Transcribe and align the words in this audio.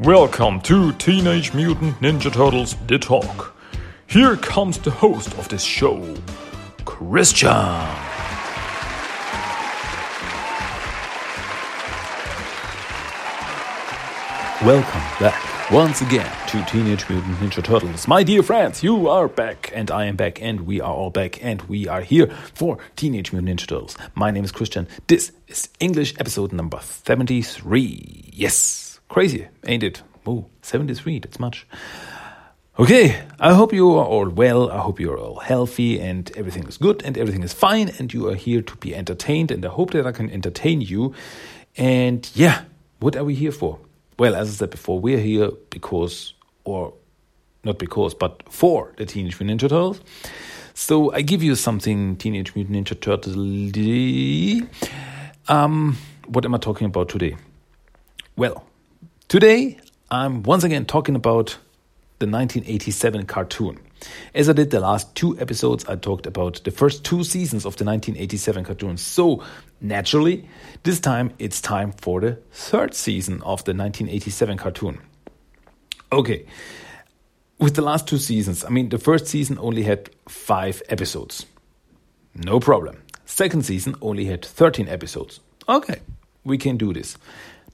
Welcome 0.00 0.60
to 0.60 0.92
Teenage 0.92 1.52
Mutant 1.54 1.98
Ninja 2.00 2.32
Turtles 2.32 2.76
The 2.86 3.00
Talk. 3.00 3.56
Here 4.06 4.36
comes 4.36 4.78
the 4.78 4.92
host 4.92 5.36
of 5.36 5.48
this 5.48 5.64
show, 5.64 6.14
Christian. 6.84 7.48
Welcome 14.64 15.02
back 15.18 15.72
once 15.72 16.00
again 16.00 16.30
to 16.46 16.64
Teenage 16.66 17.08
Mutant 17.08 17.36
Ninja 17.38 17.64
Turtles. 17.64 18.06
My 18.06 18.22
dear 18.22 18.44
friends, 18.44 18.84
you 18.84 19.08
are 19.08 19.26
back, 19.26 19.72
and 19.74 19.90
I 19.90 20.04
am 20.04 20.14
back, 20.14 20.40
and 20.40 20.60
we 20.60 20.80
are 20.80 20.94
all 20.94 21.10
back, 21.10 21.42
and 21.44 21.60
we 21.62 21.88
are 21.88 22.02
here 22.02 22.28
for 22.54 22.78
Teenage 22.94 23.32
Mutant 23.32 23.58
Ninja 23.58 23.66
Turtles. 23.66 23.96
My 24.14 24.30
name 24.30 24.44
is 24.44 24.52
Christian. 24.52 24.86
This 25.08 25.32
is 25.48 25.68
English 25.80 26.14
episode 26.20 26.52
number 26.52 26.78
73. 26.80 28.30
Yes, 28.32 28.87
crazy, 29.08 29.48
ain't 29.66 29.82
it? 29.82 30.02
Oh, 30.26 30.46
73, 30.62 31.20
that's 31.20 31.40
much. 31.40 31.66
Okay, 32.78 33.20
I 33.40 33.54
hope 33.54 33.72
you 33.72 33.90
are 33.96 34.04
all 34.04 34.28
well. 34.28 34.70
I 34.70 34.78
hope 34.78 35.00
you 35.00 35.10
are 35.10 35.18
all 35.18 35.40
healthy 35.40 35.98
and 35.98 36.30
everything 36.36 36.64
is 36.68 36.76
good 36.76 37.02
and 37.02 37.18
everything 37.18 37.42
is 37.42 37.52
fine 37.52 37.90
and 37.98 38.14
you 38.14 38.28
are 38.28 38.36
here 38.36 38.62
to 38.62 38.76
be 38.76 38.94
entertained. 38.94 39.50
And 39.50 39.64
I 39.64 39.68
hope 39.68 39.90
that 39.90 40.06
I 40.06 40.12
can 40.12 40.30
entertain 40.30 40.80
you. 40.80 41.12
And 41.76 42.30
yeah, 42.34 42.62
what 43.00 43.16
are 43.16 43.24
we 43.24 43.34
here 43.34 43.50
for? 43.50 43.80
Well, 44.16 44.36
as 44.36 44.48
I 44.48 44.52
said 44.52 44.70
before, 44.70 45.00
we're 45.00 45.18
here 45.18 45.50
because, 45.70 46.34
or 46.62 46.94
not 47.64 47.80
because, 47.80 48.14
but 48.14 48.42
for 48.48 48.92
the 48.96 49.06
Teenage 49.06 49.40
Mutant 49.40 49.60
Ninja 49.60 49.68
Turtles. 49.68 50.00
So 50.74 51.12
I 51.12 51.22
give 51.22 51.42
you 51.42 51.56
something 51.56 52.14
Teenage 52.16 52.54
Mutant 52.54 52.76
Ninja 52.76 53.00
Turtles. 53.00 53.34
Um, 55.48 55.96
what 56.28 56.44
am 56.44 56.54
I 56.54 56.58
talking 56.58 56.86
about 56.86 57.08
today? 57.08 57.36
Well, 58.36 58.67
today 59.28 59.78
I'm 60.10 60.42
once 60.42 60.64
again 60.64 60.86
talking 60.86 61.14
about 61.14 61.58
the 62.18 62.26
1987 62.26 63.26
cartoon. 63.26 63.78
As 64.34 64.48
I 64.48 64.54
did 64.54 64.70
the 64.70 64.80
last 64.80 65.14
two 65.14 65.38
episodes, 65.38 65.84
I 65.86 65.96
talked 65.96 66.26
about 66.26 66.64
the 66.64 66.70
first 66.70 67.04
two 67.04 67.24
seasons 67.24 67.66
of 67.66 67.76
the 67.76 67.84
1987 67.84 68.64
cartoon. 68.64 68.96
So, 68.96 69.42
naturally, 69.80 70.48
this 70.84 70.98
time 70.98 71.34
it's 71.38 71.60
time 71.60 71.92
for 71.92 72.20
the 72.20 72.38
third 72.52 72.94
season 72.94 73.34
of 73.42 73.64
the 73.64 73.74
1987 73.74 74.56
cartoon. 74.56 75.00
Okay, 76.10 76.46
with 77.58 77.74
the 77.74 77.82
last 77.82 78.08
two 78.08 78.18
seasons, 78.18 78.64
I 78.64 78.70
mean, 78.70 78.88
the 78.88 78.98
first 78.98 79.26
season 79.26 79.58
only 79.60 79.82
had 79.82 80.08
five 80.26 80.80
episodes. 80.88 81.44
No 82.34 82.60
problem. 82.60 83.02
Second 83.26 83.66
season 83.66 83.94
only 84.00 84.24
had 84.24 84.42
13 84.42 84.88
episodes. 84.88 85.40
Okay, 85.68 86.00
we 86.44 86.56
can 86.56 86.78
do 86.78 86.94
this. 86.94 87.18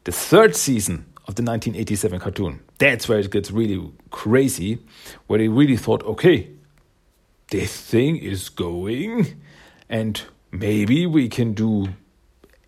The 0.03 0.13
third 0.13 0.57
season 0.57 1.07
of 1.27 1.37
the 1.37 1.43
1987 1.43 2.21
cartoon. 2.21 2.61
That's 2.79 3.09
where 3.09 3.19
it 3.19 3.31
gets 3.31 3.51
really 3.51 3.91
crazy, 4.11 4.79
where 5.27 5.39
they 5.39 5.49
really 5.49 5.77
thought, 5.77 6.03
okay, 6.05 6.51
this 7.51 7.81
thing 7.81 8.17
is 8.17 8.49
going, 8.49 9.41
and 9.89 10.21
maybe 10.51 11.07
we 11.07 11.29
can 11.29 11.55
do 11.55 11.89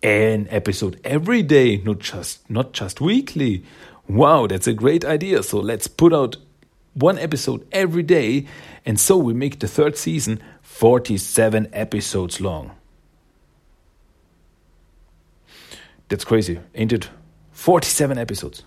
an 0.01 0.47
episode 0.49 0.99
every 1.03 1.43
day, 1.43 1.77
not 1.77 1.99
just 1.99 2.49
not 2.49 2.73
just 2.73 3.01
weekly. 3.01 3.63
Wow, 4.07 4.47
that's 4.47 4.67
a 4.67 4.73
great 4.73 5.03
idea. 5.03 5.43
So 5.43 5.59
let's 5.59 5.87
put 5.87 6.13
out 6.13 6.37
one 6.93 7.17
episode 7.19 7.67
every 7.71 8.03
day, 8.03 8.47
and 8.85 8.99
so 8.99 9.17
we 9.17 9.33
make 9.33 9.59
the 9.59 9.67
third 9.67 9.97
season 9.97 10.41
47 10.61 11.67
episodes 11.73 12.41
long. 12.41 12.71
That's 16.09 16.23
crazy, 16.23 16.59
ain't 16.73 16.93
it? 16.93 17.09
47 17.57 18.19
episodes. 18.19 18.61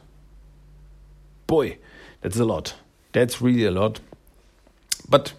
Boy, 1.46 1.78
that's 2.22 2.38
a 2.40 2.44
lot. 2.44 2.74
That's 3.12 3.40
really 3.40 3.64
a 3.64 3.70
lot. 3.70 4.00
But 5.08 5.32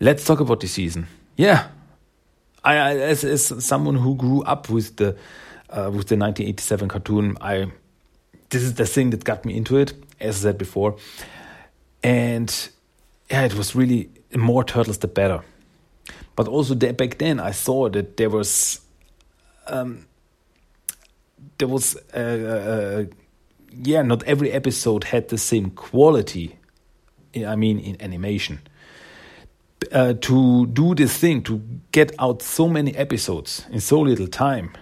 let's 0.00 0.24
talk 0.24 0.40
about 0.40 0.60
the 0.60 0.68
season. 0.68 1.06
Yeah, 1.36 1.68
I, 2.64 2.76
I 2.76 2.96
as, 2.96 3.24
as 3.24 3.64
someone 3.64 3.96
who 3.96 4.16
grew 4.16 4.42
up 4.42 4.70
with 4.70 4.96
the 4.96 5.10
uh, 5.68 5.92
with 5.92 6.08
the 6.08 6.16
1987 6.16 6.88
cartoon, 6.88 7.36
I 7.42 7.70
this 8.48 8.62
is 8.62 8.74
the 8.74 8.86
thing 8.86 9.10
that 9.10 9.22
got 9.22 9.44
me 9.44 9.54
into 9.54 9.76
it, 9.76 9.92
as 10.18 10.38
I 10.38 10.48
said 10.48 10.58
before, 10.58 10.96
and 12.02 12.50
yeah, 13.30 13.42
it 13.42 13.54
was 13.54 13.76
really 13.76 14.08
more 14.34 14.64
turtles 14.64 14.98
the 14.98 15.08
better. 15.08 15.42
But 16.36 16.48
also 16.48 16.74
back 16.74 17.18
then, 17.18 17.38
I 17.38 17.50
saw 17.50 17.90
that 17.90 18.16
there 18.16 18.30
was 18.30 18.80
um, 19.66 20.06
there 21.62 21.68
was 21.68 21.94
uh, 22.12 22.18
uh, 22.18 23.04
yeah 23.84 24.02
not 24.02 24.24
every 24.24 24.50
episode 24.50 25.04
had 25.04 25.28
the 25.28 25.38
same 25.38 25.70
quality 25.70 26.58
i 27.46 27.54
mean 27.54 27.78
in 27.78 27.96
animation. 28.02 28.58
Uh, 29.92 30.14
to 30.14 30.66
do 30.66 30.94
this 30.94 31.16
thing 31.18 31.42
to 31.42 31.60
get 31.92 32.12
out 32.18 32.42
so 32.42 32.68
many 32.68 32.94
episodes 32.96 33.64
in 33.70 33.80
so 33.80 34.00
little 34.00 34.26
time 34.26 34.72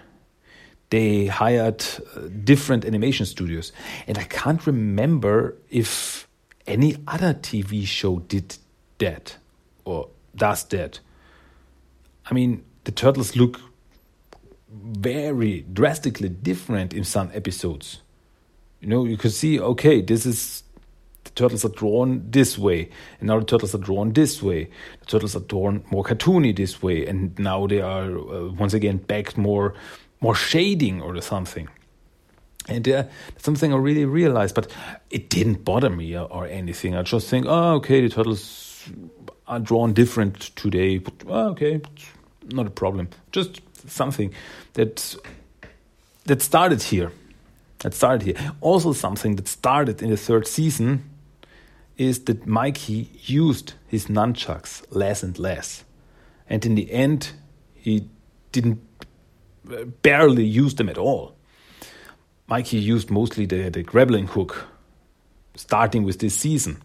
they 0.89 1.27
hired 1.27 1.83
uh, 2.15 2.21
different 2.43 2.83
animation 2.83 3.27
studios. 3.27 3.71
And 4.07 4.17
i 4.17 4.23
can't 4.23 4.65
remember 4.65 5.55
if 5.69 6.27
any 6.65 6.95
other 7.07 7.35
tv 7.35 7.85
show 7.85 8.19
did 8.19 8.57
that 8.97 9.37
or 9.85 10.09
does 10.35 10.63
that. 10.65 10.99
I 12.25 12.33
mean 12.33 12.63
the 12.85 12.91
turtles 12.91 13.35
look 13.35 13.59
very 14.71 15.65
drastically 15.73 16.29
different 16.29 16.93
in 16.93 17.03
some 17.03 17.29
episodes. 17.33 18.01
You 18.79 18.87
know, 18.87 19.05
you 19.05 19.17
could 19.17 19.33
see, 19.33 19.59
okay, 19.59 20.01
this 20.01 20.25
is 20.25 20.63
the 21.23 21.29
turtles 21.31 21.63
are 21.65 21.69
drawn 21.69 22.25
this 22.31 22.57
way, 22.57 22.89
and 23.19 23.27
now 23.27 23.39
the 23.39 23.45
turtles 23.45 23.75
are 23.75 23.79
drawn 23.79 24.13
this 24.13 24.41
way. 24.41 24.69
The 25.01 25.05
turtles 25.05 25.35
are 25.35 25.41
drawn 25.41 25.83
more 25.91 26.03
cartoony 26.03 26.55
this 26.55 26.81
way, 26.81 27.05
and 27.05 27.37
now 27.37 27.67
they 27.67 27.81
are 27.81 28.17
uh, 28.17 28.51
once 28.53 28.73
again 28.73 28.97
back 28.97 29.37
more 29.37 29.75
more 30.19 30.35
shading 30.35 31.01
or 31.01 31.19
something. 31.21 31.67
And 32.67 32.87
uh, 32.87 33.03
something 33.37 33.73
I 33.73 33.77
really 33.77 34.05
realized, 34.05 34.55
but 34.55 34.71
it 35.09 35.29
didn't 35.29 35.65
bother 35.65 35.89
me 35.89 36.15
or, 36.15 36.31
or 36.31 36.45
anything. 36.45 36.95
I 36.95 37.01
just 37.01 37.27
think, 37.27 37.45
oh, 37.47 37.75
okay, 37.75 38.01
the 38.01 38.09
turtles 38.09 38.87
are 39.47 39.59
drawn 39.59 39.93
different 39.93 40.55
today. 40.55 40.99
But, 40.99 41.13
oh, 41.27 41.49
okay, 41.49 41.81
not 42.51 42.67
a 42.67 42.69
problem. 42.69 43.09
Just 43.31 43.61
something 43.87 44.33
that 44.73 45.15
that 46.25 46.41
started 46.41 46.81
here. 46.83 47.11
That 47.79 47.93
started 47.93 48.21
here. 48.21 48.51
Also, 48.61 48.93
something 48.93 49.35
that 49.37 49.47
started 49.47 50.01
in 50.01 50.09
the 50.11 50.17
third 50.17 50.47
season 50.47 51.03
is 51.97 52.25
that 52.25 52.45
Mikey 52.45 53.09
used 53.23 53.73
his 53.87 54.07
nunchucks 54.07 54.83
less 54.91 55.23
and 55.23 55.37
less, 55.39 55.83
and 56.47 56.65
in 56.65 56.75
the 56.75 56.91
end, 56.91 57.31
he 57.73 58.07
didn't 58.51 58.79
uh, 59.71 59.85
barely 60.01 60.43
use 60.43 60.75
them 60.75 60.89
at 60.89 60.97
all. 60.97 61.35
Mikey 62.47 62.77
used 62.77 63.09
mostly 63.09 63.45
the, 63.45 63.69
the 63.69 63.81
grappling 63.81 64.27
hook, 64.27 64.67
starting 65.55 66.03
with 66.03 66.19
this 66.19 66.35
season. 66.35 66.81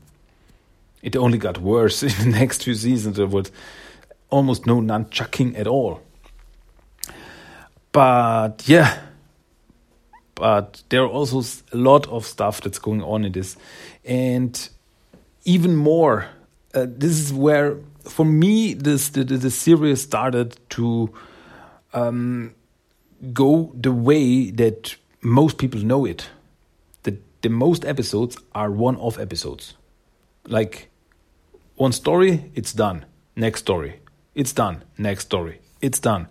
It 1.02 1.16
only 1.16 1.38
got 1.38 1.58
worse 1.58 2.02
in 2.08 2.10
the 2.30 2.38
next 2.38 2.64
few 2.64 2.74
seasons. 2.74 3.16
There 3.16 3.26
was 3.26 3.50
almost 4.30 4.66
no 4.66 4.80
nunchucking 4.80 5.58
at 5.58 5.66
all. 5.66 6.02
But 7.96 8.68
yeah, 8.68 8.98
but 10.34 10.82
there 10.90 11.00
are 11.00 11.08
also 11.08 11.40
a 11.72 11.78
lot 11.78 12.06
of 12.08 12.26
stuff 12.26 12.60
that's 12.60 12.78
going 12.78 13.02
on 13.02 13.24
in 13.24 13.32
this, 13.32 13.56
and 14.04 14.68
even 15.46 15.74
more. 15.74 16.26
Uh, 16.74 16.84
this 16.86 17.12
is 17.12 17.32
where, 17.32 17.78
for 18.04 18.26
me, 18.26 18.74
this 18.74 19.08
the, 19.08 19.24
the, 19.24 19.50
series 19.50 20.02
started 20.02 20.58
to 20.68 21.10
um, 21.94 22.54
go 23.32 23.72
the 23.74 23.92
way 23.92 24.50
that 24.50 24.96
most 25.22 25.56
people 25.56 25.80
know 25.80 26.04
it. 26.04 26.28
The 27.04 27.16
the 27.40 27.48
most 27.48 27.86
episodes 27.86 28.36
are 28.54 28.70
one-off 28.70 29.18
episodes, 29.18 29.72
like 30.46 30.90
one 31.76 31.92
story, 31.92 32.50
it's 32.54 32.74
done. 32.74 33.06
Next 33.36 33.60
story, 33.60 34.00
it's 34.34 34.52
done. 34.52 34.84
Next 34.98 35.24
story, 35.24 35.60
it's 35.80 35.98
done 35.98 36.28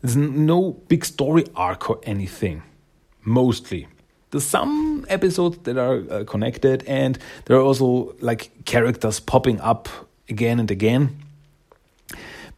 there's 0.00 0.16
no 0.16 0.72
big 0.88 1.04
story 1.04 1.44
arc 1.54 1.90
or 1.90 2.00
anything, 2.04 2.62
mostly. 3.22 3.88
There's 4.30 4.44
some 4.44 5.06
episodes 5.08 5.58
that 5.64 5.78
are 5.78 6.02
uh, 6.10 6.24
connected, 6.24 6.84
and 6.86 7.18
there 7.46 7.56
are 7.56 7.62
also 7.62 8.14
like 8.20 8.64
characters 8.64 9.20
popping 9.20 9.60
up 9.60 9.88
again 10.28 10.60
and 10.60 10.70
again. 10.70 11.16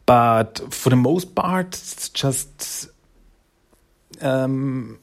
But 0.05 0.61
for 0.73 0.89
the 0.89 0.95
most 0.95 1.35
part, 1.35 1.67
it's 1.67 2.09
just, 2.09 2.89
um, 4.21 4.99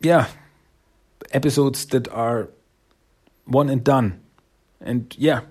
yeah, 0.00 0.28
episodes 1.32 1.86
that 1.86 2.08
are 2.08 2.48
one 3.44 3.68
and 3.68 3.84
done. 3.84 4.20
And 4.80 5.14
yeah, 5.18 5.42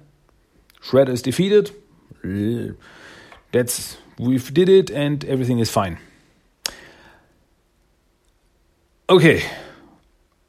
Shredder 0.81 1.09
is 1.09 1.21
defeated. 1.21 1.71
That's 3.51 3.97
we've 4.21 4.53
did 4.53 4.69
it 4.69 4.91
and 4.91 5.25
everything 5.25 5.57
is 5.59 5.71
fine. 5.71 5.97
Okay, 9.09 9.43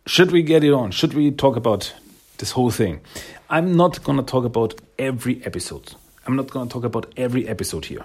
should 0.07 0.31
we 0.31 0.43
get 0.43 0.63
it 0.63 0.73
on? 0.73 0.91
Should 0.91 1.15
we 1.15 1.31
talk 1.31 1.57
about 1.57 1.93
this 2.37 2.53
whole 2.53 2.71
thing? 2.71 3.01
I'm 3.49 3.75
not 3.77 4.05
gonna 4.05 4.23
talk 4.23 4.45
about 4.45 4.75
every 4.99 5.45
episode. 5.45 5.95
I'm 6.27 6.37
not 6.37 6.51
gonna 6.51 6.71
talk 6.71 6.85
about 6.85 7.13
every 7.17 7.49
episode 7.49 7.87
here, 7.87 8.05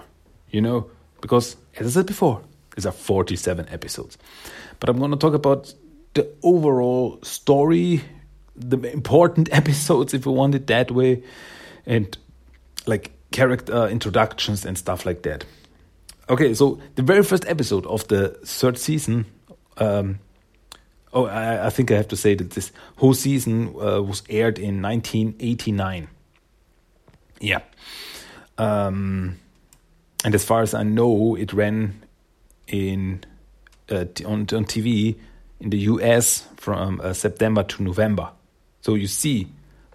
you 0.50 0.60
know, 0.60 0.90
because 1.20 1.56
as 1.76 1.86
I 1.86 2.00
said 2.00 2.06
before, 2.06 2.40
these 2.74 2.86
are 2.86 2.92
47 2.92 3.68
episodes. 3.68 4.16
But 4.80 4.88
I'm 4.88 4.98
gonna 4.98 5.16
talk 5.16 5.34
about 5.34 5.74
the 6.14 6.28
overall 6.42 7.18
story, 7.22 8.02
the 8.56 8.78
important 8.90 9.52
episodes, 9.52 10.14
if 10.14 10.24
you 10.24 10.32
want 10.32 10.54
it 10.54 10.66
that 10.68 10.90
way, 10.90 11.22
and 11.84 12.16
like 12.86 13.12
character 13.30 13.86
introductions 13.88 14.64
and 14.64 14.76
stuff 14.78 15.06
like 15.06 15.22
that. 15.22 15.44
Okay, 16.30 16.54
so 16.54 16.78
the 16.94 17.02
very 17.02 17.22
first 17.22 17.46
episode 17.46 17.86
of 17.86 18.06
the 18.08 18.28
third 18.44 18.78
season. 18.78 19.26
Um, 19.78 20.18
oh, 21.12 21.26
I, 21.26 21.66
I, 21.66 21.70
think 21.70 21.90
I 21.90 21.96
have 21.96 22.08
to 22.08 22.16
say 22.16 22.34
that 22.34 22.50
this 22.50 22.72
whole 22.96 23.14
season 23.14 23.68
uh, 23.80 24.02
was 24.02 24.22
aired 24.28 24.58
in 24.58 24.82
1989. 24.82 26.08
Yeah. 27.40 27.60
Um, 28.58 29.38
and 30.24 30.34
as 30.34 30.44
far 30.44 30.62
as 30.62 30.74
I 30.74 30.82
know, 30.82 31.36
it 31.36 31.52
ran 31.52 32.02
in 32.66 33.24
uh, 33.90 34.04
on, 34.26 34.40
on 34.40 34.64
TV 34.64 35.16
in 35.60 35.70
the 35.70 35.78
US 35.78 36.46
from 36.56 37.00
uh, 37.00 37.12
September 37.12 37.62
to 37.62 37.82
November. 37.82 38.30
So 38.82 38.94
you 38.94 39.06
see, 39.06 39.48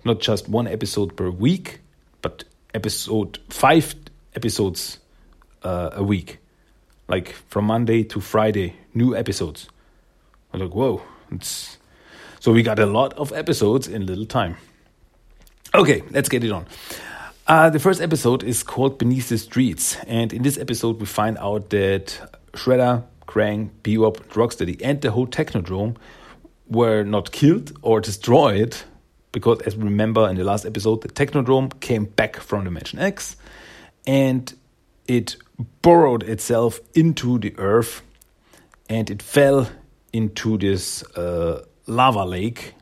not 0.03 0.19
just 0.19 0.49
one 0.49 0.67
episode 0.67 1.15
per 1.15 1.29
week, 1.29 1.81
but 2.21 2.43
episode 2.73 3.39
five 3.49 3.95
episodes 4.35 4.99
uh, 5.63 5.91
a 5.93 6.03
week, 6.03 6.39
like 7.07 7.33
from 7.49 7.65
Monday 7.65 8.03
to 8.05 8.19
Friday, 8.19 8.75
new 8.93 9.15
episodes. 9.15 9.69
I 10.51 10.57
was 10.57 10.63
like, 10.63 10.75
whoa, 10.75 11.01
it's 11.31 11.77
so 12.39 12.51
we 12.51 12.63
got 12.63 12.79
a 12.79 12.85
lot 12.85 13.13
of 13.13 13.31
episodes 13.31 13.87
in 13.87 14.05
little 14.05 14.25
time. 14.25 14.57
Okay, 15.73 16.03
let's 16.11 16.29
get 16.29 16.43
it 16.43 16.51
on. 16.51 16.65
Uh, 17.47 17.69
the 17.69 17.79
first 17.79 18.01
episode 18.01 18.43
is 18.43 18.63
called 18.63 18.97
Beneath 18.97 19.29
the 19.29 19.37
Streets, 19.37 19.97
and 20.07 20.31
in 20.31 20.43
this 20.43 20.57
episode 20.57 20.99
we 20.99 21.05
find 21.05 21.37
out 21.39 21.69
that 21.71 22.19
Shredder, 22.53 23.03
Krang, 23.27 23.69
Bebop, 23.83 24.17
Rocksteady, 24.29 24.79
and 24.83 25.01
the 25.01 25.11
whole 25.11 25.27
Technodrome 25.27 25.95
were 26.67 27.03
not 27.03 27.31
killed 27.31 27.77
or 27.81 27.99
destroyed 27.99 28.77
because, 29.33 29.59
as 29.61 29.75
we 29.75 29.83
remember 29.83 30.29
in 30.29 30.37
the 30.37 30.45
last 30.45 30.65
episode, 30.65 31.01
the 31.01 31.09
Technodrome 31.09 31.77
came 31.81 32.05
back 32.05 32.37
from 32.37 32.63
Dimension 32.63 32.99
X 32.99 33.35
and 34.07 34.53
it 35.07 35.35
burrowed 35.81 36.23
itself 36.23 36.79
into 36.93 37.37
the 37.39 37.53
earth 37.57 38.01
and 38.87 39.09
it 39.09 39.21
fell 39.21 39.67
into 40.13 40.57
this 40.57 41.03
uh, 41.17 41.65
lava 41.87 42.23
lake 42.23 42.75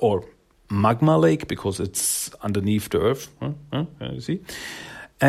or 0.00 0.24
magma 0.70 1.16
lake 1.18 1.46
because 1.46 1.78
it's 1.80 2.34
underneath 2.42 2.88
the 2.88 3.00
earth. 3.00 3.28
Huh? 3.40 3.52
Huh? 3.72 3.84
You 4.00 4.20
see? 4.20 4.40
Uh, 5.22 5.26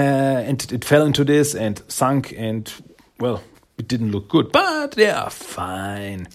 and 0.48 0.72
it 0.72 0.84
fell 0.84 1.06
into 1.06 1.24
this 1.24 1.54
and 1.54 1.82
sunk, 1.88 2.34
and 2.36 2.72
well, 3.20 3.42
it 3.78 3.88
didn't 3.88 4.12
look 4.12 4.30
good, 4.30 4.52
but 4.52 4.92
they 4.92 5.10
are 5.10 5.30
fine. 5.30 6.28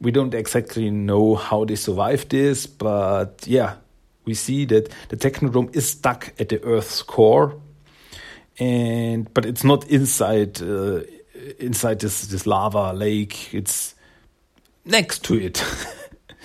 We 0.00 0.10
don't 0.10 0.34
exactly 0.34 0.90
know 0.90 1.36
how 1.36 1.64
they 1.64 1.76
survived 1.76 2.30
this, 2.30 2.66
but 2.66 3.44
yeah, 3.46 3.76
we 4.24 4.34
see 4.34 4.64
that 4.66 4.92
the 5.08 5.16
Technodrome 5.16 5.74
is 5.74 5.88
stuck 5.90 6.32
at 6.38 6.48
the 6.48 6.62
Earth's 6.62 7.02
core, 7.02 7.60
and 8.58 9.32
but 9.32 9.44
it's 9.44 9.64
not 9.64 9.88
inside 9.88 10.60
uh, 10.60 11.02
inside 11.58 12.00
this 12.00 12.26
this 12.26 12.46
lava 12.46 12.92
lake. 12.92 13.54
It's 13.54 13.94
next 14.84 15.24
to 15.24 15.34
it. 15.34 15.64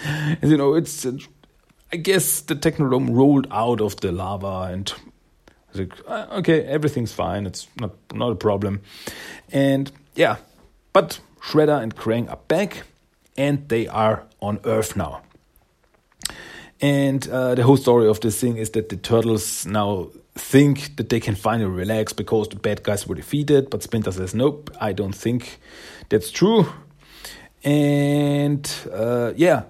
and, 0.06 0.44
you 0.52 0.58
know, 0.58 0.76
it's 0.76 1.06
I 1.92 1.98
guess 1.98 2.42
the 2.42 2.56
Technodrome 2.56 3.16
rolled 3.16 3.48
out 3.52 3.82
of 3.82 3.98
the 3.98 4.12
lava 4.12 4.70
and 4.72 4.94
like, 5.74 5.94
uh, 6.08 6.28
okay, 6.32 6.64
everything's 6.66 7.12
fine. 7.12 7.46
It's 7.48 7.68
not 7.80 7.94
not 8.14 8.32
a 8.32 8.36
problem. 8.36 8.82
And 9.52 9.92
yeah, 10.16 10.38
but 10.94 11.20
Shredder 11.42 11.82
and 11.82 11.96
Krang 11.96 12.30
are 12.30 12.40
back, 12.48 12.84
and 13.38 13.68
they 13.70 13.88
are 13.88 14.26
on 14.40 14.60
Earth 14.66 14.96
now. 14.96 15.22
And 16.82 17.28
uh, 17.30 17.56
the 17.56 17.64
whole 17.64 17.78
story 17.78 18.08
of 18.08 18.20
this 18.20 18.40
thing 18.40 18.58
is 18.58 18.72
that 18.72 18.90
the 18.90 18.98
turtles 18.98 19.66
now 19.66 20.10
think 20.36 20.98
that 20.98 21.10
they 21.10 21.20
can 21.20 21.36
finally 21.36 21.70
relax 21.70 22.12
because 22.12 22.50
the 22.50 22.58
bad 22.58 22.84
guys 22.84 23.08
were 23.08 23.16
defeated. 23.16 23.70
But 23.70 23.84
Splinter 23.84 24.12
says, 24.12 24.36
nope, 24.36 24.70
I 24.82 24.92
don't 24.92 25.16
think 25.16 25.60
that's 26.10 26.30
true. 26.30 26.66
And 27.64 28.70
uh, 28.92 29.32
yeah, 29.38 29.64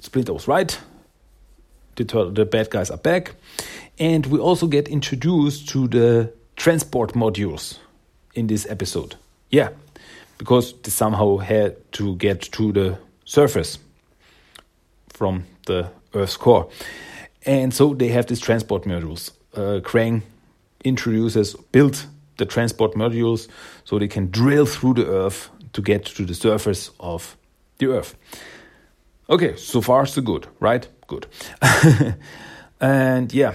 Splinter 0.00 0.32
was 0.32 0.48
right. 0.48 0.78
The, 1.94 2.04
turtle, 2.04 2.32
the 2.32 2.44
bad 2.44 2.70
guys 2.70 2.90
are 2.90 2.98
back. 2.98 3.36
And 3.98 4.26
we 4.26 4.38
also 4.38 4.66
get 4.66 4.88
introduced 4.88 5.68
to 5.68 5.86
the 5.86 6.32
transport 6.56 7.12
modules 7.12 7.78
in 8.34 8.48
this 8.48 8.66
episode. 8.68 9.14
Yeah, 9.50 9.70
because 10.38 10.74
they 10.82 10.90
somehow 10.90 11.38
had 11.38 11.76
to 11.92 12.16
get 12.16 12.42
to 12.52 12.72
the 12.72 12.98
surface 13.24 13.78
from 15.08 15.44
the 15.66 15.90
Earth's 16.14 16.36
core. 16.36 16.68
And 17.44 17.72
so 17.72 17.94
they 17.94 18.08
have 18.08 18.26
these 18.26 18.40
transport 18.40 18.84
modules. 18.84 19.30
Uh, 19.54 19.80
Krang 19.80 20.22
introduces, 20.84 21.54
built 21.72 22.06
the 22.36 22.46
transport 22.46 22.94
modules 22.94 23.48
so 23.84 23.98
they 23.98 24.08
can 24.08 24.30
drill 24.30 24.66
through 24.66 24.94
the 24.94 25.06
Earth 25.06 25.50
to 25.72 25.82
get 25.82 26.04
to 26.04 26.24
the 26.24 26.34
surface 26.34 26.90
of 27.00 27.36
the 27.78 27.86
Earth. 27.86 28.16
Okay, 29.28 29.56
so 29.56 29.80
far 29.80 30.06
so 30.06 30.22
good, 30.22 30.46
right? 30.60 30.88
Good. 31.06 31.26
and 32.80 33.32
yeah, 33.32 33.54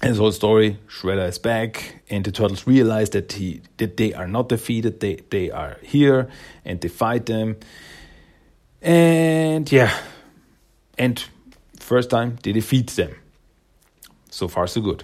and 0.00 0.14
the 0.14 0.18
whole 0.18 0.32
story, 0.32 0.78
Shredder 0.86 1.28
is 1.28 1.38
back, 1.38 2.02
and 2.08 2.24
the 2.24 2.30
turtles 2.30 2.66
realize 2.66 3.10
that 3.10 3.32
he 3.32 3.62
that 3.78 3.96
they 3.96 4.14
are 4.14 4.28
not 4.28 4.48
defeated. 4.48 5.00
They 5.00 5.16
they 5.30 5.50
are 5.50 5.78
here, 5.82 6.28
and 6.64 6.80
they 6.80 6.88
fight 6.88 7.26
them. 7.26 7.56
And 8.80 9.70
yeah, 9.72 9.92
and 10.96 11.24
first 11.80 12.10
time 12.10 12.38
they 12.42 12.52
defeat 12.52 12.90
them. 12.90 13.16
So 14.30 14.46
far 14.46 14.68
so 14.68 14.80
good. 14.80 15.02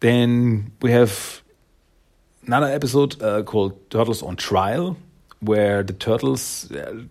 Then 0.00 0.72
we 0.80 0.90
have 0.90 1.42
another 2.44 2.66
episode 2.66 3.22
uh, 3.22 3.44
called 3.44 3.88
Turtles 3.90 4.22
on 4.22 4.34
Trial, 4.34 4.96
where 5.40 5.84
the 5.84 5.92
turtles. 5.92 6.70
Uh, 6.72 7.02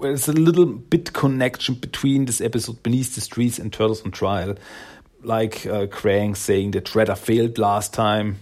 there's 0.00 0.28
a 0.28 0.32
little 0.32 0.64
bit 0.64 1.12
connection 1.12 1.74
between 1.74 2.24
this 2.24 2.40
episode 2.40 2.82
Beneath 2.82 3.14
the 3.16 3.20
Streets 3.20 3.58
and 3.58 3.70
Turtles 3.70 4.02
on 4.02 4.12
Trial 4.12 4.56
like 5.22 5.66
uh, 5.66 5.86
Krang 5.86 6.36
saying 6.36 6.72
that 6.72 6.84
Shredder 6.84 7.16
failed 7.16 7.58
last 7.58 7.92
time. 7.92 8.38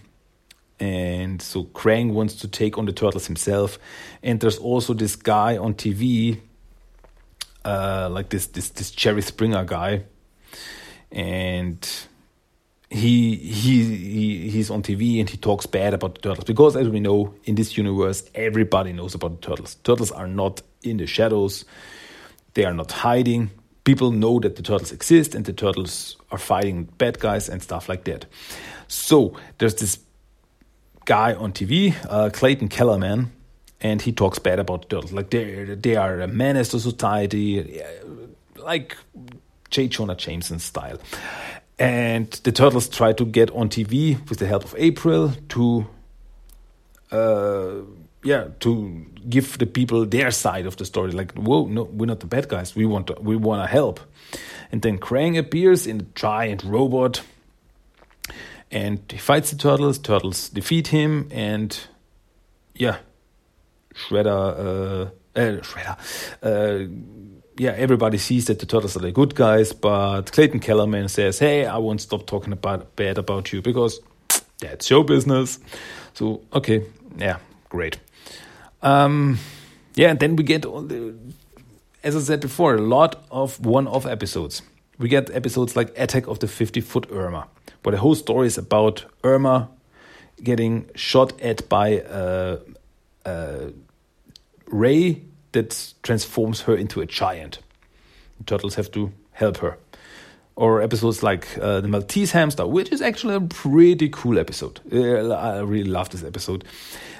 And 0.81 1.43
so 1.43 1.65
Krang 1.65 2.13
wants 2.13 2.35
to 2.37 2.49
take 2.49 2.79
on 2.79 2.87
the 2.87 2.93
turtles 2.93 3.27
himself. 3.27 3.79
And 4.23 4.41
there's 4.41 4.59
also 4.59 4.95
this 4.95 5.17
guy 5.17 5.57
on 5.57 5.75
TV, 5.75 6.41
uh, 7.65 8.09
like 8.11 8.29
this 8.29 8.47
this 8.47 8.69
this 8.71 8.93
Jerry 8.93 9.23
Springer 9.23 9.65
guy, 9.65 10.05
and 11.11 11.87
he 12.91 13.35
he 13.35 13.97
he 13.97 14.51
he's 14.51 14.71
on 14.71 14.83
TV 14.83 15.19
and 15.19 15.29
he 15.29 15.37
talks 15.37 15.67
bad 15.67 15.95
about 15.95 16.15
the 16.15 16.21
turtles 16.21 16.45
because 16.45 16.77
as 16.77 16.89
we 16.89 17.01
know 17.01 17.35
in 17.45 17.55
this 17.55 17.77
universe 17.77 18.25
everybody 18.35 18.93
knows 18.93 19.15
about 19.15 19.41
the 19.41 19.49
turtles. 19.49 19.75
Turtles 19.83 20.13
are 20.13 20.29
not 20.29 20.63
in 20.85 20.99
the 20.99 21.07
shadows; 21.07 21.65
they 22.55 22.65
are 22.65 22.73
not 22.73 22.93
hiding 22.93 23.51
people 23.85 24.11
know 24.11 24.39
that 24.41 24.57
the 24.57 24.63
turtles 24.63 24.93
exist 24.93 25.35
and 25.35 25.45
the 25.45 25.53
turtles 25.53 26.17
are 26.31 26.39
fighting 26.39 26.85
bad 26.99 27.19
guys 27.19 27.49
and 27.49 27.63
stuff 27.63 27.89
like 27.89 28.05
that. 28.05 28.27
So 28.87 29.35
there's 29.59 29.75
this 29.77 29.99
guy 31.05 31.35
on 31.35 31.53
TV, 31.53 31.95
uh, 32.09 32.31
Clayton 32.31 32.69
Kellerman, 32.69 33.33
and 33.81 34.03
he 34.03 34.13
talks 34.13 34.39
bad 34.39 34.59
about 34.59 34.91
turtles. 34.91 35.13
Like 35.13 35.31
they 35.31 35.65
they 35.75 35.97
are 35.97 36.21
a 36.21 36.29
menace 36.29 36.69
to 36.71 36.81
society, 36.81 37.81
like 38.57 38.97
J. 39.71 39.89
Jonah 39.89 40.17
Jameson 40.17 40.59
style. 40.59 40.99
And 41.79 42.31
the 42.43 42.51
turtles 42.51 42.89
try 42.89 43.13
to 43.13 43.25
get 43.25 43.51
on 43.53 43.69
TV 43.69 44.19
with 44.29 44.39
the 44.41 44.47
help 44.47 44.65
of 44.65 44.75
April 44.77 45.33
to 45.51 45.87
uh, 47.13 47.83
yeah 48.25 48.49
to 48.61 49.07
give 49.29 49.59
the 49.59 49.67
people 49.67 50.05
their 50.07 50.31
side 50.31 50.67
of 50.67 50.77
the 50.77 50.85
story 50.85 51.13
like 51.13 51.33
whoa 51.35 51.67
no 51.67 51.85
we're 51.85 52.07
not 52.07 52.21
the 52.21 52.27
bad 52.27 52.49
guys 52.49 52.75
we 52.75 52.85
want 52.85 53.07
to, 53.07 53.17
we 53.21 53.37
want 53.37 53.63
to 53.63 53.67
help 53.67 54.01
and 54.73 54.83
then 54.83 54.99
krang 54.99 55.39
appears 55.39 55.87
in 55.87 56.01
a 56.01 56.07
giant 56.15 56.63
robot 56.65 57.23
and 58.71 59.01
he 59.11 59.19
fights 59.19 59.51
the 59.51 59.57
turtles 59.57 59.99
turtles 59.99 60.49
defeat 60.49 60.89
him 60.89 61.29
and 61.31 61.87
yeah 62.75 62.99
shredder 63.95 65.11
uh, 65.37 65.39
uh 65.39 65.61
shredder 65.61 65.97
uh, 66.43 66.89
yeah, 67.59 67.73
everybody 67.73 68.19
sees 68.19 68.47
that 68.47 68.61
the 68.61 68.67
turtles 68.67 68.97
are 68.97 69.01
the 69.01 69.11
good 69.11 69.35
guys, 69.35 69.73
but 69.73 70.31
Clayton 70.31 70.61
Kellerman 70.61 71.09
says, 71.09 71.39
"Hey, 71.39 71.67
I 71.67 71.79
won't 71.79 72.01
stop 72.01 72.27
talking 72.27 72.53
about 72.53 72.95
bad 72.95 73.19
about 73.19 73.53
you 73.53 73.61
because 73.61 74.01
that's 74.61 74.89
your 74.89 75.05
business." 75.05 75.59
So, 76.15 76.43
okay, 76.53 76.85
yeah, 77.17 77.39
great. 77.69 77.99
Um, 78.83 79.39
yeah, 79.95 80.11
and 80.11 80.21
then 80.21 80.37
we 80.37 80.45
get 80.45 80.65
as 82.05 82.17
I 82.17 82.21
said 82.21 82.41
before, 82.41 82.75
a 82.75 82.81
lot 82.81 83.25
of 83.31 83.65
one-off 83.65 84.07
episodes. 84.07 84.63
We 84.99 85.09
get 85.09 85.31
episodes 85.31 85.77
like 85.77 85.93
Attack 85.99 86.27
of 86.27 86.39
the 86.39 86.47
50-Foot 86.47 87.09
Irma, 87.11 87.49
where 87.83 87.93
the 87.93 87.99
whole 87.99 88.15
story 88.15 88.47
is 88.47 88.59
about 88.59 89.05
Irma 89.25 89.69
getting 90.43 90.89
shot 90.95 91.41
at 91.41 91.69
by 91.69 92.03
a, 92.09 92.59
a 93.25 93.73
ray 94.67 95.23
that 95.53 95.95
transforms 96.03 96.63
her 96.63 96.77
into 96.77 97.01
a 97.01 97.07
giant. 97.07 97.59
The 98.39 98.45
turtles 98.45 98.77
have 98.77 98.91
to 98.93 99.13
help 99.33 99.59
her. 99.59 99.79
Or 100.59 100.83
episodes 100.83 101.23
like 101.23 101.47
uh, 101.59 101.81
the 101.81 101.87
Maltese 101.87 102.33
Hamster, 102.33 102.67
which 102.67 102.91
is 102.91 103.01
actually 103.01 103.37
a 103.37 103.41
pretty 103.41 104.09
cool 104.09 104.41
episode. 104.41 104.81
Uh, 104.93 105.33
I 105.33 105.61
really 105.61 105.89
love 105.89 106.11
this 106.11 106.25
episode 106.25 106.65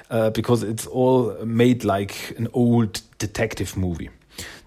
uh, 0.09 0.29
because 0.31 0.61
it's 0.61 0.85
all 0.85 1.33
made 1.45 1.85
like 1.85 2.37
an 2.37 2.49
old 2.51 3.01
detective 3.17 3.77
movie. 3.77 4.09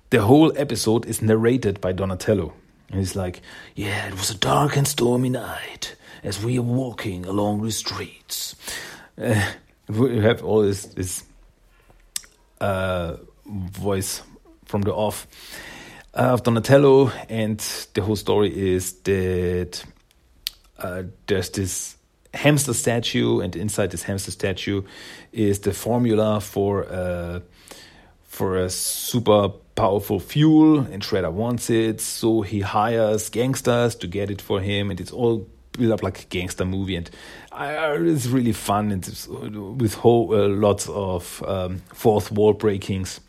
The 0.09 0.23
whole 0.23 0.57
episode 0.57 1.05
is 1.05 1.21
narrated 1.21 1.83
by 1.83 1.93
Donatello. 1.93 2.55
And 2.89 2.99
he's 2.99 3.15
like, 3.15 3.43
Yeah, 3.75 4.09
it 4.09 4.15
was 4.15 4.31
a 4.31 4.39
dark 4.39 4.77
and 4.77 4.89
stormy 4.89 5.29
night 5.29 5.95
as 6.23 6.43
we 6.43 6.59
are 6.59 6.63
walking 6.63 7.27
along 7.27 7.63
the 7.63 7.73
streets. 7.73 8.55
Uh, 9.19 9.53
we 9.89 10.19
have 10.21 10.43
all 10.43 10.63
this, 10.63 10.85
this 10.85 11.25
uh, 12.59 13.17
voice 13.47 14.23
from 14.65 14.83
the 14.83 14.95
off 14.95 15.27
of 16.15 16.43
Donatello, 16.43 17.11
and 17.29 17.59
the 17.95 18.03
whole 18.03 18.17
story 18.17 18.75
is 18.75 18.93
that 19.03 19.85
uh, 20.79 21.05
there's 21.27 21.51
this 21.51 21.97
hamster 22.35 22.75
statue, 22.75 23.41
and 23.41 23.57
inside 23.57 23.91
this 23.91 24.03
hamster 24.03 24.31
statue 24.31 24.83
is 25.33 25.61
the 25.61 25.73
formula 25.73 26.41
for 26.41 26.85
uh, 26.91 27.41
for 28.23 28.57
a 28.57 28.71
super 28.71 29.49
powerful 29.75 30.21
fuel, 30.21 30.81
and 30.81 31.03
Shredder 31.03 31.33
wants 31.33 31.71
it, 31.71 32.01
so 32.01 32.43
he 32.43 32.61
hires 32.61 33.29
gangsters 33.29 33.95
to 33.97 34.07
get 34.07 34.31
it 34.31 34.41
for 34.41 34.61
him, 34.61 34.91
and 34.91 35.01
it's 35.01 35.13
all 35.13 35.47
built 35.73 35.93
up 35.93 36.03
like 36.03 36.23
a 36.23 36.25
gangster 36.27 36.65
movie, 36.65 36.97
and 36.97 37.11
uh, 37.53 37.97
it's 37.99 38.27
really 38.27 38.53
fun, 38.53 38.93
and 38.93 39.81
with 39.81 39.95
whole, 39.95 40.35
uh, 40.35 40.49
lots 40.49 40.89
of 40.89 41.43
um, 41.47 41.83
fourth 41.93 42.31
wall 42.31 42.53
breakings. 42.53 43.21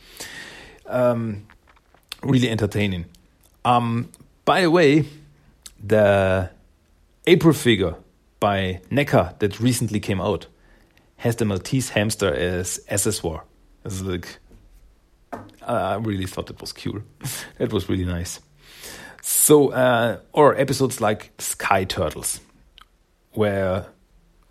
Um, 0.85 1.47
really 2.23 2.49
entertaining. 2.49 3.05
Um, 3.65 4.09
by 4.45 4.61
the 4.61 4.71
way, 4.71 5.05
the 5.83 6.49
April 7.25 7.53
figure 7.53 7.95
by 8.39 8.81
NECA 8.91 9.39
that 9.39 9.59
recently 9.59 9.99
came 9.99 10.19
out 10.19 10.47
has 11.17 11.37
the 11.37 11.45
Maltese 11.45 11.89
hamster 11.89 12.33
as 12.33 12.79
accessoire. 12.89 13.41
It's 13.85 14.01
like 14.01 14.39
I 15.61 15.95
really 15.95 16.25
thought 16.25 16.49
it 16.49 16.59
was 16.59 16.73
cool. 16.73 17.01
it 17.59 17.71
was 17.71 17.89
really 17.89 18.05
nice. 18.05 18.39
So, 19.21 19.69
uh, 19.71 20.19
or 20.33 20.55
episodes 20.57 20.99
like 20.99 21.31
Sky 21.37 21.85
Turtles, 21.85 22.41
where 23.31 23.85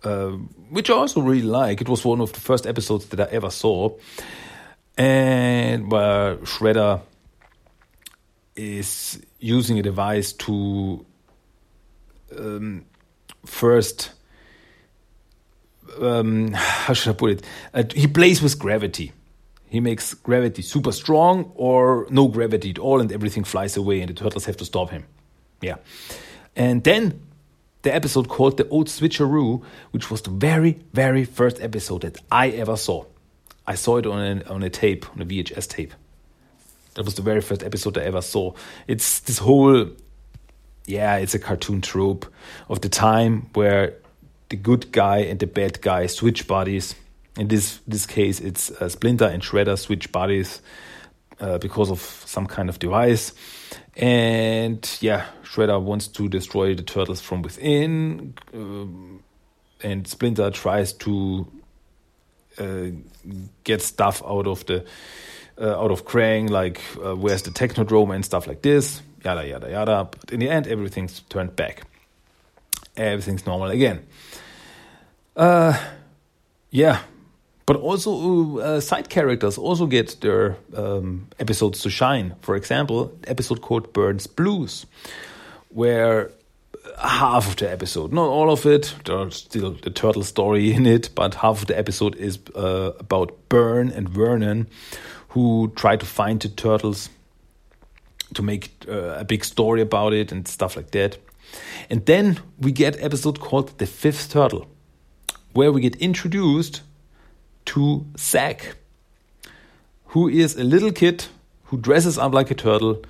uh, 0.03 0.31
which 0.71 0.89
I 0.89 0.93
also 0.93 1.21
really 1.21 1.43
like. 1.43 1.81
It 1.81 1.87
was 1.87 2.03
one 2.03 2.21
of 2.21 2.33
the 2.33 2.39
first 2.39 2.65
episodes 2.65 3.05
that 3.07 3.19
I 3.19 3.31
ever 3.31 3.49
saw, 3.49 3.95
and 4.97 5.91
where 5.91 6.37
Shredder 6.37 7.01
is 8.55 9.21
using 9.39 9.79
a 9.79 9.81
device 9.81 10.33
to 10.33 11.05
um, 12.37 12.85
first 13.45 14.11
um, 15.99 16.51
how 16.53 16.93
should 16.93 17.11
I 17.11 17.17
put 17.17 17.31
it? 17.31 17.45
Uh, 17.73 17.83
he 17.93 18.07
plays 18.07 18.41
with 18.41 18.57
gravity. 18.59 19.11
He 19.67 19.79
makes 19.79 20.13
gravity 20.13 20.61
super 20.61 20.91
strong 20.91 21.51
or 21.55 22.05
no 22.09 22.27
gravity 22.27 22.69
at 22.71 22.79
all, 22.79 23.01
and 23.01 23.11
everything 23.11 23.43
flies 23.43 23.75
away, 23.75 24.01
and 24.01 24.09
the 24.09 24.13
turtles 24.13 24.45
have 24.45 24.57
to 24.57 24.65
stop 24.65 24.91
him. 24.91 25.05
Yeah. 25.61 25.77
And 26.55 26.83
then 26.83 27.21
the 27.81 27.93
episode 27.93 28.29
called 28.29 28.57
The 28.57 28.67
Old 28.69 28.87
Switcheroo, 28.87 29.63
which 29.91 30.11
was 30.11 30.21
the 30.21 30.29
very, 30.29 30.79
very 30.93 31.25
first 31.25 31.59
episode 31.59 32.01
that 32.01 32.19
I 32.31 32.49
ever 32.49 32.77
saw. 32.77 33.05
I 33.65 33.75
saw 33.75 33.97
it 33.97 34.05
on 34.05 34.43
on 34.43 34.61
a 34.61 34.69
tape, 34.69 35.09
on 35.11 35.21
a 35.21 35.25
VHS 35.25 35.67
tape. 35.69 35.93
That 36.95 37.05
was 37.05 37.15
the 37.15 37.21
very 37.21 37.41
first 37.41 37.63
episode 37.63 37.97
I 37.97 38.01
ever 38.01 38.21
saw. 38.21 38.53
It's 38.87 39.19
this 39.21 39.39
whole, 39.39 39.87
yeah, 40.85 41.17
it's 41.17 41.33
a 41.33 41.39
cartoon 41.39 41.81
trope 41.81 42.25
of 42.69 42.81
the 42.81 42.89
time 42.89 43.49
where 43.53 43.95
the 44.49 44.55
good 44.55 44.91
guy 44.91 45.19
and 45.19 45.39
the 45.39 45.47
bad 45.47 45.81
guy 45.81 46.05
switch 46.07 46.47
bodies. 46.47 46.95
In 47.37 47.47
this 47.47 47.79
this 47.87 48.05
case, 48.05 48.39
it's 48.39 48.69
uh, 48.69 48.87
Splinter 48.89 49.25
and 49.25 49.41
Shredder 49.41 49.77
switch 49.77 50.11
bodies 50.11 50.61
uh, 51.39 51.57
because 51.57 51.89
of 51.89 51.99
some 51.99 52.45
kind 52.45 52.69
of 52.69 52.77
device. 52.77 53.33
And 53.95 54.87
yeah, 55.01 55.25
Shredder 55.43 55.81
wants 55.81 56.07
to 56.09 56.29
destroy 56.29 56.75
the 56.75 56.83
turtles 56.83 57.21
from 57.21 57.41
within, 57.41 58.35
um, 58.53 59.23
and 59.81 60.07
Splinter 60.07 60.51
tries 60.51 60.93
to 60.93 61.47
uh, 62.59 62.87
get 63.63 63.81
stuff 63.81 64.21
out 64.25 64.45
of 64.45 64.65
the 64.67 64.85
uh, 65.59 65.79
out 65.79 65.91
of 65.91 66.05
Krang, 66.05 66.49
like 66.49 66.81
uh, 67.03 67.15
where's 67.15 67.43
the 67.43 67.51
Technodrome 67.51 68.13
and 68.13 68.25
stuff 68.25 68.47
like 68.47 68.61
this, 68.61 69.01
yada 69.23 69.47
yada 69.47 69.69
yada. 69.69 70.09
But 70.09 70.31
in 70.31 70.39
the 70.39 70.49
end, 70.49 70.67
everything's 70.67 71.21
turned 71.29 71.55
back. 71.55 71.83
Everything's 72.95 73.45
normal 73.45 73.69
again. 73.69 74.05
Uh, 75.35 75.77
yeah, 76.69 76.99
but 77.65 77.77
also 77.77 78.59
uh, 78.59 78.79
side 78.79 79.09
characters 79.09 79.57
also 79.57 79.85
get 79.85 80.19
their 80.21 80.57
um, 80.75 81.27
episodes 81.39 81.81
to 81.81 81.89
shine. 81.89 82.35
For 82.41 82.55
example, 82.55 83.17
episode 83.25 83.61
called 83.61 83.93
Burne's 83.93 84.27
Blues, 84.27 84.85
where 85.69 86.31
half 86.99 87.47
of 87.47 87.55
the 87.55 87.71
episode, 87.71 88.11
not 88.11 88.27
all 88.27 88.51
of 88.51 88.65
it, 88.65 88.93
there's 89.05 89.35
still 89.35 89.71
the 89.71 89.89
turtle 89.89 90.23
story 90.23 90.73
in 90.73 90.85
it, 90.85 91.09
but 91.15 91.35
half 91.35 91.61
of 91.61 91.67
the 91.67 91.77
episode 91.77 92.15
is 92.15 92.39
uh, 92.55 92.91
about 92.99 93.49
Burn 93.49 93.89
and 93.89 94.09
Vernon, 94.09 94.67
who 95.33 95.71
try 95.75 95.95
to 95.95 96.05
find 96.05 96.39
the 96.39 96.49
turtles 96.49 97.09
to 98.35 98.43
make 98.43 98.71
uh, 98.87 99.17
a 99.17 99.25
big 99.25 99.43
story 99.43 99.81
about 99.81 100.13
it 100.13 100.31
and 100.31 100.47
stuff 100.47 100.75
like 100.75 100.91
that. 100.91 101.17
And 101.89 102.05
then 102.05 102.39
we 102.59 102.71
get 102.71 103.01
episode 103.01 103.39
called 103.39 103.77
The 103.79 103.87
Fifth 103.87 104.31
Turtle, 104.31 104.67
where 105.53 105.71
we 105.71 105.81
get 105.81 105.95
introduced 105.95 106.81
to 107.65 108.05
Zach, 108.17 108.75
who 110.07 110.27
is 110.27 110.55
a 110.55 110.63
little 110.63 110.91
kid 110.91 111.25
who 111.65 111.77
dresses 111.77 112.19
up 112.19 112.31
like 112.31 112.51
a 112.51 112.55
turtle 112.55 113.03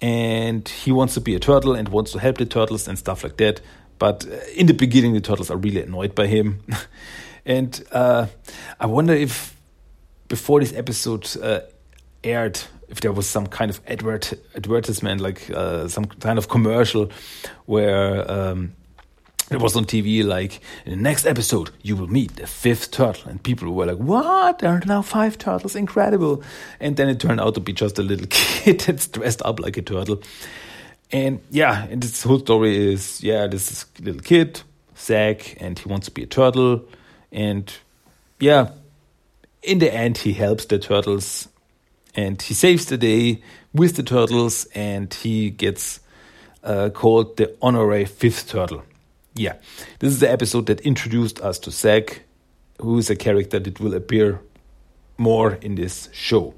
and 0.00 0.66
he 0.66 0.90
wants 0.90 1.12
to 1.14 1.20
be 1.20 1.34
a 1.34 1.38
turtle 1.38 1.74
and 1.74 1.90
wants 1.90 2.12
to 2.12 2.18
help 2.18 2.38
the 2.38 2.46
turtles 2.46 2.88
and 2.88 2.98
stuff 2.98 3.22
like 3.22 3.36
that. 3.36 3.60
But 3.98 4.26
uh, 4.26 4.36
in 4.56 4.66
the 4.66 4.72
beginning, 4.72 5.12
the 5.12 5.20
turtles 5.20 5.50
are 5.50 5.58
really 5.58 5.82
annoyed 5.82 6.14
by 6.14 6.26
him. 6.26 6.62
and 7.44 7.84
uh, 7.92 8.28
I 8.78 8.86
wonder 8.86 9.12
if 9.12 9.59
before 10.30 10.60
this 10.60 10.72
episode 10.72 11.28
uh, 11.42 11.60
aired, 12.24 12.58
if 12.88 13.00
there 13.00 13.12
was 13.12 13.28
some 13.28 13.46
kind 13.46 13.70
of 13.70 13.80
advert 13.86 14.32
advertisement, 14.56 15.20
like 15.20 15.50
uh, 15.50 15.88
some 15.88 16.06
kind 16.06 16.38
of 16.38 16.48
commercial, 16.48 17.10
where 17.66 18.30
um, 18.30 18.72
it 19.50 19.60
was 19.60 19.76
on 19.76 19.84
TV, 19.84 20.24
like 20.24 20.60
in 20.86 20.92
the 20.92 21.02
next 21.02 21.26
episode 21.26 21.70
you 21.82 21.96
will 21.96 22.06
meet 22.06 22.36
the 22.36 22.46
fifth 22.46 22.92
turtle, 22.92 23.28
and 23.28 23.42
people 23.42 23.70
were 23.72 23.86
like, 23.86 23.98
"What? 23.98 24.60
There 24.60 24.70
are 24.70 24.82
now 24.86 25.02
five 25.02 25.36
turtles! 25.36 25.74
Incredible!" 25.74 26.42
And 26.78 26.96
then 26.96 27.08
it 27.08 27.20
turned 27.20 27.40
out 27.40 27.54
to 27.54 27.60
be 27.60 27.72
just 27.72 27.98
a 27.98 28.02
little 28.02 28.26
kid 28.30 28.80
that's 28.80 29.08
dressed 29.08 29.42
up 29.44 29.60
like 29.60 29.76
a 29.76 29.82
turtle. 29.82 30.22
And 31.12 31.40
yeah, 31.50 31.86
and 31.90 32.00
this 32.00 32.22
whole 32.22 32.38
story 32.38 32.92
is 32.92 33.20
yeah, 33.22 33.48
this 33.48 33.72
is 33.72 33.86
little 34.00 34.22
kid, 34.22 34.62
Zach, 34.96 35.60
and 35.60 35.76
he 35.76 35.88
wants 35.88 36.06
to 36.06 36.12
be 36.12 36.22
a 36.22 36.26
turtle, 36.26 36.84
and 37.32 37.72
yeah, 38.38 38.70
in 39.62 39.78
the 39.78 39.92
end, 39.92 40.18
he 40.18 40.32
helps 40.32 40.64
the 40.64 40.78
turtles 40.78 41.48
and 42.14 42.40
he 42.40 42.54
saves 42.54 42.86
the 42.86 42.96
day 42.96 43.42
with 43.72 43.96
the 43.96 44.02
turtles 44.02 44.66
and 44.74 45.12
he 45.12 45.50
gets 45.50 46.00
uh, 46.64 46.90
called 46.90 47.36
the 47.36 47.54
honorary 47.62 48.04
fifth 48.04 48.48
turtle. 48.48 48.82
Yeah, 49.34 49.54
this 50.00 50.12
is 50.12 50.20
the 50.20 50.30
episode 50.30 50.66
that 50.66 50.80
introduced 50.80 51.40
us 51.40 51.58
to 51.60 51.70
Zach, 51.70 52.22
who 52.80 52.98
is 52.98 53.10
a 53.10 53.16
character 53.16 53.58
that 53.58 53.80
will 53.80 53.94
appear 53.94 54.40
more 55.18 55.54
in 55.54 55.76
this 55.76 56.08
show. 56.12 56.54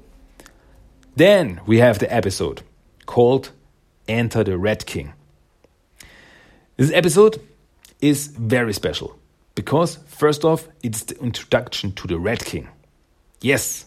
Then 1.15 1.61
we 1.65 1.77
have 1.77 1.99
the 1.99 2.11
episode 2.11 2.63
called 3.05 3.51
Enter 4.07 4.43
the 4.43 4.57
Red 4.57 4.85
King. 4.85 5.13
This 6.77 6.91
episode 6.91 7.39
is 8.01 8.27
very 8.27 8.73
special 8.73 9.19
because, 9.53 9.97
first 10.07 10.43
off, 10.43 10.67
it's 10.81 11.03
the 11.03 11.19
introduction 11.19 11.91
to 11.91 12.07
the 12.07 12.17
Red 12.17 12.43
King 12.43 12.67
yes, 13.43 13.85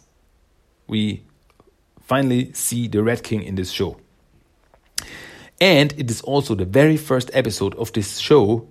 we 0.87 1.25
finally 2.01 2.53
see 2.53 2.87
the 2.87 3.03
Red 3.03 3.25
King 3.25 3.43
in 3.43 3.57
this 3.57 3.71
show. 3.71 3.99
And 5.61 5.93
it 5.99 6.11
is 6.11 6.21
also 6.21 6.55
the 6.55 6.65
very 6.65 6.97
first 6.97 7.31
episode 7.33 7.75
of 7.77 7.93
this 7.93 8.19
show 8.19 8.69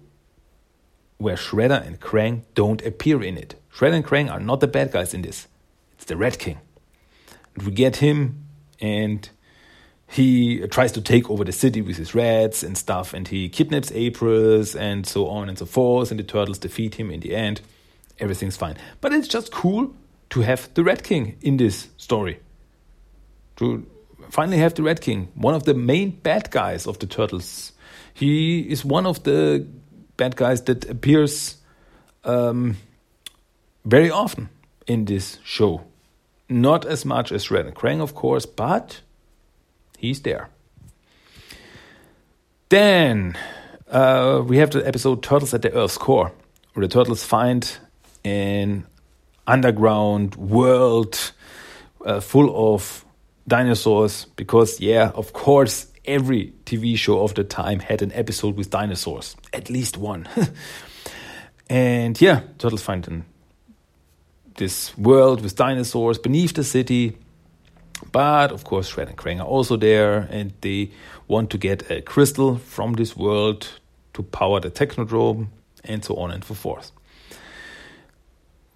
where 1.17 1.35
Shredder 1.35 1.85
and 1.85 1.99
Krang 1.99 2.43
don't 2.53 2.85
appear 2.85 3.23
in 3.23 3.37
it. 3.37 3.55
Shredder 3.73 3.95
and 3.95 4.05
Krang 4.05 4.31
are 4.31 4.39
not 4.39 4.59
the 4.59 4.67
bad 4.67 4.91
guys 4.91 5.13
in 5.13 5.23
this. 5.23 5.47
It's 5.93 6.05
the 6.05 6.15
Red 6.15 6.39
King. 6.39 6.59
And 7.55 7.63
we 7.63 7.71
get 7.71 7.97
him 7.97 8.45
and 8.79 9.27
he 10.07 10.65
tries 10.67 10.91
to 10.91 11.01
take 11.01 11.29
over 11.29 11.43
the 11.43 11.51
city 11.51 11.81
with 11.81 11.97
his 11.97 12.13
rats 12.13 12.61
and 12.61 12.77
stuff, 12.77 13.11
and 13.11 13.27
he 13.27 13.49
kidnaps 13.49 13.91
Aprils 13.91 14.75
and 14.75 15.05
so 15.07 15.27
on 15.27 15.49
and 15.49 15.57
so 15.57 15.65
forth, 15.65 16.11
and 16.11 16.19
the 16.19 16.23
turtles 16.23 16.59
defeat 16.59 16.95
him 16.95 17.09
in 17.09 17.21
the 17.21 17.35
end. 17.35 17.61
Everything's 18.19 18.55
fine. 18.55 18.77
But 19.01 19.13
it's 19.13 19.27
just 19.27 19.51
cool 19.51 19.95
to 20.29 20.41
have 20.41 20.73
the 20.73 20.83
Red 20.83 21.03
King 21.03 21.37
in 21.41 21.57
this 21.57 21.87
story. 21.97 22.39
To 23.57 23.85
finally 24.29 24.57
have 24.57 24.73
the 24.73 24.83
Red 24.83 25.01
King, 25.01 25.29
one 25.35 25.53
of 25.53 25.63
the 25.63 25.73
main 25.73 26.11
bad 26.11 26.51
guys 26.51 26.87
of 26.87 26.99
the 26.99 27.07
Turtles. 27.07 27.71
He 28.13 28.59
is 28.61 28.83
one 28.83 29.05
of 29.05 29.23
the 29.23 29.67
bad 30.17 30.35
guys 30.35 30.63
that 30.63 30.89
appears 30.89 31.57
um, 32.23 32.77
very 33.83 34.09
often 34.09 34.49
in 34.87 35.05
this 35.05 35.39
show. 35.43 35.81
Not 36.47 36.85
as 36.85 37.05
much 37.05 37.31
as 37.31 37.49
Red 37.49 37.65
and 37.65 37.75
Krang, 37.75 38.01
of 38.01 38.13
course, 38.13 38.45
but 38.45 39.01
he's 39.97 40.21
there. 40.21 40.49
Then 42.69 43.37
uh, 43.89 44.43
we 44.45 44.57
have 44.57 44.71
the 44.71 44.85
episode 44.87 45.23
Turtles 45.23 45.53
at 45.53 45.61
the 45.61 45.73
Earth's 45.73 45.97
Core, 45.97 46.31
where 46.73 46.87
the 46.87 46.93
turtles 46.93 47.23
find 47.23 47.77
an 48.23 48.85
underground 49.47 50.35
world 50.35 51.31
uh, 52.05 52.19
full 52.19 52.73
of 52.73 53.05
dinosaurs. 53.47 54.25
Because, 54.35 54.79
yeah, 54.79 55.11
of 55.15 55.33
course, 55.33 55.91
every 56.05 56.53
TV 56.65 56.97
show 56.97 57.21
of 57.21 57.33
the 57.33 57.43
time 57.43 57.79
had 57.79 58.01
an 58.01 58.11
episode 58.13 58.57
with 58.57 58.69
dinosaurs, 58.69 59.35
at 59.53 59.69
least 59.69 59.97
one. 59.97 60.27
and 61.69 62.19
yeah, 62.19 62.41
turtles 62.57 62.81
find 62.81 63.23
this 64.57 64.97
world 64.97 65.41
with 65.41 65.55
dinosaurs 65.55 66.17
beneath 66.17 66.53
the 66.53 66.63
city 66.63 67.17
but 68.11 68.51
of 68.51 68.63
course, 68.63 68.87
Shred 68.87 69.09
and 69.09 69.17
Krang 69.17 69.39
are 69.39 69.45
also 69.45 69.77
there, 69.77 70.27
and 70.29 70.53
they 70.61 70.91
want 71.27 71.49
to 71.51 71.57
get 71.57 71.89
a 71.89 72.01
crystal 72.01 72.57
from 72.57 72.93
this 72.93 73.15
world 73.15 73.67
to 74.13 74.23
power 74.23 74.59
the 74.59 74.71
Technodrome, 74.71 75.47
and 75.83 76.03
so 76.03 76.15
on 76.15 76.31
and 76.31 76.43
so 76.43 76.53
forth. 76.53 76.91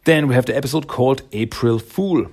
Then 0.05 0.27
we 0.27 0.35
have 0.35 0.45
the 0.45 0.55
episode 0.55 0.87
called 0.87 1.21
April 1.31 1.79
Fool, 1.79 2.27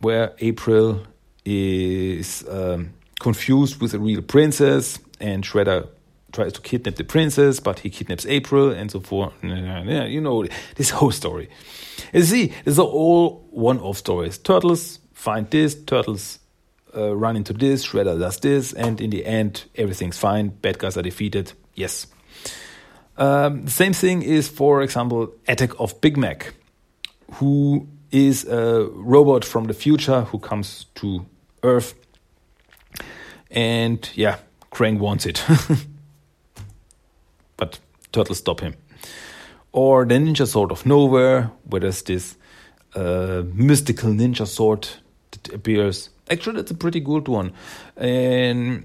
where 0.00 0.32
April 0.38 1.02
is 1.44 2.44
um, 2.48 2.94
confused 3.20 3.80
with 3.80 3.94
a 3.94 3.98
real 3.98 4.22
princess, 4.22 4.98
and 5.20 5.44
Shredder 5.44 5.88
tries 6.32 6.52
to 6.54 6.60
kidnap 6.60 6.96
the 6.96 7.04
princess, 7.04 7.60
but 7.60 7.80
he 7.80 7.90
kidnaps 7.90 8.26
April, 8.26 8.70
and 8.70 8.90
so 8.90 9.00
forth. 9.00 9.32
Yeah, 9.42 10.04
you 10.04 10.20
know 10.20 10.46
this 10.76 10.90
whole 10.98 11.10
story. 11.10 11.48
You 12.12 12.22
see, 12.22 12.52
these 12.64 12.78
are 12.78 12.86
all 12.86 13.46
one-off 13.50 13.98
stories. 13.98 14.38
Turtles 14.38 14.98
find 15.12 15.50
this, 15.50 15.74
turtles 15.74 16.38
uh, 16.96 17.14
run 17.14 17.36
into 17.36 17.52
this, 17.52 17.86
Shredder 17.86 18.18
does 18.18 18.38
this, 18.38 18.72
and 18.72 19.00
in 19.00 19.10
the 19.10 19.24
end, 19.26 19.64
everything's 19.74 20.18
fine. 20.18 20.48
Bad 20.48 20.78
guys 20.78 20.96
are 20.96 21.02
defeated. 21.02 21.52
Yes. 21.74 22.06
Um, 23.16 23.64
the 23.64 23.70
same 23.70 23.92
thing 23.92 24.22
is, 24.22 24.48
for 24.48 24.82
example, 24.82 25.32
Attack 25.46 25.78
of 25.78 26.00
Big 26.00 26.16
Mac, 26.16 26.54
who 27.34 27.86
is 28.10 28.44
a 28.46 28.84
robot 28.92 29.44
from 29.44 29.64
the 29.64 29.74
future 29.74 30.22
who 30.22 30.38
comes 30.38 30.86
to 30.96 31.24
Earth. 31.62 31.94
And 33.50 34.08
yeah, 34.14 34.38
Krang 34.70 34.98
wants 34.98 35.26
it. 35.26 35.44
but 37.56 37.78
Turtles 38.12 38.38
stop 38.38 38.60
him. 38.60 38.74
Or 39.72 40.04
the 40.04 40.14
Ninja 40.14 40.46
Sword 40.46 40.70
of 40.70 40.84
Nowhere, 40.84 41.50
where 41.64 41.80
there's 41.80 42.02
this 42.02 42.36
uh, 42.94 43.42
mystical 43.54 44.10
ninja 44.10 44.46
sword 44.46 44.86
that 45.30 45.54
appears. 45.54 46.10
Actually, 46.30 46.56
that's 46.56 46.70
a 46.70 46.74
pretty 46.74 47.00
good 47.00 47.28
one. 47.28 47.52
And 47.96 48.84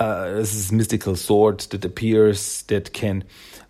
uh, 0.00 0.32
this 0.32 0.54
is 0.54 0.72
mystical 0.72 1.14
sword 1.14 1.60
that 1.60 1.84
appears 1.84 2.62
that 2.62 2.92
can 2.94 3.22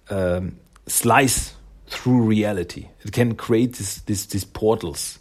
um, 0.09 0.57
slice 0.87 1.55
through 1.89 2.23
reality. 2.23 2.87
It 3.03 3.13
can 3.13 3.35
create 3.35 3.75
this, 3.75 3.97
this, 4.03 4.27
these 4.27 4.45
portals. 4.45 5.19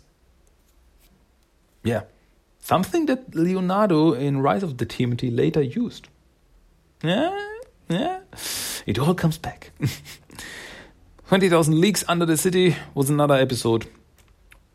Yeah. 1.84 2.04
Something 2.60 3.08
that 3.08 3.34
Leonardo 3.34 4.14
in 4.14 4.42
Rise 4.42 4.62
of 4.62 4.78
the 4.78 4.86
TMNT 4.86 5.36
later 5.36 5.62
used. 5.62 6.08
Yeah, 7.04 7.48
yeah. 7.88 8.20
It 8.86 9.00
all 9.00 9.16
comes 9.16 9.40
back. 9.40 9.72
20,000 11.28 11.80
Leagues 11.80 12.04
Under 12.08 12.26
the 12.26 12.38
City 12.38 12.76
was 12.94 13.10
another 13.10 13.36
episode 13.36 13.88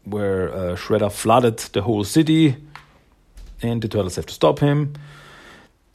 where 0.05 0.53
uh, 0.53 0.77
Shredder 0.77 1.13
flooded 1.13 1.59
the 1.59 1.83
whole 1.83 2.05
city, 2.05 2.57
and 3.63 3.81
the 3.81 3.89
turtles 3.89 4.17
have 4.17 4.27
to 4.27 4.35
stop 4.35 4.59
him. 4.59 4.95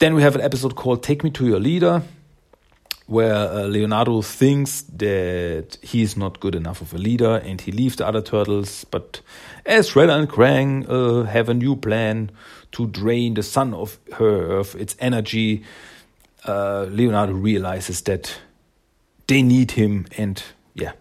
Then 0.00 0.14
we 0.14 0.22
have 0.22 0.34
an 0.34 0.40
episode 0.40 0.76
called 0.76 1.02
"Take 1.02 1.22
Me 1.22 1.28
to 1.32 1.46
Your 1.46 1.60
Leader," 1.60 2.02
where 3.06 3.34
uh, 3.34 3.66
Leonardo 3.66 4.22
thinks 4.22 4.80
that 4.96 5.76
he 5.82 6.00
is 6.00 6.16
not 6.16 6.40
good 6.40 6.54
enough 6.54 6.80
of 6.80 6.94
a 6.94 6.96
leader, 6.96 7.36
and 7.44 7.60
he 7.60 7.70
leaves 7.70 7.96
the 7.96 8.06
other 8.06 8.22
turtles. 8.22 8.86
But 8.90 9.20
as 9.66 9.90
Shredder 9.90 10.18
and 10.18 10.26
Krang 10.26 10.86
uh, 10.88 11.24
have 11.24 11.50
a 11.50 11.54
new 11.54 11.76
plan 11.76 12.30
to 12.72 12.86
drain 12.86 13.34
the 13.34 13.42
sun 13.42 13.74
of 13.74 13.98
her 14.14 14.56
of 14.58 14.74
its 14.74 14.96
energy, 15.00 15.64
uh, 16.48 16.86
Leonardo 16.88 17.34
realizes 17.34 18.00
that 18.02 18.40
they 19.26 19.42
need 19.42 19.72
him, 19.72 20.06
and 20.16 20.42
yeah, 20.72 20.92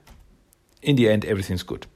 in 0.81 0.97
the 0.97 1.07
end, 1.07 1.23
everything's 1.23 1.63
good. 1.63 1.87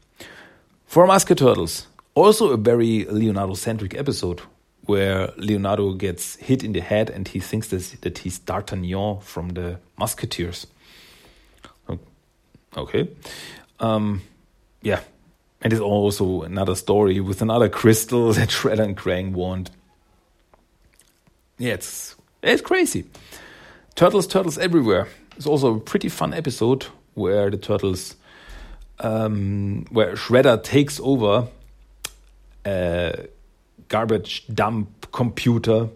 Four 0.85 1.07
Musketurtles, 1.07 1.85
also 2.15 2.51
a 2.51 2.57
very 2.57 3.03
Leonardo 3.09 3.55
centric 3.55 3.93
episode 3.93 4.41
where 4.85 5.31
Leonardo 5.37 5.93
gets 5.93 6.35
hit 6.35 6.63
in 6.63 6.73
the 6.73 6.81
head 6.81 7.09
and 7.09 7.27
he 7.27 7.39
thinks 7.39 7.67
that, 7.69 8.17
he's 8.17 8.39
D'Artagnan 8.39 9.19
from 9.21 9.49
the 9.49 9.79
Musketeers. 9.97 10.67
Okay. 12.75 13.07
Um, 13.79 14.21
yeah. 14.81 15.01
And 15.61 15.71
it's 15.71 15.81
also 15.81 16.41
another 16.41 16.75
story 16.75 17.19
with 17.19 17.41
another 17.41 17.69
crystal 17.69 18.33
that 18.33 18.49
Shredder 18.49 18.83
and 18.83 18.97
Krang 18.97 19.31
want. 19.31 19.69
Yeah, 21.57 21.73
it's, 21.73 22.15
it's 22.41 22.61
crazy. 22.61 23.05
Turtles, 23.95 24.27
Turtles 24.27 24.57
Everywhere. 24.57 25.07
It's 25.37 25.45
also 25.45 25.75
a 25.75 25.79
pretty 25.79 26.09
fun 26.09 26.33
episode 26.33 26.87
where 27.13 27.49
the 27.49 27.57
turtles 27.57 28.15
um, 28.99 29.85
where 29.91 30.15
Shredder 30.15 30.61
takes 30.63 30.99
over 30.99 31.47
a 32.65 33.27
garbage 33.93 34.47
dump 34.47 35.11
computer 35.11 35.87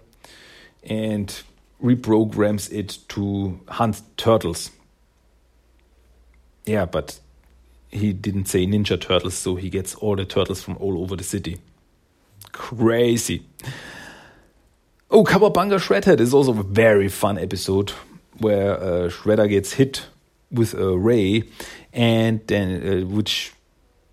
and 0.83 1.41
reprograms 1.83 2.71
it 2.71 2.99
to 3.07 3.59
hunt 3.69 4.03
turtles. 4.17 4.69
Yeah, 6.65 6.85
but 6.85 7.19
he 7.89 8.13
didn't 8.13 8.45
say 8.45 8.67
Ninja 8.67 9.01
Turtles, 9.01 9.33
so 9.33 9.55
he 9.55 9.71
gets 9.71 9.95
all 9.95 10.15
the 10.15 10.25
turtles 10.25 10.61
from 10.61 10.77
all 10.77 11.01
over 11.01 11.15
the 11.15 11.23
city. 11.23 11.57
Crazy. 12.51 13.43
Oh, 15.09 15.23
Cowabunga 15.23 15.79
Shredhead 15.79 16.19
is 16.19 16.35
also 16.35 16.51
a 16.51 16.63
very 16.63 17.09
fun 17.09 17.39
episode 17.39 17.93
where 18.37 18.73
uh, 18.73 19.09
Shredder 19.09 19.49
gets 19.49 19.73
hit 19.73 20.05
with 20.51 20.75
a 20.75 20.95
ray 20.95 21.45
and 21.93 22.45
then 22.45 22.67
uh, 22.87 23.05
which 23.07 23.53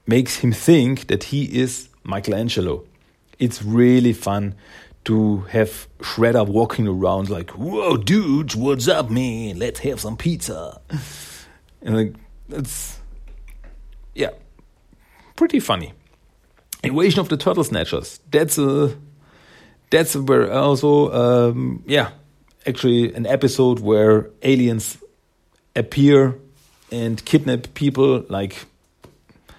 makes 0.06 0.36
him 0.36 0.52
think 0.52 1.08
that 1.08 1.24
he 1.24 1.44
is 1.60 1.90
Michelangelo. 2.02 2.84
It's 3.38 3.62
really 3.62 4.12
fun 4.12 4.54
to 5.04 5.40
have 5.50 5.86
Shredder 5.98 6.46
walking 6.46 6.88
around 6.88 7.28
like, 7.28 7.50
"Whoa, 7.50 7.96
dudes, 7.96 8.56
what's 8.56 8.88
up, 8.88 9.10
man? 9.10 9.58
Let's 9.58 9.80
have 9.80 10.00
some 10.00 10.16
pizza." 10.16 10.80
And 11.82 11.96
like, 11.96 12.14
it's 12.48 12.98
yeah, 14.14 14.30
pretty 15.36 15.60
funny. 15.60 15.92
Invasion 16.82 17.20
of 17.20 17.28
the 17.28 17.36
Turtle 17.36 17.64
Snatchers. 17.64 18.20
That's 18.30 18.58
a 18.58 18.96
that's 19.90 20.16
where 20.16 20.52
also 20.52 21.12
um, 21.12 21.82
yeah, 21.86 22.10
actually 22.66 23.12
an 23.14 23.26
episode 23.26 23.80
where 23.80 24.30
aliens 24.42 24.98
appear 25.76 26.38
and 26.90 27.24
kidnap 27.24 27.74
people 27.74 28.24
like 28.28 28.66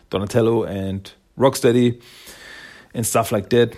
Donatello 0.10 0.64
and 0.64 1.12
Rocksteady 1.38 2.02
and 2.96 3.06
stuff 3.06 3.32
like 3.32 3.50
that. 3.50 3.76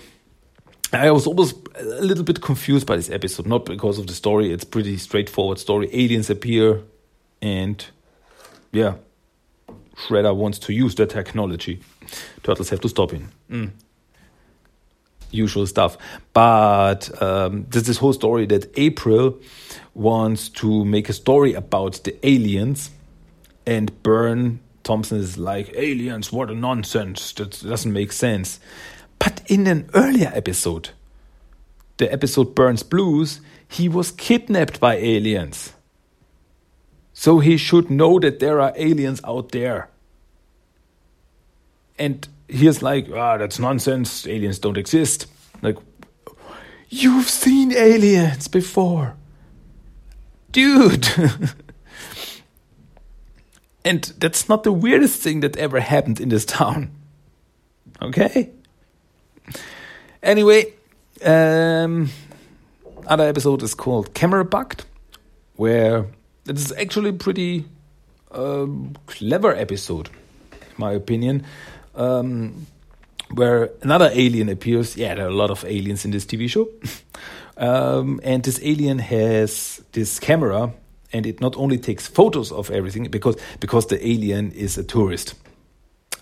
I 0.94 1.12
was 1.12 1.28
almost 1.28 1.58
a 1.76 1.84
little 1.84 2.24
bit 2.24 2.42
confused 2.42 2.88
by 2.88 2.96
this 2.96 3.10
episode, 3.10 3.46
not 3.46 3.66
because 3.66 3.98
of 4.00 4.08
the 4.08 4.14
story. 4.14 4.54
It's 4.54 4.64
pretty 4.64 4.96
straightforward 4.96 5.60
story. 5.60 5.90
Aliens 5.92 6.30
appear, 6.30 6.84
and 7.42 7.86
yeah, 8.72 8.94
Shredder 9.98 10.34
wants 10.34 10.60
to 10.60 10.74
use 10.74 10.96
that 10.96 11.10
technology. 11.10 11.82
Turtles 12.44 12.70
have 12.70 12.80
to 12.80 12.90
stop 12.90 13.12
him. 13.12 13.32
Mm. 13.52 13.72
Usual 15.32 15.68
stuff. 15.68 15.98
But 16.32 17.22
um, 17.22 17.66
there's 17.70 17.86
this 17.88 17.98
whole 17.98 18.14
story 18.14 18.46
that 18.46 18.72
April 18.80 19.38
wants 19.94 20.48
to 20.48 20.86
make 20.86 21.10
a 21.10 21.14
story 21.14 21.54
about 21.54 22.02
the 22.06 22.16
aliens 22.26 22.92
and 23.66 24.02
Burne 24.02 24.62
Thompson 24.88 25.20
is 25.20 25.38
like, 25.38 25.74
aliens, 25.76 26.32
what 26.32 26.50
a 26.50 26.56
nonsense. 26.56 27.34
That 27.34 27.60
doesn't 27.62 27.92
make 27.92 28.14
sense. 28.14 28.62
But 29.28 29.42
in 29.48 29.68
an 29.68 29.90
earlier 29.94 30.32
episode, 30.34 30.92
the 31.98 32.10
episode 32.10 32.56
Burne's 32.56 32.82
Blues, 32.82 33.42
he 33.68 33.90
was 33.90 34.10
kidnapped 34.10 34.80
by 34.80 34.96
aliens. 34.96 35.74
So 37.12 37.40
he 37.40 37.58
should 37.58 37.92
know 37.92 38.20
that 38.20 38.40
there 38.40 38.62
are 38.62 38.72
aliens 38.78 39.20
out 39.26 39.52
there. 39.52 39.90
And 42.00 42.26
he's 42.48 42.82
like, 42.82 43.10
ah, 43.14 43.36
that's 43.36 43.60
nonsense. 43.60 44.26
Aliens 44.26 44.60
don't 44.60 44.78
exist. 44.78 45.26
Like, 45.62 45.76
you've 46.88 47.28
seen 47.28 47.74
aliens 47.74 48.48
before. 48.48 49.18
Dude. 50.54 51.06
and 53.84 54.06
that's 54.20 54.48
not 54.48 54.64
the 54.64 54.72
weirdest 54.72 55.22
thing 55.22 55.42
that 55.42 55.58
ever 55.58 55.82
happened 55.82 56.22
in 56.22 56.30
this 56.30 56.46
town. 56.46 56.92
Okay? 58.02 58.54
Anyway, 60.24 60.74
um, 61.24 62.10
other 63.06 63.28
episode 63.28 63.64
is 63.64 63.76
called 63.76 64.14
Camera 64.14 64.44
Bugged, 64.44 64.86
where 65.56 66.06
it 66.48 66.58
is 66.58 66.72
actually 66.74 67.12
a 67.12 67.14
pretty 67.14 67.66
um, 68.32 68.96
clever 69.06 69.56
episode, 69.56 70.10
in 70.52 70.76
my 70.78 70.92
opinion, 70.94 71.46
um, 71.96 72.66
where 73.32 73.70
another 73.82 74.10
alien 74.14 74.50
appears. 74.50 74.98
Yeah, 74.98 75.16
there 75.16 75.26
are 75.26 75.30
a 75.30 75.36
lot 75.36 75.52
of 75.52 75.64
aliens 75.66 76.06
in 76.06 76.12
this 76.12 76.26
TV 76.26 76.50
show. 76.50 76.68
um, 77.58 78.20
and 78.24 78.44
this 78.44 78.60
alien 78.64 79.00
has 79.00 79.84
this 79.92 80.20
camera, 80.20 80.72
and 81.14 81.26
it 81.26 81.42
not 81.42 81.56
only 81.58 81.78
takes 81.78 82.08
photos 82.08 82.52
of 82.52 82.72
everything 82.72 83.04
because 83.06 83.38
because 83.60 83.88
the 83.88 84.06
alien 84.08 84.52
is 84.52 84.78
a 84.78 84.84
tourist. 84.84 85.36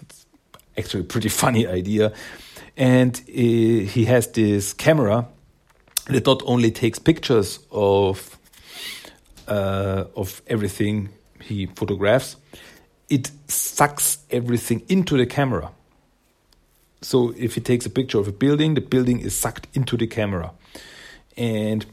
It's 0.02 0.26
actually 0.78 1.02
a 1.02 1.08
pretty 1.08 1.30
funny 1.44 1.68
idea, 1.68 2.14
and 2.78 3.16
uh, 3.28 3.32
he 3.32 4.06
has 4.06 4.28
this 4.28 4.74
camera 4.74 5.28
that 6.08 6.26
not 6.26 6.44
only 6.46 6.72
takes 6.72 7.00
pictures 7.00 7.60
of 7.72 8.38
uh, 9.48 10.06
of 10.16 10.42
everything 10.48 11.10
he 11.42 11.68
photographs, 11.68 12.36
it 13.10 13.32
sucks 13.48 14.20
everything 14.32 14.82
into 14.90 15.18
the 15.18 15.26
camera. 15.26 15.72
So 17.02 17.34
if 17.38 17.54
he 17.56 17.62
takes 17.62 17.86
a 17.86 17.90
picture 17.90 18.18
of 18.18 18.28
a 18.28 18.32
building, 18.32 18.74
the 18.74 18.82
building 18.82 19.20
is 19.20 19.38
sucked 19.38 19.68
into 19.74 19.96
the 19.98 20.08
camera, 20.08 20.52
and 21.38 21.86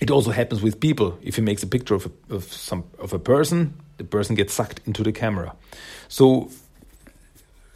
it 0.00 0.10
also 0.10 0.30
happens 0.30 0.62
with 0.62 0.80
people. 0.80 1.18
If 1.22 1.36
he 1.36 1.42
makes 1.42 1.62
a 1.62 1.66
picture 1.66 1.94
of 1.94 2.06
a, 2.06 2.34
of 2.34 2.44
some 2.52 2.84
of 2.98 3.12
a 3.12 3.18
person, 3.18 3.74
the 3.98 4.04
person 4.04 4.34
gets 4.36 4.54
sucked 4.54 4.80
into 4.86 5.02
the 5.02 5.12
camera. 5.12 5.54
So 6.08 6.50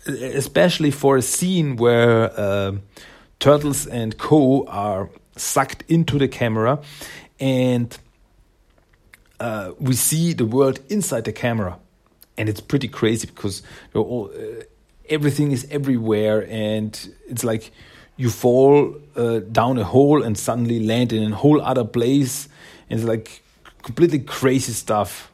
especially 0.07 0.91
for 0.91 1.17
a 1.17 1.23
scene 1.23 1.77
where 1.77 2.33
uh, 2.39 2.73
turtles 3.39 3.87
and 3.87 4.17
co 4.19 4.67
are 4.67 5.11
sucked 5.37 5.85
into 5.89 6.19
the 6.19 6.29
camera 6.29 6.81
and 7.39 7.99
uh, 9.39 9.73
we 9.79 9.95
see 9.95 10.33
the 10.33 10.45
world 10.45 10.81
inside 10.89 11.25
the 11.25 11.33
camera. 11.33 11.79
And 12.37 12.49
it's 12.49 12.61
pretty 12.61 12.89
crazy 12.89 13.27
because 13.27 13.63
all, 13.95 14.31
uh, 14.35 14.65
everything 15.09 15.53
is 15.53 15.67
everywhere 15.71 16.47
and 16.49 17.15
it's 17.27 17.45
like 17.45 17.73
you 18.17 18.31
fall 18.31 18.95
uh, 19.17 19.41
down 19.41 19.79
a 19.79 19.85
hole 19.85 20.23
and 20.23 20.37
suddenly 20.37 20.85
land 20.85 21.13
in 21.13 21.33
a 21.33 21.35
whole 21.35 21.61
other 21.61 21.85
place. 21.85 22.49
And 22.89 23.01
it's 23.01 23.09
like 23.09 23.43
completely 23.83 24.21
crazy 24.21 24.73
stuff. 24.73 25.33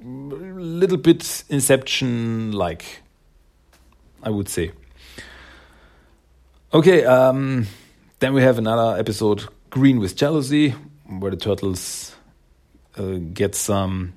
Little 0.00 0.98
bit 0.98 1.44
inception 1.48 2.52
like 2.52 3.02
i 4.26 4.30
would 4.30 4.48
say 4.48 4.70
okay 6.74 7.04
um, 7.04 7.66
then 8.18 8.34
we 8.34 8.42
have 8.42 8.58
another 8.58 8.98
episode 8.98 9.48
green 9.70 9.98
with 9.98 10.16
jealousy 10.16 10.74
where 11.06 11.30
the 11.30 11.36
turtles 11.36 12.14
uh, 12.98 13.18
get 13.32 13.54
some 13.54 14.12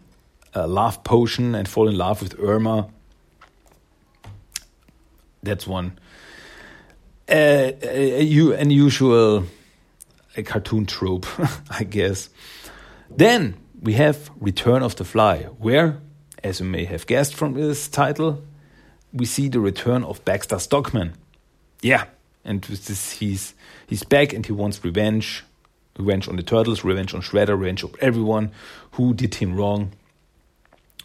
uh, 0.56 0.68
love 0.68 1.04
potion 1.04 1.56
and 1.56 1.68
fall 1.68 1.88
in 1.88 1.98
love 1.98 2.22
with 2.22 2.40
Irma. 2.40 2.90
That's 5.44 5.68
one. 5.68 6.00
Uh, 7.30 7.72
a, 7.84 8.54
an 8.54 8.72
usual 8.72 9.46
a 10.36 10.44
cartoon 10.44 10.86
trope, 10.86 11.28
I 11.70 11.84
guess. 11.84 12.30
Then 13.10 13.58
we 13.82 13.94
have 13.94 14.30
Return 14.40 14.84
of 14.84 14.96
the 14.96 15.06
Fly, 15.06 15.44
where, 15.44 16.00
as 16.44 16.60
you 16.60 16.66
may 16.66 16.86
have 16.86 17.06
guessed 17.06 17.36
from 17.36 17.54
this 17.54 17.88
title, 17.88 18.44
we 19.14 19.26
see 19.26 19.50
the 19.50 19.60
return 19.60 20.04
of 20.04 20.24
Baxter 20.26 20.60
Stockman. 20.60 21.14
Yeah, 21.82 22.06
and 22.44 22.62
this, 22.62 23.12
he's 23.12 23.54
he's 23.88 24.04
back 24.04 24.34
and 24.34 24.46
he 24.46 24.52
wants 24.52 24.84
revenge, 24.84 25.44
revenge 25.98 26.28
on 26.28 26.36
the 26.36 26.44
turtles, 26.44 26.84
revenge 26.84 27.14
on 27.14 27.22
Shredder, 27.22 27.58
revenge 27.58 27.84
on 27.84 27.92
everyone 28.02 28.52
who 28.92 29.14
did 29.14 29.36
him 29.36 29.56
wrong. 29.56 29.92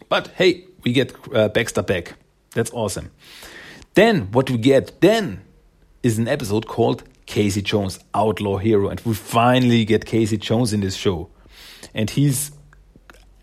But 0.09 0.27
hey, 0.35 0.65
we 0.83 0.93
get 0.93 1.15
uh, 1.33 1.49
Baxter 1.49 1.81
back. 1.81 2.15
That's 2.53 2.71
awesome. 2.71 3.11
Then 3.95 4.31
what 4.31 4.49
we 4.49 4.57
get 4.57 5.01
then 5.01 5.41
is 6.03 6.19
an 6.19 6.27
episode 6.27 6.67
called 6.67 7.03
Casey 7.25 7.61
Jones, 7.61 7.99
Outlaw 8.13 8.57
Hero, 8.57 8.89
and 8.89 8.99
we 9.01 9.13
finally 9.13 9.85
get 9.85 10.05
Casey 10.05 10.37
Jones 10.37 10.73
in 10.73 10.81
this 10.81 10.95
show, 10.95 11.29
and 11.93 12.09
he's 12.09 12.51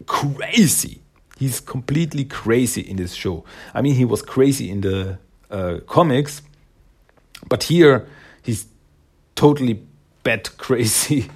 crazy. 0.07 1.02
He's 1.38 1.61
completely 1.61 2.25
crazy 2.25 2.83
in 2.83 2.97
this 2.97 3.14
show. 3.14 3.45
I 3.75 3.83
mean, 3.83 3.95
he 3.95 4.05
was 4.05 4.23
crazy 4.23 4.71
in 4.71 4.81
the 4.83 5.18
uh, 5.51 5.79
comics, 5.87 6.42
but 7.49 7.64
here 7.64 8.07
he's 8.42 8.66
totally 9.35 9.83
bat 10.23 10.51
crazy. 10.57 11.31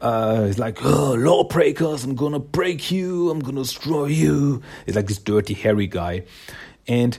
Uh, 0.00 0.44
he's 0.44 0.58
like, 0.58 0.84
oh, 0.84 1.14
lawbreakers, 1.14 2.04
I'm 2.04 2.14
gonna 2.14 2.38
break 2.38 2.90
you, 2.90 3.30
I'm 3.30 3.40
gonna 3.40 3.62
destroy 3.62 4.06
you. 4.06 4.62
He's 4.84 4.94
like 4.94 5.06
this 5.06 5.18
dirty, 5.18 5.54
hairy 5.54 5.86
guy. 5.86 6.24
And, 6.86 7.16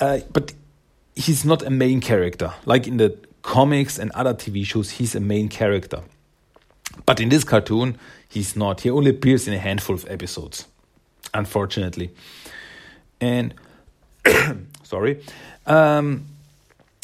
uh, 0.00 0.20
but 0.32 0.54
he's 1.14 1.44
not 1.44 1.62
a 1.62 1.70
main 1.70 2.00
character. 2.00 2.54
Like 2.64 2.86
in 2.86 2.96
the 2.96 3.18
comics 3.42 3.98
and 3.98 4.10
other 4.12 4.32
TV 4.32 4.64
shows, 4.64 4.92
he's 4.92 5.14
a 5.14 5.20
main 5.20 5.48
character. 5.48 6.00
But 7.04 7.20
in 7.20 7.28
this 7.28 7.44
cartoon, 7.44 7.98
he's 8.28 8.56
not. 8.56 8.82
He 8.82 8.90
only 8.90 9.10
appears 9.10 9.46
in 9.46 9.54
a 9.54 9.58
handful 9.58 9.94
of 9.94 10.06
episodes, 10.08 10.66
unfortunately. 11.34 12.10
And, 13.20 13.54
sorry. 14.82 15.22
Um, 15.66 16.26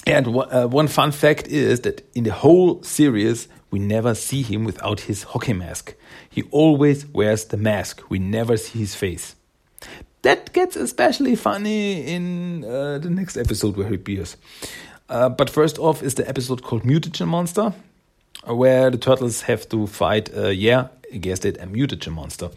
and 0.07 0.26
uh, 0.26 0.66
one 0.66 0.88
fun 0.88 1.12
fact 1.12 1.48
is 1.48 1.81
that 1.81 2.07
in 2.14 2.24
the 2.24 2.33
whole 2.33 2.83
series, 2.83 3.48
we 3.70 3.78
never 3.78 4.14
see 4.14 4.42
him 4.42 4.64
without 4.64 5.00
his 5.00 5.22
hockey 5.22 5.52
mask. 5.52 5.94
He 6.31 6.42
always 6.50 7.07
wears 7.07 7.44
the 7.46 7.57
mask. 7.57 8.02
We 8.09 8.18
never 8.18 8.57
see 8.57 8.78
his 8.78 8.94
face. 8.94 9.37
That 10.22 10.52
gets 10.52 10.76
especially 10.76 11.37
funny 11.37 12.02
in 12.07 12.64
uh, 12.64 12.98
the 12.98 13.11
next 13.11 13.37
episode 13.37 13.76
where 13.76 13.88
he 13.88 13.94
appears. 13.94 14.37
Uh, 15.09 15.28
but 15.28 15.48
first 15.48 15.78
off 15.78 16.02
is 16.02 16.14
the 16.14 16.28
episode 16.28 16.62
called 16.62 16.83
Mutagen 16.83 17.28
Monster, 17.28 17.72
where 18.44 18.90
the 18.90 18.98
turtles 18.98 19.42
have 19.42 19.68
to 19.68 19.87
fight, 19.87 20.35
uh, 20.37 20.48
yeah, 20.48 20.88
guessed 21.20 21.44
it, 21.44 21.57
a 21.59 21.66
mutagen 21.66 22.12
monster, 22.12 22.51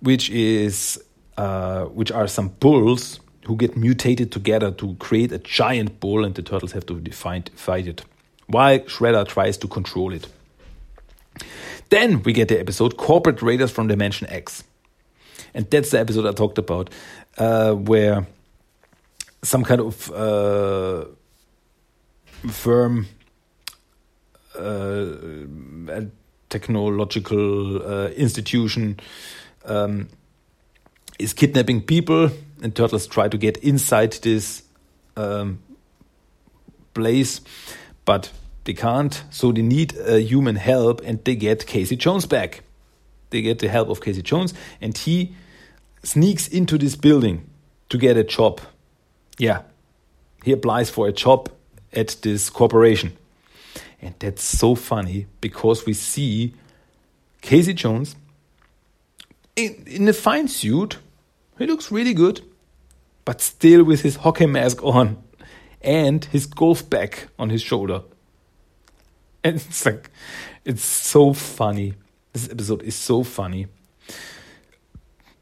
which 0.00 0.30
is 0.30 1.02
uh, 1.36 1.84
which 1.84 2.10
are 2.10 2.26
some 2.26 2.48
bulls 2.60 3.20
who 3.44 3.56
get 3.56 3.76
mutated 3.76 4.30
together 4.32 4.70
to 4.72 4.94
create 4.96 5.32
a 5.32 5.38
giant 5.38 6.00
bull, 6.00 6.24
and 6.24 6.34
the 6.34 6.42
turtles 6.42 6.72
have 6.72 6.84
to 6.86 7.00
define, 7.00 7.44
fight 7.54 7.86
it, 7.86 8.04
while 8.46 8.78
Shredder 8.80 9.26
tries 9.26 9.56
to 9.58 9.68
control 9.68 10.12
it. 10.12 10.26
Then 11.88 12.22
we 12.24 12.32
get 12.32 12.48
the 12.48 12.60
episode 12.60 12.96
Corporate 12.96 13.40
Raiders 13.40 13.70
from 13.70 13.86
Dimension 13.86 14.28
X. 14.28 14.64
And 15.54 15.70
that's 15.70 15.90
the 15.90 16.00
episode 16.00 16.26
I 16.26 16.32
talked 16.32 16.58
about, 16.58 16.90
uh, 17.38 17.72
where 17.72 18.26
some 19.42 19.64
kind 19.64 19.80
of 19.80 20.10
uh, 20.10 21.06
firm, 22.50 23.06
uh, 24.58 26.00
technological 26.48 27.82
uh, 27.82 28.08
institution 28.08 28.98
um, 29.64 30.08
is 31.18 31.32
kidnapping 31.32 31.82
people 31.82 32.30
and 32.62 32.74
turtles 32.74 33.06
try 33.06 33.28
to 33.28 33.38
get 33.38 33.56
inside 33.58 34.12
this 34.22 34.62
um, 35.16 35.60
place, 36.94 37.40
but 38.04 38.32
they 38.64 38.74
can't. 38.74 39.22
So 39.30 39.52
they 39.52 39.62
need 39.62 39.96
uh, 39.98 40.16
human 40.16 40.56
help, 40.56 41.00
and 41.04 41.24
they 41.24 41.36
get 41.36 41.66
Casey 41.66 41.96
Jones 41.96 42.26
back. 42.26 42.62
They 43.30 43.42
get 43.42 43.58
the 43.58 43.68
help 43.68 43.88
of 43.88 44.00
Casey 44.00 44.22
Jones, 44.22 44.54
and 44.80 44.96
he 44.96 45.34
sneaks 46.02 46.48
into 46.48 46.78
this 46.78 46.96
building 46.96 47.48
to 47.88 47.98
get 47.98 48.16
a 48.16 48.24
job. 48.24 48.60
Yeah, 49.38 49.62
he 50.44 50.52
applies 50.52 50.90
for 50.90 51.08
a 51.08 51.12
job 51.12 51.50
at 51.92 52.16
this 52.22 52.50
corporation. 52.50 53.16
And 54.00 54.14
that's 54.18 54.42
so 54.42 54.74
funny 54.74 55.26
because 55.40 55.86
we 55.86 55.92
see 55.92 56.54
Casey 57.40 57.74
Jones 57.74 58.16
in, 59.56 59.84
in 59.86 60.08
a 60.08 60.12
fine 60.12 60.48
suit. 60.48 60.98
He 61.58 61.66
looks 61.66 61.90
really 61.90 62.14
good 62.14 62.42
but 63.28 63.42
still 63.42 63.84
with 63.84 64.00
his 64.00 64.16
hockey 64.16 64.46
mask 64.46 64.82
on 64.82 65.22
and 65.82 66.24
his 66.24 66.46
golf 66.46 66.88
bag 66.88 67.28
on 67.38 67.50
his 67.50 67.60
shoulder. 67.60 68.00
and 69.44 69.56
it's 69.56 69.84
like, 69.84 70.10
it's 70.64 70.82
so 70.82 71.34
funny. 71.34 71.92
This 72.32 72.48
episode 72.48 72.82
is 72.84 72.94
so 72.94 73.22
funny. 73.22 73.66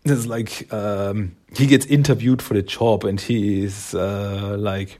It's 0.04 0.26
like 0.26 0.66
um, 0.72 1.36
he 1.54 1.68
gets 1.68 1.86
interviewed 1.86 2.42
for 2.42 2.54
the 2.54 2.62
job, 2.62 3.04
and 3.04 3.20
he 3.20 3.62
is 3.62 3.94
uh, 3.94 4.56
like, 4.58 4.98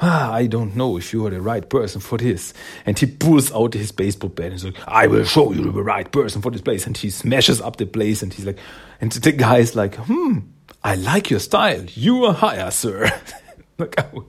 ah, 0.00 0.32
I 0.32 0.46
don't 0.46 0.76
know 0.76 0.96
if 0.96 1.12
you 1.12 1.26
are 1.26 1.30
the 1.30 1.40
right 1.40 1.68
person 1.68 2.00
for 2.00 2.18
this. 2.18 2.52
And 2.84 2.98
he 2.98 3.06
pulls 3.06 3.52
out 3.52 3.74
his 3.74 3.92
baseball 3.92 4.30
bat 4.30 4.46
and 4.46 4.54
he's 4.54 4.64
like, 4.64 4.76
I 4.86 5.06
will 5.06 5.24
show 5.24 5.52
you 5.52 5.70
the 5.70 5.82
right 5.82 6.10
person 6.10 6.42
for 6.42 6.50
this 6.50 6.60
place. 6.60 6.86
And 6.86 6.96
he 6.96 7.10
smashes 7.10 7.60
up 7.60 7.76
the 7.76 7.86
place, 7.86 8.22
and 8.22 8.32
he's 8.32 8.46
like, 8.46 8.58
and 9.00 9.12
the 9.12 9.32
guy 9.32 9.58
is 9.58 9.74
like, 9.74 9.94
hmm, 9.96 10.38
I 10.82 10.94
like 10.94 11.30
your 11.30 11.40
style. 11.40 11.84
You 11.94 12.24
are 12.24 12.34
higher, 12.34 12.70
sir. 12.70 13.10
like, 13.78 13.96
oh, 14.14 14.26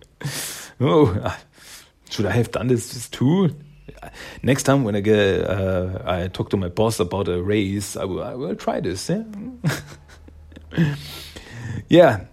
oh, 0.82 1.38
should 2.10 2.25
I 2.25 2.32
have 2.32 2.51
done 2.51 2.67
this 2.67 3.10
too? 3.10 3.56
next 4.43 4.63
time 4.63 4.84
when 4.84 4.95
I 4.95 5.01
get, 5.01 5.49
uh, 5.49 6.01
I 6.06 6.27
talk 6.27 6.49
to 6.51 6.58
my 6.58 6.69
boss 6.69 6.99
about 6.99 7.27
a 7.27 7.41
raise, 7.41 7.97
I 7.97 8.06
will, 8.06 8.23
I 8.23 8.36
will 8.36 8.56
try 8.56 8.80
this. 8.80 9.10
Yeah. 9.10 9.23
yeah. 11.89 12.25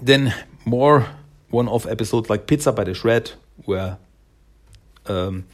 Then 0.00 0.34
more 0.64 1.06
one-off 1.52 1.86
episodes 1.86 2.28
like 2.28 2.46
Pizza 2.46 2.72
by 2.72 2.84
the 2.84 2.94
Shred, 2.94 3.30
where 3.64 3.98
um, 5.06 5.46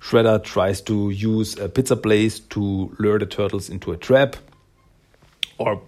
Shredder 0.00 0.42
tries 0.42 0.80
to 0.82 1.10
use 1.10 1.58
a 1.58 1.68
pizza 1.68 1.96
place 1.96 2.40
to 2.40 2.94
lure 2.98 3.18
the 3.18 3.26
turtles 3.26 3.68
into 3.68 3.92
a 3.92 3.96
trap, 3.96 4.36
or 5.58 5.82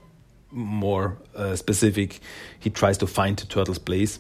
more 0.51 1.19
uh, 1.35 1.55
specific, 1.55 2.21
he 2.59 2.71
tries 2.71 2.99
to 2.99 3.07
find 3.07 3.37
the 3.37 3.47
turtles' 3.47 3.79
place 3.79 4.19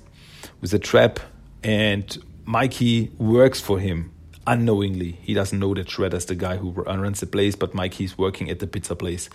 with 0.60 0.72
a 0.74 0.78
trap, 0.78 1.18
and 1.64 2.18
Mikey 2.44 3.10
works 3.18 3.60
for 3.60 3.78
him 3.78 4.12
unknowingly. 4.46 5.18
He 5.22 5.34
doesn't 5.34 5.58
know 5.58 5.74
that 5.74 5.88
Shredder's 5.88 6.26
the 6.26 6.34
guy 6.34 6.56
who 6.56 6.70
runs 6.70 7.20
the 7.20 7.26
place, 7.26 7.54
but 7.54 7.74
Mikey's 7.74 8.16
working 8.16 8.50
at 8.50 8.58
the 8.58 8.66
pizza 8.66 8.96
place 8.96 9.28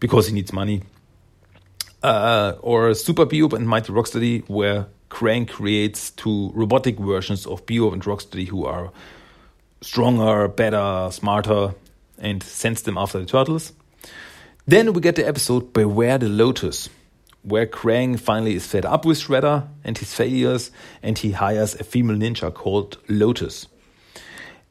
because 0.00 0.26
he 0.26 0.34
needs 0.34 0.52
money. 0.52 0.82
Uh, 2.02 2.56
or 2.60 2.92
Super 2.92 3.24
Bebop 3.24 3.54
and 3.54 3.66
Mighty 3.66 3.92
Rocksteady, 3.92 4.46
where 4.48 4.86
Krang 5.14 5.48
creates 5.48 6.10
two 6.10 6.50
robotic 6.54 6.98
versions 6.98 7.46
of 7.46 7.64
Bebop 7.66 7.92
and 7.92 8.02
Rocksteady 8.02 8.48
who 8.48 8.66
are 8.66 8.90
stronger, 9.80 10.48
better, 10.48 11.08
smarter, 11.12 11.76
and 12.18 12.42
sends 12.42 12.82
them 12.82 12.98
after 12.98 13.20
the 13.20 13.24
turtles. 13.24 13.72
Then 14.66 14.92
we 14.92 15.00
get 15.00 15.14
the 15.14 15.24
episode 15.24 15.72
Beware 15.72 16.18
the 16.18 16.28
Lotus, 16.28 16.88
where 17.42 17.64
Krang 17.64 18.18
finally 18.18 18.56
is 18.56 18.66
fed 18.66 18.84
up 18.84 19.04
with 19.04 19.20
Shredder 19.20 19.68
and 19.84 19.96
his 19.96 20.12
failures, 20.12 20.72
and 21.00 21.16
he 21.16 21.30
hires 21.30 21.76
a 21.76 21.84
female 21.84 22.16
ninja 22.16 22.52
called 22.52 22.98
Lotus. 23.08 23.68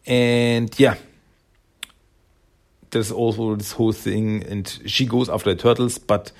And 0.05 0.77
yeah, 0.77 0.95
there's 2.89 3.13
also 3.13 3.55
this 3.55 3.71
whole 3.71 3.93
thing, 3.93 4.43
and 4.43 4.67
she 4.87 5.05
goes 5.05 5.29
after 5.29 5.53
the 5.53 5.61
turtles, 5.61 5.99
but 5.99 6.33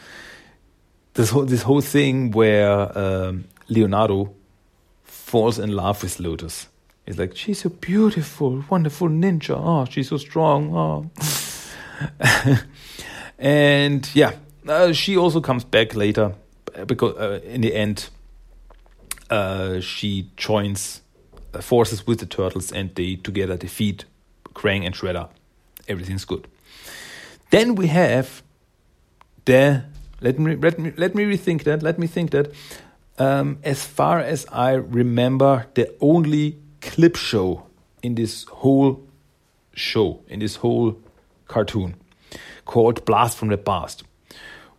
this 1.13 1.29
whole 1.29 1.45
this 1.45 1.61
whole 1.61 1.81
thing 1.81 2.31
where 2.31 2.97
um, 2.97 3.45
Leonardo 3.73 4.33
falls 5.03 5.59
in 5.59 5.71
love 5.71 6.03
with 6.03 6.19
Lotus. 6.19 6.67
He's 7.05 7.17
like, 7.17 7.36
she's 7.36 7.62
so 7.62 7.69
beautiful, 7.69 8.63
wonderful 8.69 9.09
ninja. 9.09 9.55
Oh, 9.57 9.86
she's 9.89 10.09
so 10.09 10.17
strong. 10.17 10.73
Oh. 10.73 11.09
and 13.39 14.09
yeah, 14.13 14.33
uh, 14.67 14.93
she 14.93 15.17
also 15.17 15.41
comes 15.41 15.63
back 15.63 15.95
later 15.95 16.33
because 16.88 17.15
uh, 17.17 17.41
in 17.43 17.62
the 17.62 17.75
end, 17.75 18.09
uh, 19.29 19.79
she 19.81 20.29
joins 20.38 21.01
forces 21.62 22.07
with 22.07 22.19
the 22.19 22.25
turtles 22.25 22.71
and 22.71 22.95
they 22.95 23.15
together 23.15 23.57
defeat 23.57 24.05
Krang 24.53 24.86
and 24.86 24.95
Shredder. 24.95 25.29
Everything's 25.88 26.25
good. 26.25 26.47
Then 27.49 27.75
we 27.75 27.88
have 27.88 28.41
the 29.45 29.83
let 30.21 30.39
me 30.39 30.55
let 30.55 30.79
me 30.79 30.93
let 30.95 31.15
me 31.15 31.25
rethink 31.25 31.63
that. 31.63 31.83
Let 31.83 31.99
me 31.99 32.07
think 32.07 32.31
that. 32.31 32.53
Um, 33.17 33.60
as 33.63 33.86
far 33.86 34.19
as 34.19 34.45
I 34.52 34.73
remember, 34.73 35.67
the 35.76 35.93
only 36.02 36.58
clip 36.82 37.15
show 37.15 37.67
in 38.02 38.15
this 38.15 38.45
whole 38.45 39.08
show, 39.73 40.21
in 40.28 40.39
this 40.39 40.58
whole 40.58 40.97
cartoon, 41.47 41.95
called 42.65 43.06
Blast 43.06 43.38
from 43.38 43.49
the 43.49 43.58
Past, 43.58 44.04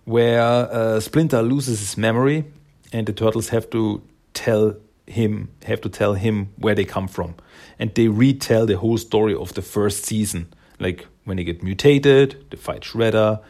where 0.04 0.40
uh, 0.40 1.00
Splinter 1.00 1.42
loses 1.42 1.80
his 1.80 1.96
memory 1.96 2.44
and 2.92 3.06
the 3.06 3.12
turtles 3.12 3.48
have 3.48 3.70
to 3.70 4.02
tell 4.32 4.76
him 5.06 5.50
have 5.64 5.80
to 5.82 5.88
tell 5.88 6.14
him 6.14 6.48
where 6.56 6.74
they 6.74 6.84
come 6.84 7.08
from. 7.08 7.34
And 7.78 7.94
they 7.94 8.08
retell 8.08 8.66
the 8.66 8.76
whole 8.76 8.98
story 8.98 9.34
of 9.34 9.54
the 9.54 9.62
first 9.62 10.04
season 10.04 10.52
like 10.80 11.06
when 11.24 11.36
they 11.36 11.44
get 11.44 11.62
mutated 11.62 12.44
they 12.50 12.56
fight 12.56 12.82
shredder 12.82 13.40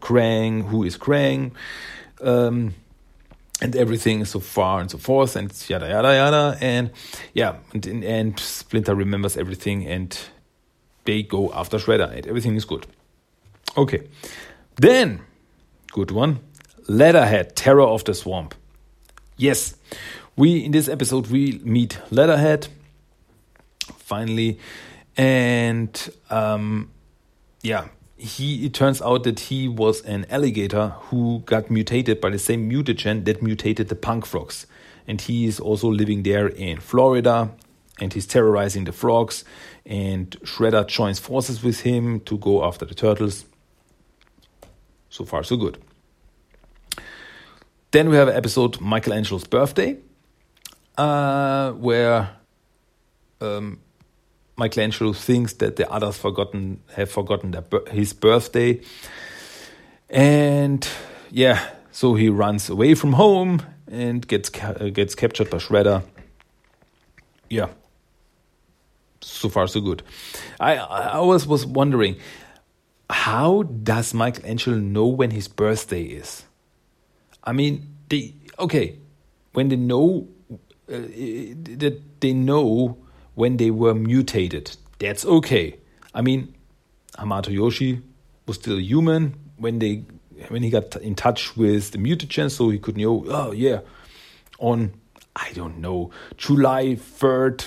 krang 0.00 0.64
who 0.64 0.82
is 0.84 0.98
krang? 0.98 1.52
Um, 2.20 2.74
and 3.60 3.76
everything 3.76 4.24
so 4.24 4.40
far 4.40 4.80
and 4.80 4.90
so 4.90 4.98
forth 4.98 5.36
and 5.36 5.52
yada 5.68 5.88
yada 5.88 6.14
yada. 6.14 6.58
And 6.60 6.90
yeah 7.32 7.56
and 7.72 7.86
in 7.86 8.04
end 8.04 8.40
splinter 8.40 8.94
remembers 8.94 9.36
everything 9.36 9.86
and 9.86 10.18
they 11.04 11.22
go 11.22 11.52
after 11.52 11.78
shredder 11.78 12.10
and 12.14 12.26
everything 12.26 12.56
is 12.56 12.64
good. 12.64 12.86
Okay. 13.76 14.08
Then 14.76 15.20
good 15.92 16.10
one 16.10 16.40
leatherhead 16.88 17.56
terror 17.56 17.86
of 17.86 18.04
the 18.04 18.14
swamp. 18.14 18.54
Yes 19.36 19.74
we 20.36 20.64
in 20.64 20.72
this 20.72 20.88
episode 20.88 21.28
we 21.28 21.60
meet 21.62 21.98
Leatherhead 22.10 22.68
finally, 23.98 24.58
and 25.16 26.10
um, 26.30 26.90
yeah, 27.62 27.88
he 28.24 28.64
it 28.64 28.72
turns 28.72 29.02
out 29.02 29.24
that 29.24 29.38
he 29.38 29.68
was 29.68 30.00
an 30.02 30.24
alligator 30.30 30.88
who 31.08 31.42
got 31.44 31.70
mutated 31.70 32.20
by 32.20 32.30
the 32.30 32.38
same 32.38 32.70
mutagen 32.70 33.24
that 33.26 33.42
mutated 33.42 33.88
the 33.88 33.94
punk 33.94 34.24
frogs, 34.24 34.66
and 35.06 35.20
he 35.20 35.44
is 35.44 35.60
also 35.60 35.88
living 35.90 36.22
there 36.22 36.48
in 36.48 36.80
Florida, 36.80 37.50
and 38.00 38.12
he's 38.12 38.26
terrorizing 38.26 38.84
the 38.84 38.92
frogs. 38.92 39.44
And 39.84 40.30
Shredder 40.42 40.86
joins 40.86 41.18
forces 41.18 41.62
with 41.62 41.80
him 41.80 42.20
to 42.20 42.38
go 42.38 42.64
after 42.64 42.86
the 42.86 42.94
turtles. 42.94 43.44
So 45.10 45.24
far, 45.24 45.44
so 45.44 45.56
good. 45.56 45.78
Then 47.90 48.08
we 48.08 48.16
have 48.16 48.28
an 48.28 48.36
episode 48.36 48.80
Michelangelo's 48.80 49.46
birthday, 49.46 49.98
uh, 50.96 51.72
where 51.72 52.30
um, 53.40 53.80
Michelangelo 54.56 55.12
thinks 55.12 55.54
that 55.54 55.76
the 55.76 55.90
others 55.90 56.16
forgotten 56.16 56.80
have 56.94 57.10
forgotten 57.10 57.50
their, 57.50 57.64
his 57.90 58.12
birthday, 58.12 58.80
and 60.08 60.88
yeah, 61.30 61.70
so 61.90 62.14
he 62.14 62.28
runs 62.28 62.70
away 62.70 62.94
from 62.94 63.14
home 63.14 63.62
and 63.90 64.26
gets 64.26 64.48
ca 64.48 64.90
gets 64.90 65.14
captured 65.14 65.50
by 65.50 65.58
Shredder. 65.58 66.02
Yeah, 67.50 67.68
so 69.20 69.48
far 69.48 69.66
so 69.66 69.80
good. 69.80 70.02
I 70.60 70.76
I 70.76 71.14
always 71.14 71.46
was 71.46 71.66
wondering, 71.66 72.16
how 73.10 73.62
does 73.64 74.14
Michelangelo 74.14 74.78
know 74.78 75.06
when 75.06 75.30
his 75.30 75.48
birthday 75.48 76.02
is? 76.02 76.44
I 77.42 77.52
mean, 77.52 77.96
they 78.08 78.34
okay 78.58 78.98
when 79.52 79.68
they 79.68 79.76
know 79.76 80.28
uh, 80.88 80.92
that 80.92 82.00
they 82.20 82.32
know 82.32 82.98
when 83.34 83.56
they 83.56 83.70
were 83.70 83.94
mutated. 83.94 84.76
That's 84.98 85.24
okay. 85.24 85.76
I 86.14 86.22
mean, 86.22 86.54
Hamato 87.18 87.52
Yoshi 87.52 88.00
was 88.46 88.56
still 88.56 88.78
human 88.78 89.34
when 89.56 89.78
they 89.78 90.04
when 90.48 90.62
he 90.62 90.70
got 90.70 90.96
in 90.96 91.14
touch 91.14 91.56
with 91.56 91.92
the 91.92 91.98
mutagen, 91.98 92.50
so 92.50 92.70
he 92.70 92.78
could 92.78 92.96
know. 92.96 93.24
Oh 93.28 93.52
yeah, 93.52 93.80
on 94.58 94.92
I 95.36 95.52
don't 95.52 95.78
know 95.78 96.10
July 96.36 96.96
third, 96.96 97.66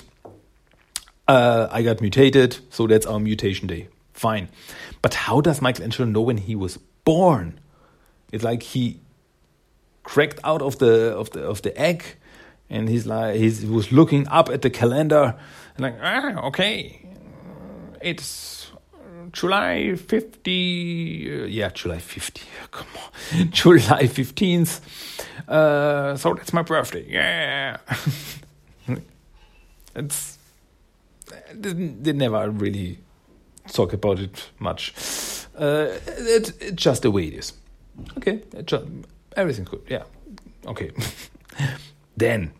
uh, 1.26 1.68
I 1.70 1.82
got 1.82 2.00
mutated, 2.00 2.58
so 2.70 2.86
that's 2.86 3.06
our 3.06 3.20
mutation 3.20 3.66
day. 3.66 3.88
Fine, 4.12 4.48
but 5.02 5.14
how 5.14 5.40
does 5.40 5.62
Michelangelo 5.62 6.08
know 6.08 6.22
when 6.22 6.38
he 6.38 6.54
was 6.56 6.78
born? 7.04 7.60
It's 8.32 8.44
like 8.44 8.62
he 8.62 9.00
cracked 10.02 10.40
out 10.42 10.62
of 10.62 10.78
the 10.78 11.14
of 11.16 11.30
the 11.30 11.42
of 11.42 11.62
the 11.62 11.78
egg 11.78 12.02
and 12.70 12.88
he's 12.88 13.06
like 13.06 13.36
he 13.36 13.48
was 13.66 13.92
looking 13.92 14.26
up 14.28 14.48
at 14.48 14.62
the 14.62 14.70
calendar 14.70 15.34
and 15.76 15.82
like 15.82 15.96
ah, 16.02 16.46
okay. 16.46 17.04
It's 18.00 18.70
july 19.32 19.94
50 19.94 21.42
uh, 21.42 21.44
yeah 21.46 21.68
july 21.68 21.98
50 21.98 22.40
come 22.70 22.86
on. 22.96 23.50
July 23.50 24.04
15th 24.04 24.80
uh, 25.46 26.16
so 26.16 26.32
that's 26.34 26.52
my 26.52 26.62
birthday 26.62 27.04
yeah. 27.08 27.78
It's 29.94 30.38
they 31.52 32.12
never 32.12 32.50
really 32.50 32.98
talk 33.72 33.92
about 33.92 34.20
it 34.20 34.48
much. 34.58 34.94
Uh, 35.58 35.88
it, 36.06 36.52
it's 36.60 36.82
just 36.82 37.02
the 37.02 37.10
way 37.10 37.26
it 37.26 37.34
is. 37.34 37.52
Okay 38.16 38.42
just, 38.64 38.84
everything's 39.36 39.68
good 39.68 39.82
yeah. 39.88 40.04
Okay 40.66 40.92
then 42.18 42.52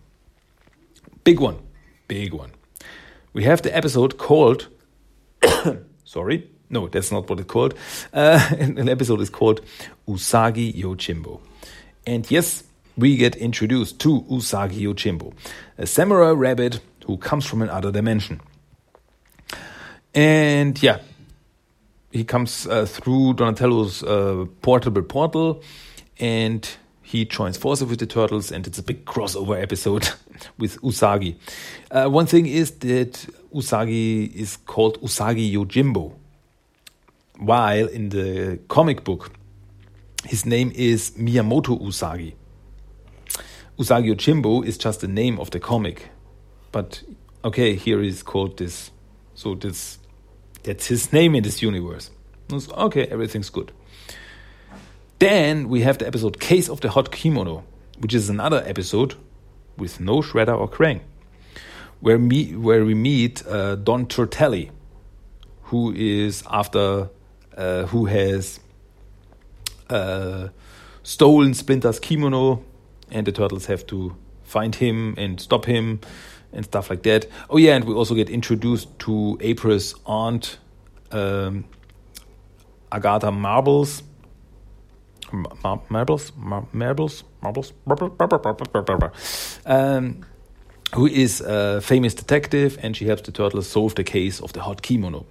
Big 1.29 1.41
one, 1.41 1.59
big 2.07 2.33
one. 2.33 2.53
we 3.35 3.45
have 3.45 3.61
the 3.61 3.77
episode 3.77 4.17
called. 4.17 4.69
sorry, 6.05 6.49
no, 6.71 6.89
that's 6.89 7.13
not 7.13 7.29
what 7.29 7.39
it's 7.39 7.51
called. 7.51 7.75
Uh, 8.15 8.49
an 8.59 8.89
episode 8.89 9.21
is 9.21 9.29
called 9.29 9.61
Usagi 10.09 10.75
Yojimbo. 10.75 11.39
And 12.07 12.31
yes, 12.31 12.65
we 12.97 13.19
get 13.19 13.37
introduced 13.37 13.99
to 14.01 14.23
Usagi 14.23 14.81
Yojimbo, 14.81 15.35
a 15.77 15.87
samurai 15.87 16.31
rabbit 16.31 16.81
who 17.05 17.19
comes 17.19 17.45
from 17.45 17.61
another 17.61 17.93
dimension. 17.93 18.41
And 20.15 20.83
yeah, 20.83 21.01
he 22.11 22.25
comes 22.25 22.67
uh, 22.67 22.87
through 22.87 23.35
Donatello's 23.35 24.03
uh, 24.03 24.47
portable 24.63 25.03
portal 25.03 25.63
and 26.19 26.67
he 27.09 27.25
joins 27.25 27.57
forces 27.57 27.89
with 27.89 28.01
the 28.01 28.07
turtles, 28.07 28.53
and 28.53 28.67
it's 28.67 28.79
a 28.79 28.83
big 28.83 29.07
crossover 29.07 29.59
episode 29.61 30.11
with 30.59 30.79
Usagi. 30.83 31.37
Uh, 31.91 32.07
one 32.07 32.27
thing 32.27 32.45
is 32.45 32.71
that 32.81 33.27
Usagi 33.55 34.31
is 34.35 34.59
called 34.59 35.01
Usagi 35.01 35.51
Yojimbo, 35.51 36.13
while 37.39 37.87
in 37.87 38.11
the 38.11 38.59
comic 38.69 39.05
book, 39.05 39.33
his 40.27 40.45
name 40.45 40.71
is 40.75 41.13
Miyamoto 41.13 41.81
Usagi. 41.81 42.35
Usagi 43.79 44.15
Yojimbo 44.15 44.67
is 44.67 44.77
just 44.77 45.01
the 45.01 45.09
name 45.09 45.41
of 45.41 45.51
the 45.51 45.61
comic, 45.61 46.11
but 46.73 47.03
okay, 47.43 47.75
here 47.75 48.03
he's 48.03 48.23
called 48.23 48.59
this, 48.59 48.91
so 49.35 49.55
this 49.55 49.99
that's 50.63 50.89
his 50.89 51.11
name 51.11 51.35
in 51.35 51.43
this 51.43 51.63
universe. 51.63 52.11
Okay, 52.53 53.07
everything's 53.07 53.49
good. 53.49 53.73
Then 55.19 55.69
we 55.69 55.81
have 55.83 55.99
the 55.99 56.07
episode 56.07 56.39
Case 56.39 56.69
of 56.69 56.81
the 56.81 56.91
Hot 56.91 57.11
Kimono, 57.11 57.65
which 57.99 58.15
is 58.15 58.31
another 58.31 58.63
episode 58.65 59.17
with 59.77 59.99
no 59.99 60.21
Shredder 60.21 60.57
or 60.57 60.69
Krang, 60.69 61.01
where, 62.01 62.19
me, 62.19 62.55
where 62.55 62.85
we 62.85 62.95
meet 62.95 63.45
uh, 63.47 63.75
Don 63.75 64.07
Turtelli, 64.07 64.71
who 65.63 65.93
is 65.93 66.45
after, 66.49 67.11
uh, 67.57 67.87
who 67.87 68.07
has 68.07 68.61
uh, 69.91 70.49
stolen 71.03 71.53
Splinter's 71.53 71.99
kimono, 71.99 72.63
and 73.11 73.27
the 73.27 73.33
turtles 73.33 73.67
have 73.67 73.85
to 73.89 74.15
find 74.45 74.77
him 74.77 75.15
and 75.19 75.41
stop 75.41 75.65
him 75.65 76.01
and 76.53 76.65
stuff 76.65 76.91
like 76.91 77.03
that. 77.03 77.27
Oh 77.51 77.57
yeah, 77.57 77.75
and 77.75 77.85
we 77.85 77.95
also 77.95 78.15
get 78.15 78.31
introduced 78.31 78.97
to 79.01 79.37
April's 79.41 79.97
aunt, 80.07 80.59
um, 81.11 81.65
Agatha 82.93 83.33
Marbles, 83.33 84.03
marbles, 85.33 86.33
marbles, 86.37 87.25
marbles, 87.43 87.73
um, 89.67 90.25
who 90.95 91.07
is 91.07 91.41
a 91.41 91.81
famous 91.81 92.15
detective, 92.15 92.79
and 92.83 92.97
she 92.97 93.07
helps 93.07 93.23
the 93.23 93.33
turtles 93.33 93.69
solve 93.69 93.95
the 93.95 94.05
case 94.05 94.41
of 94.41 94.53
the 94.53 94.63
hot 94.63 94.83
kimono. 94.83 95.27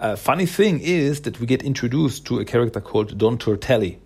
Uh, 0.00 0.16
funny 0.16 0.46
thing 0.46 0.80
is 0.80 1.22
that 1.22 1.40
we 1.40 1.46
get 1.46 1.62
introduced 1.62 2.24
to 2.26 2.38
a 2.38 2.44
character 2.44 2.80
called 2.80 3.18
Don 3.18 3.38
Turtelli, 3.38 3.98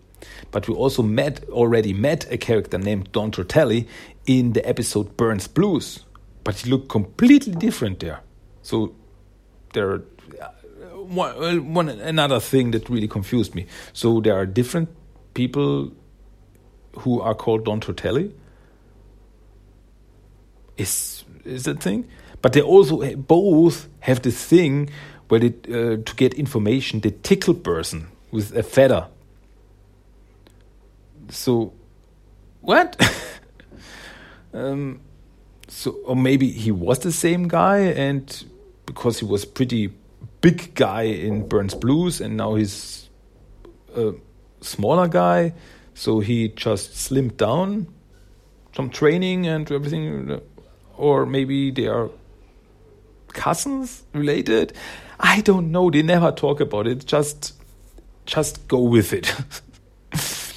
but 0.50 0.68
we 0.68 0.74
also 0.74 1.02
met 1.02 1.44
already 1.50 1.92
met 1.92 2.30
a 2.30 2.38
character 2.38 2.78
named 2.78 3.12
Don 3.12 3.30
Turtelli 3.30 3.86
in 4.26 4.52
the 4.52 4.66
episode 4.66 5.16
Burne's 5.16 5.48
Blues, 5.48 6.04
but 6.44 6.56
he 6.56 6.70
looked 6.70 6.88
completely 6.88 7.54
different 7.54 8.00
there. 8.00 8.20
So 8.62 8.94
there 9.74 10.02
uh, 10.40 10.48
one, 11.04 11.74
one 11.74 11.88
another 11.88 12.40
thing 12.40 12.70
that 12.72 12.88
really 12.88 13.08
confused 13.08 13.54
me. 13.54 13.66
So 13.92 14.20
there 14.20 14.34
are 14.34 14.46
different 14.46 14.88
people 15.34 15.92
who 16.98 17.20
are 17.20 17.34
called 17.34 17.64
Don 17.64 17.80
Turtelli 17.80 18.32
is 20.76 21.24
is 21.44 21.64
that 21.64 21.82
thing. 21.82 22.08
But 22.40 22.52
they 22.52 22.62
also 22.62 23.14
both 23.16 23.88
have 24.00 24.22
this 24.22 24.44
thing 24.44 24.90
where 25.28 25.40
they 25.40 25.54
uh, 25.68 25.96
to 26.02 26.14
get 26.16 26.34
information 26.34 27.00
they 27.00 27.14
tickle 27.22 27.54
person 27.54 28.08
with 28.30 28.56
a 28.56 28.62
feather. 28.62 29.08
So 31.28 31.72
what? 32.60 33.00
Um, 34.54 35.00
so 35.68 35.92
or 36.04 36.14
maybe 36.14 36.50
he 36.50 36.70
was 36.70 36.98
the 36.98 37.12
same 37.12 37.48
guy 37.48 37.78
and 37.78 38.44
because 38.84 39.18
he 39.18 39.24
was 39.24 39.46
pretty 39.46 39.90
big 40.42 40.74
guy 40.74 41.02
in 41.04 41.48
Burne's 41.48 41.74
Blues 41.74 42.20
and 42.20 42.36
now 42.36 42.56
he's 42.56 43.08
uh, 43.96 44.12
smaller 44.62 45.08
guy, 45.08 45.54
so 45.94 46.20
he 46.20 46.48
just 46.48 46.92
slimmed 46.92 47.36
down, 47.36 47.86
some 48.74 48.90
training 48.90 49.46
and 49.46 49.70
everything, 49.70 50.40
or 50.96 51.26
maybe 51.26 51.70
they 51.70 51.86
are 51.86 52.10
cousins 53.28 54.04
related. 54.12 54.72
I 55.20 55.40
don't 55.40 55.70
know. 55.70 55.90
They 55.90 56.02
never 56.02 56.32
talk 56.32 56.60
about 56.60 56.86
it. 56.86 57.06
Just, 57.06 57.54
just 58.26 58.66
go 58.68 58.82
with 58.82 59.12
it. 59.12 59.34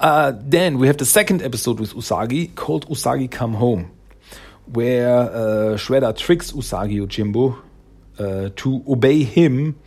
uh, 0.00 0.32
then 0.36 0.78
we 0.78 0.86
have 0.86 0.98
the 0.98 1.04
second 1.04 1.42
episode 1.42 1.80
with 1.80 1.94
Usagi 1.94 2.54
called 2.54 2.88
Usagi 2.88 3.30
Come 3.30 3.54
Home, 3.54 3.90
where 4.66 5.18
uh, 5.18 5.76
Shredder 5.76 6.16
tricks 6.16 6.52
Usagi 6.52 7.00
Yojimbo 7.00 7.58
uh, 8.18 8.50
to 8.56 8.84
obey 8.88 9.22
him, 9.22 9.78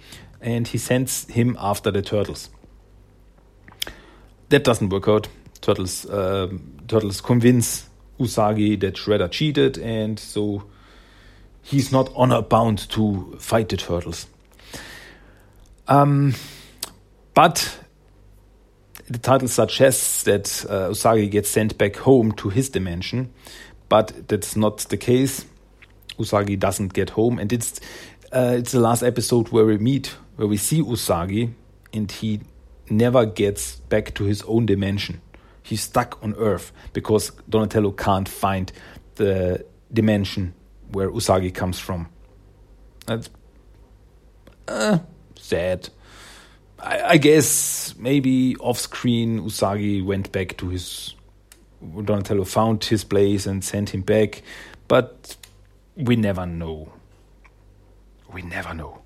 and 0.41 0.67
he 0.67 0.77
sends 0.77 1.25
him 1.25 1.58
after 1.60 1.91
the 1.91 2.01
turtles 2.01 2.49
that 4.49 4.63
doesn't 4.63 4.89
work 4.89 5.07
out. 5.07 5.27
Turtles 5.62 6.05
uh, 6.05 6.49
Turtles 6.88 7.21
convince 7.21 7.88
Usagi 8.19 8.79
that 8.79 8.95
Shredder 8.95 9.29
cheated, 9.31 9.77
and 9.77 10.19
so 10.19 10.63
he's 11.62 11.91
not 11.91 12.12
honor 12.15 12.41
bound 12.41 12.89
to 12.89 13.35
fight 13.39 13.69
the 13.69 13.77
turtles. 13.77 14.27
Um, 15.88 16.35
but 17.33 17.79
the 19.07 19.17
title 19.17 19.47
suggests 19.47 20.23
that 20.23 20.65
uh, 20.69 20.89
Usagi 20.89 21.29
gets 21.29 21.49
sent 21.49 21.77
back 21.77 21.95
home 21.97 22.31
to 22.33 22.49
his 22.49 22.69
dimension, 22.69 23.33
but 23.88 24.27
that's 24.27 24.55
not 24.55 24.77
the 24.89 24.97
case. 24.97 25.45
Usagi 26.17 26.59
doesn't 26.59 26.93
get 26.93 27.12
home, 27.12 27.39
and 27.39 27.51
it's 27.51 27.79
uh, 28.31 28.55
it's 28.57 28.71
the 28.71 28.79
last 28.79 29.03
episode 29.03 29.49
where 29.49 29.65
we 29.65 29.77
meet, 29.77 30.15
where 30.35 30.47
we 30.47 30.57
see 30.57 30.81
Usagi, 30.81 31.53
and 31.93 32.12
he 32.12 32.41
never 32.91 33.25
gets 33.25 33.75
back 33.75 34.13
to 34.15 34.23
his 34.23 34.41
own 34.43 34.65
dimension. 34.65 35.21
He's 35.63 35.82
stuck 35.82 36.17
on 36.23 36.34
Earth 36.36 36.71
because 36.93 37.32
Donatello 37.47 37.91
can't 37.91 38.28
find 38.28 38.71
the 39.15 39.65
dimension 39.91 40.54
where 40.91 41.10
Usagi 41.10 41.54
comes 41.54 41.80
from. 41.80 42.10
That's 43.06 43.30
uh, 44.67 44.99
sad. 45.36 45.89
I, 46.80 47.02
I 47.02 47.17
guess 47.17 47.95
maybe 47.97 48.56
off 48.58 48.80
screen 48.80 49.41
Usagi 49.41 50.04
went 50.04 50.32
back 50.32 50.58
to 50.58 50.69
his. 50.69 51.15
Donatello 51.82 52.43
found 52.43 52.84
his 52.84 53.06
place 53.06 53.45
and 53.45 53.63
sent 53.63 53.91
him 53.91 54.02
back, 54.02 54.41
but 54.89 55.38
we 55.95 56.17
never 56.17 56.45
know. 56.45 56.91
We 58.34 58.41
never 58.41 58.73
know. 58.73 59.02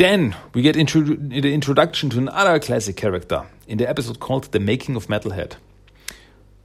Then 0.00 0.34
we 0.54 0.62
get 0.62 0.76
the 0.76 1.52
introduction 1.52 2.08
to 2.08 2.16
another 2.16 2.58
classic 2.58 2.96
character 2.96 3.44
in 3.68 3.76
the 3.76 3.86
episode 3.86 4.18
called 4.18 4.50
The 4.50 4.58
Making 4.58 4.96
of 4.96 5.08
Metalhead. 5.08 5.56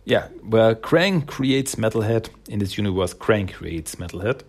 Yeah, 0.06 0.30
where 0.41 0.74
Krang 0.74 1.28
creates 1.28 1.76
Metalhead 1.76 2.30
in 2.48 2.60
this 2.60 2.78
universe, 2.78 3.13
Krang 3.13 3.52
creates 3.52 3.95
Metalhead. 3.95 4.43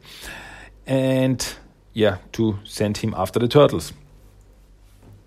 And 0.87 1.45
yeah, 1.95 2.19
to 2.35 2.61
send 2.63 2.99
him 2.99 3.13
after 3.17 3.41
the 3.41 3.49
turtles. 3.49 3.93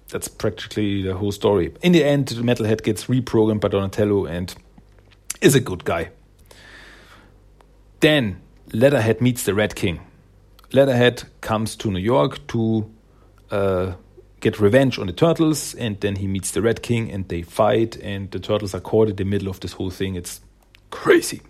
That's 0.07 0.29
practically 0.29 1.01
the 1.01 1.15
whole 1.15 1.33
story. 1.33 1.73
In 1.81 1.91
the 1.91 2.05
end, 2.05 2.29
Metalhead 2.29 2.81
gets 2.83 3.07
reprogrammed 3.07 3.59
by 3.59 3.67
Donatello 3.67 4.25
and 4.25 4.55
is 5.41 5.53
a 5.53 5.59
good 5.59 5.83
guy. 5.83 6.11
Then 7.99 8.39
Leatherhead 8.71 9.19
meets 9.19 9.43
the 9.43 9.53
Rat 9.53 9.75
King. 9.75 9.99
Leatherhead 10.71 11.23
comes 11.41 11.75
to 11.75 11.91
New 11.91 11.99
York 11.99 12.47
to 12.47 12.89
uh, 13.51 13.93
get 14.39 14.59
revenge 14.59 14.99
on 14.99 15.07
the 15.07 15.13
turtles, 15.13 15.73
and 15.75 15.99
then 15.99 16.15
he 16.15 16.27
meets 16.27 16.51
the 16.51 16.61
Rat 16.61 16.81
King, 16.81 17.11
and 17.11 17.27
they 17.27 17.41
fight, 17.41 17.95
and 17.97 18.31
the 18.31 18.39
turtles 18.39 18.73
are 18.73 18.79
caught 18.79 19.09
in 19.09 19.15
the 19.15 19.25
middle 19.25 19.49
of 19.49 19.59
this 19.59 19.73
whole 19.73 19.89
thing. 19.89 20.15
It's 20.15 20.41
crazy. 20.91 21.41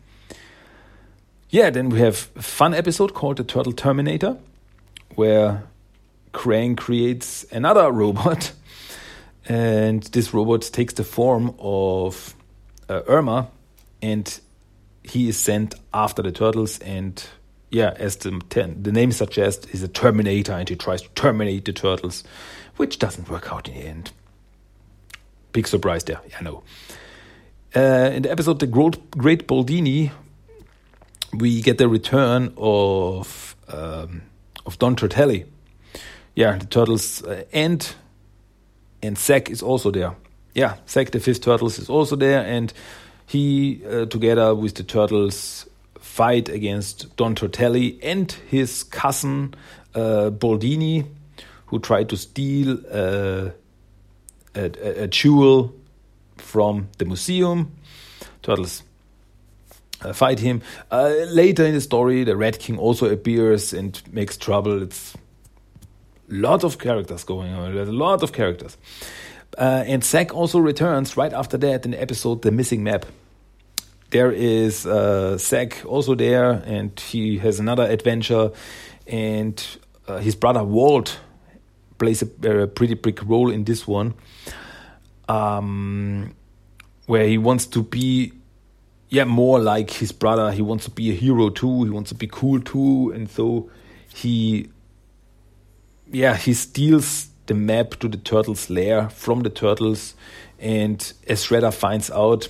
Yeah, 1.50 1.70
then 1.70 1.90
we 1.90 2.00
have 2.00 2.30
a 2.36 2.42
fun 2.42 2.74
episode 2.74 3.14
called 3.14 3.38
the 3.38 3.44
Turtle 3.44 3.74
Terminator, 3.74 4.38
where 5.16 5.64
Krang 6.34 6.78
creates 6.78 7.46
another 7.52 7.92
robot, 7.92 8.52
and 9.46 10.04
this 10.04 10.34
robot 10.34 10.62
takes 10.62 10.94
the 10.94 11.04
form 11.04 11.56
of 11.60 12.36
uh, 12.88 13.02
Irma, 13.08 13.50
and 14.02 14.40
he 15.04 15.30
is 15.30 15.38
sent 15.38 15.76
after 15.94 16.22
the 16.22 16.32
turtles 16.32 16.80
and 16.80 17.24
yeah, 17.72 17.94
as 17.98 18.18
the, 18.18 18.42
the 18.82 18.92
name 18.92 19.12
suggests, 19.12 19.68
is 19.68 19.84
a 19.84 19.88
Terminator 19.88 20.54
and 20.54 20.68
he 20.68 20.76
tries 20.76 21.02
to 21.04 21.10
terminate 21.10 21.66
the 21.66 21.74
turtles, 21.74 22.24
which 22.78 23.00
doesn't 23.00 23.30
work 23.30 23.52
out 23.52 23.68
in 23.68 23.76
the 23.76 23.82
end. 23.82 24.12
Big 25.52 25.68
surprise 25.68 26.04
there, 26.04 26.20
I 26.40 26.44
know. 26.44 26.64
Uh, 27.76 28.12
in 28.14 28.24
the 28.24 28.32
episode 28.32 28.60
The 28.60 28.68
Great 28.68 29.48
Boldini, 29.48 30.12
we 31.34 31.62
get 31.62 31.78
the 31.78 31.88
return 31.88 32.54
of 32.58 33.56
um, 33.68 34.24
of 34.66 34.80
Don 34.80 34.96
Turtelli. 34.96 35.46
Yeah, 36.36 36.58
the 36.58 36.66
turtles 36.66 37.24
uh, 37.24 37.44
and 37.54 37.96
and 39.04 39.18
Zach 39.18 39.50
is 39.50 39.62
also 39.62 39.92
there. 39.92 40.16
Yeah, 40.56 40.78
Zach 40.88 41.12
the 41.12 41.20
fifth 41.20 41.42
turtles 41.42 41.78
is 41.78 41.90
also 41.90 42.16
there, 42.16 42.44
and 42.44 42.74
he 43.28 43.84
uh, 43.86 44.06
together 44.06 44.56
with 44.56 44.74
the 44.76 44.84
turtles 44.84 45.69
fight 46.20 46.50
against 46.50 47.16
Don 47.16 47.34
Turtelli 47.34 47.98
and 48.04 48.30
his 48.50 48.84
cousin 48.84 49.54
uh, 49.96 50.30
Boldini, 50.30 51.06
who 51.68 51.80
tried 51.80 52.10
to 52.10 52.18
steal 52.18 52.78
uh, 52.92 53.52
a, 54.54 54.66
a, 54.84 55.04
a 55.04 55.08
jewel 55.08 55.74
from 56.36 56.90
the 56.98 57.06
museum. 57.06 57.72
Turtles 58.42 58.84
uh, 60.02 60.12
fight 60.12 60.40
him. 60.40 60.62
Uh, 60.92 61.08
later 61.30 61.66
in 61.66 61.74
the 61.74 61.80
story, 61.80 62.26
the 62.26 62.36
Rat 62.36 62.60
King 62.60 62.78
also 62.78 63.10
appears 63.10 63.72
and 63.72 64.02
makes 64.12 64.36
trouble. 64.36 64.84
It's 64.84 65.16
a 65.16 66.34
lot 66.34 66.66
of 66.66 66.80
characters 66.80 67.24
going 67.24 67.54
on. 67.54 67.74
There's 67.74 67.88
a 67.88 67.94
lot 67.94 68.24
of 68.24 68.34
characters. 68.34 68.76
Uh, 69.58 69.86
and 69.88 70.04
Zach 70.04 70.36
also 70.36 70.60
returns 70.60 71.16
right 71.16 71.32
after 71.32 71.58
that 71.60 71.86
in 71.86 71.92
the 71.92 72.02
episode 72.02 72.42
The 72.42 72.52
Missing 72.52 72.84
Map. 72.84 73.06
There 74.10 74.32
is 74.32 74.86
uh, 74.86 75.38
also 75.86 76.16
there, 76.16 76.52
and 76.66 77.00
he 77.00 77.38
has 77.40 77.60
another 77.60 77.84
adventure. 77.84 78.52
And 79.06 79.64
uh, 80.08 80.18
his 80.18 80.36
brother 80.36 80.64
Walt 80.64 81.20
plays 81.98 82.24
a, 82.24 82.62
a, 82.62 82.68
pretty 82.68 82.96
big 82.96 83.22
role 83.24 83.52
in 83.52 83.66
this 83.66 83.88
one, 83.88 84.16
um, 85.28 86.36
where 87.06 87.28
he 87.28 87.38
wants 87.38 87.66
to 87.68 87.84
be 87.84 88.34
yeah, 89.10 89.26
more 89.26 89.60
like 89.60 89.90
his 89.92 90.12
brother. 90.12 90.52
He 90.52 90.62
wants 90.62 90.86
to 90.86 90.92
be 90.92 91.12
a 91.12 91.14
hero 91.14 91.50
too. 91.50 91.84
He 91.84 91.90
wants 91.90 92.10
to 92.10 92.16
be 92.16 92.28
cool 92.28 92.62
too, 92.62 93.12
and 93.14 93.30
so 93.30 93.70
he, 94.14 94.70
yeah, 96.12 96.36
he 96.38 96.54
steals 96.54 97.30
the 97.48 97.56
map 97.56 97.92
to 98.00 98.08
the 98.08 98.18
turtles' 98.18 98.70
lair 98.70 99.10
from 99.10 99.42
the 99.42 99.50
turtles, 99.50 100.14
and 100.60 101.14
as 101.28 101.44
Shredder 101.44 101.74
finds 101.74 102.12
out, 102.12 102.48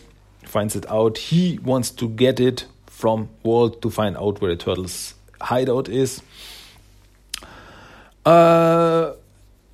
finds 0.50 0.76
it 0.76 0.90
out, 0.90 1.18
he 1.18 1.60
wants 1.60 1.92
to 1.92 2.10
get 2.10 2.40
it 2.40 2.66
from 2.88 3.30
Walt 3.44 3.82
to 3.82 3.90
find 3.90 4.18
out 4.18 4.42
where 4.42 4.52
the 4.52 4.58
turtles' 4.58 5.14
hideout 5.42 5.88
is. 5.88 6.22
Uh, 8.26 9.14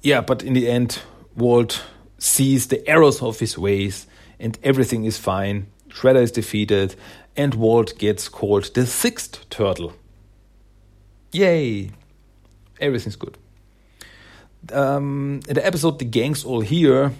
yeah, 0.02 0.22
but 0.22 0.44
in 0.44 0.54
the 0.54 0.70
end, 0.70 1.00
Walt 1.36 1.84
sees 2.18 2.68
the 2.68 2.88
errors 2.88 3.22
of 3.22 3.40
his 3.40 3.58
ways, 3.58 4.08
and 4.40 4.58
everything 4.64 5.06
is 5.06 5.18
fine 5.18 5.68
Shredder 5.96 6.22
is 6.22 6.32
defeated, 6.32 6.96
and 7.38 7.56
Walt 7.56 7.98
gets 7.98 8.28
called 8.28 8.66
the 8.74 8.86
sixth 8.86 9.50
turtle. 9.50 9.94
Yay! 11.32 11.92
Everything's 12.82 13.16
good. 13.16 13.38
Um, 14.74 15.40
in 15.48 15.56
the 15.56 15.66
episode 15.66 16.00
The 16.00 16.06
Gang's 16.06 16.44
All 16.44 16.60
Here, 16.60 17.14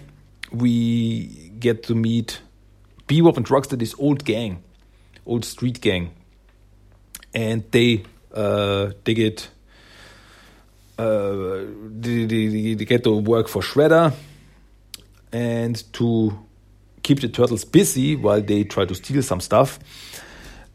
we 0.52 1.52
get 1.58 1.84
to 1.84 1.94
meet 1.94 2.40
Bebop 3.06 3.36
and 3.36 3.46
Rocksteady, 3.46 3.78
this 3.80 3.94
old 3.98 4.24
gang, 4.24 4.62
old 5.24 5.44
street 5.44 5.80
gang. 5.80 6.10
And 7.34 7.64
they 7.70 8.04
uh, 8.32 8.92
they 9.04 9.14
get 9.14 9.48
uh, 10.98 11.64
they, 11.88 12.24
they, 12.24 12.74
they 12.74 12.84
get 12.84 13.04
to 13.04 13.16
work 13.16 13.48
for 13.48 13.62
Shredder 13.62 14.14
and 15.32 15.92
to 15.92 16.38
keep 17.02 17.20
the 17.20 17.28
turtles 17.28 17.64
busy 17.64 18.16
while 18.16 18.40
they 18.40 18.64
try 18.64 18.84
to 18.84 18.94
steal 18.94 19.22
some 19.22 19.40
stuff. 19.40 19.78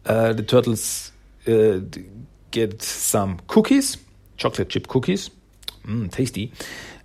Uh, 0.05 0.34
the 0.34 0.43
turtles 0.43 1.11
uh, 1.47 1.79
get 2.51 2.82
some 2.82 3.39
cookies, 3.47 3.97
chocolate 4.38 4.69
chip 4.69 4.88
cookies, 4.88 5.29
mm, 5.86 6.11
tasty. 6.11 6.51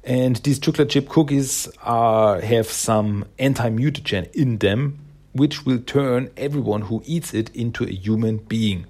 And 0.05 0.37
these 0.37 0.59
chocolate 0.59 0.91
chip 0.91 1.09
cookies 1.09 1.68
are 1.83 2.41
have 2.41 2.68
some 2.68 3.24
anti-mutagen 3.39 4.33
in 4.33 4.59
them, 4.59 4.99
which 5.37 5.64
will 5.64 5.78
turn 5.78 6.30
everyone 6.37 6.82
who 6.82 7.03
eats 7.07 7.34
it 7.34 7.55
into 7.55 7.84
a 7.84 7.91
human 7.91 8.39
being. 8.39 8.87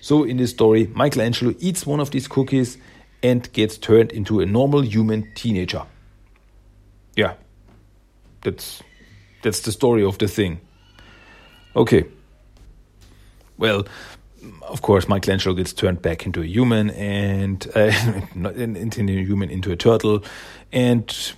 So 0.00 0.24
in 0.24 0.38
this 0.38 0.50
story, 0.50 0.86
Michelangelo 0.94 1.54
eats 1.58 1.86
one 1.86 2.00
of 2.00 2.10
these 2.10 2.26
cookies 2.26 2.78
and 3.22 3.50
gets 3.52 3.76
turned 3.76 4.12
into 4.12 4.40
a 4.40 4.46
normal 4.46 4.82
human 4.82 5.30
teenager. 5.34 5.82
Yeah, 7.16 7.34
that's 8.42 8.82
that's 9.42 9.60
the 9.60 9.72
story 9.72 10.04
of 10.04 10.18
the 10.18 10.28
thing. 10.28 10.60
Okay. 11.76 12.04
Well, 13.58 13.86
of 14.62 14.80
course, 14.80 15.06
Michelangelo 15.08 15.54
gets 15.54 15.72
turned 15.72 16.00
back 16.00 16.24
into 16.24 16.40
a 16.40 16.46
human 16.46 16.90
and 16.90 17.66
uh, 17.74 17.92
not 18.34 18.56
into 18.56 19.02
a 19.02 19.24
human 19.24 19.50
into 19.50 19.70
a 19.70 19.76
turtle, 19.76 20.24
and 20.72 21.34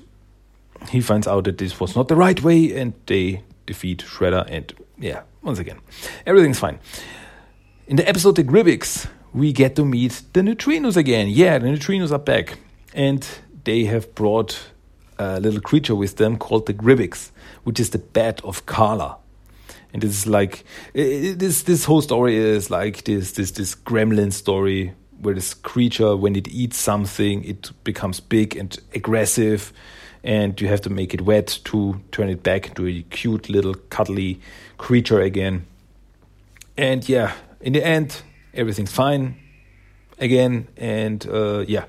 he 0.88 1.00
finds 1.00 1.26
out 1.26 1.44
that 1.44 1.58
this 1.58 1.80
was 1.80 1.96
not 1.96 2.08
the 2.08 2.16
right 2.16 2.40
way, 2.42 2.76
and 2.76 2.92
they 3.06 3.42
defeat 3.66 4.04
Shredder. 4.06 4.46
And 4.48 4.72
yeah, 4.98 5.22
once 5.42 5.58
again, 5.58 5.80
everything's 6.26 6.58
fine. 6.58 6.78
In 7.86 7.96
the 7.96 8.08
episode 8.08 8.36
The 8.36 8.44
Grybyx, 8.44 9.08
we 9.32 9.52
get 9.52 9.76
to 9.76 9.84
meet 9.84 10.22
the 10.32 10.40
neutrinos 10.40 10.96
again. 10.96 11.28
Yeah, 11.28 11.58
the 11.58 11.66
neutrinos 11.66 12.12
are 12.12 12.18
back, 12.18 12.58
and 12.94 13.26
they 13.64 13.84
have 13.84 14.14
brought 14.14 14.70
a 15.18 15.40
little 15.40 15.60
creature 15.60 15.94
with 15.94 16.16
them 16.16 16.36
called 16.36 16.66
the 16.66 16.74
Grybyx, 16.74 17.30
which 17.64 17.80
is 17.80 17.90
the 17.90 17.98
bat 17.98 18.40
of 18.44 18.66
Kala. 18.66 19.18
And 19.92 20.02
it's 20.02 20.26
like 20.26 20.64
it, 20.94 21.38
this 21.38 21.62
this 21.62 21.84
whole 21.84 22.02
story 22.02 22.36
is 22.36 22.70
like 22.70 23.04
this 23.04 23.32
this 23.32 23.50
this 23.50 23.74
gremlin 23.74 24.32
story 24.32 24.94
where 25.20 25.34
this 25.34 25.54
creature 25.54 26.16
when 26.16 26.34
it 26.34 26.48
eats 26.48 26.78
something 26.78 27.44
it 27.44 27.70
becomes 27.84 28.18
big 28.18 28.56
and 28.56 28.78
aggressive 28.94 29.72
and 30.25 30.61
you 30.61 30.68
have 30.68 30.81
to 30.83 30.91
make 30.91 31.14
it 31.14 31.23
wet 31.23 31.59
to 31.64 32.01
turn 32.12 32.29
it 32.29 32.43
back 32.43 32.68
into 32.68 32.87
a 32.87 33.03
cute 33.11 33.49
little 33.49 33.75
cuddly 33.75 34.41
creature 34.79 35.20
again. 35.20 35.66
And 36.77 37.09
yeah, 37.09 37.35
in 37.61 37.73
the 37.73 37.85
end 37.85 38.23
everything's 38.55 38.93
fine 38.93 39.37
again 40.18 40.68
and 40.77 41.27
uh, 41.27 41.64
yeah 41.66 41.85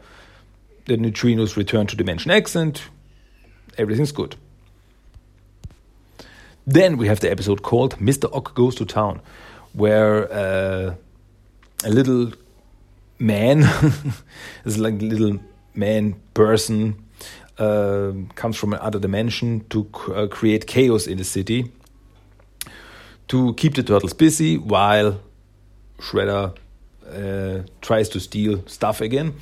the 0.86 0.98
neutrinos 0.98 1.56
return 1.56 1.88
to 1.88 1.96
dimension 1.96 2.32
X 2.32 2.56
and 2.56 2.82
everything's 3.78 4.12
good. 4.12 4.36
Then 6.66 6.98
we 6.98 7.08
have 7.08 7.20
the 7.20 7.30
episode 7.30 7.62
called 7.62 7.98
Mr. 8.00 8.34
Ogg 8.34 8.54
Goes 8.56 8.76
to 8.76 8.86
Town, 8.86 9.22
where 9.74 10.32
uh, 10.32 10.96
a 11.84 11.90
little 11.90 12.32
man, 13.20 13.64
is 14.66 14.78
like 14.78 15.02
a 15.02 15.06
little 15.06 15.40
man 15.76 16.16
person, 16.34 17.04
comes 17.58 18.58
from 18.58 18.74
another 18.74 19.00
dimension 19.00 19.66
to 19.70 19.88
uh, 20.14 20.28
create 20.28 20.68
chaos 20.68 21.08
in 21.08 21.18
the 21.18 21.24
city, 21.24 21.72
to 23.28 23.54
keep 23.56 23.76
the 23.76 23.84
turtles 23.84 24.14
busy 24.14 24.58
while 24.58 25.20
Shredder 26.00 26.56
uh, 27.08 27.64
tries 27.82 28.10
to 28.10 28.20
steal 28.20 28.64
stuff 28.68 29.02
again. 29.02 29.36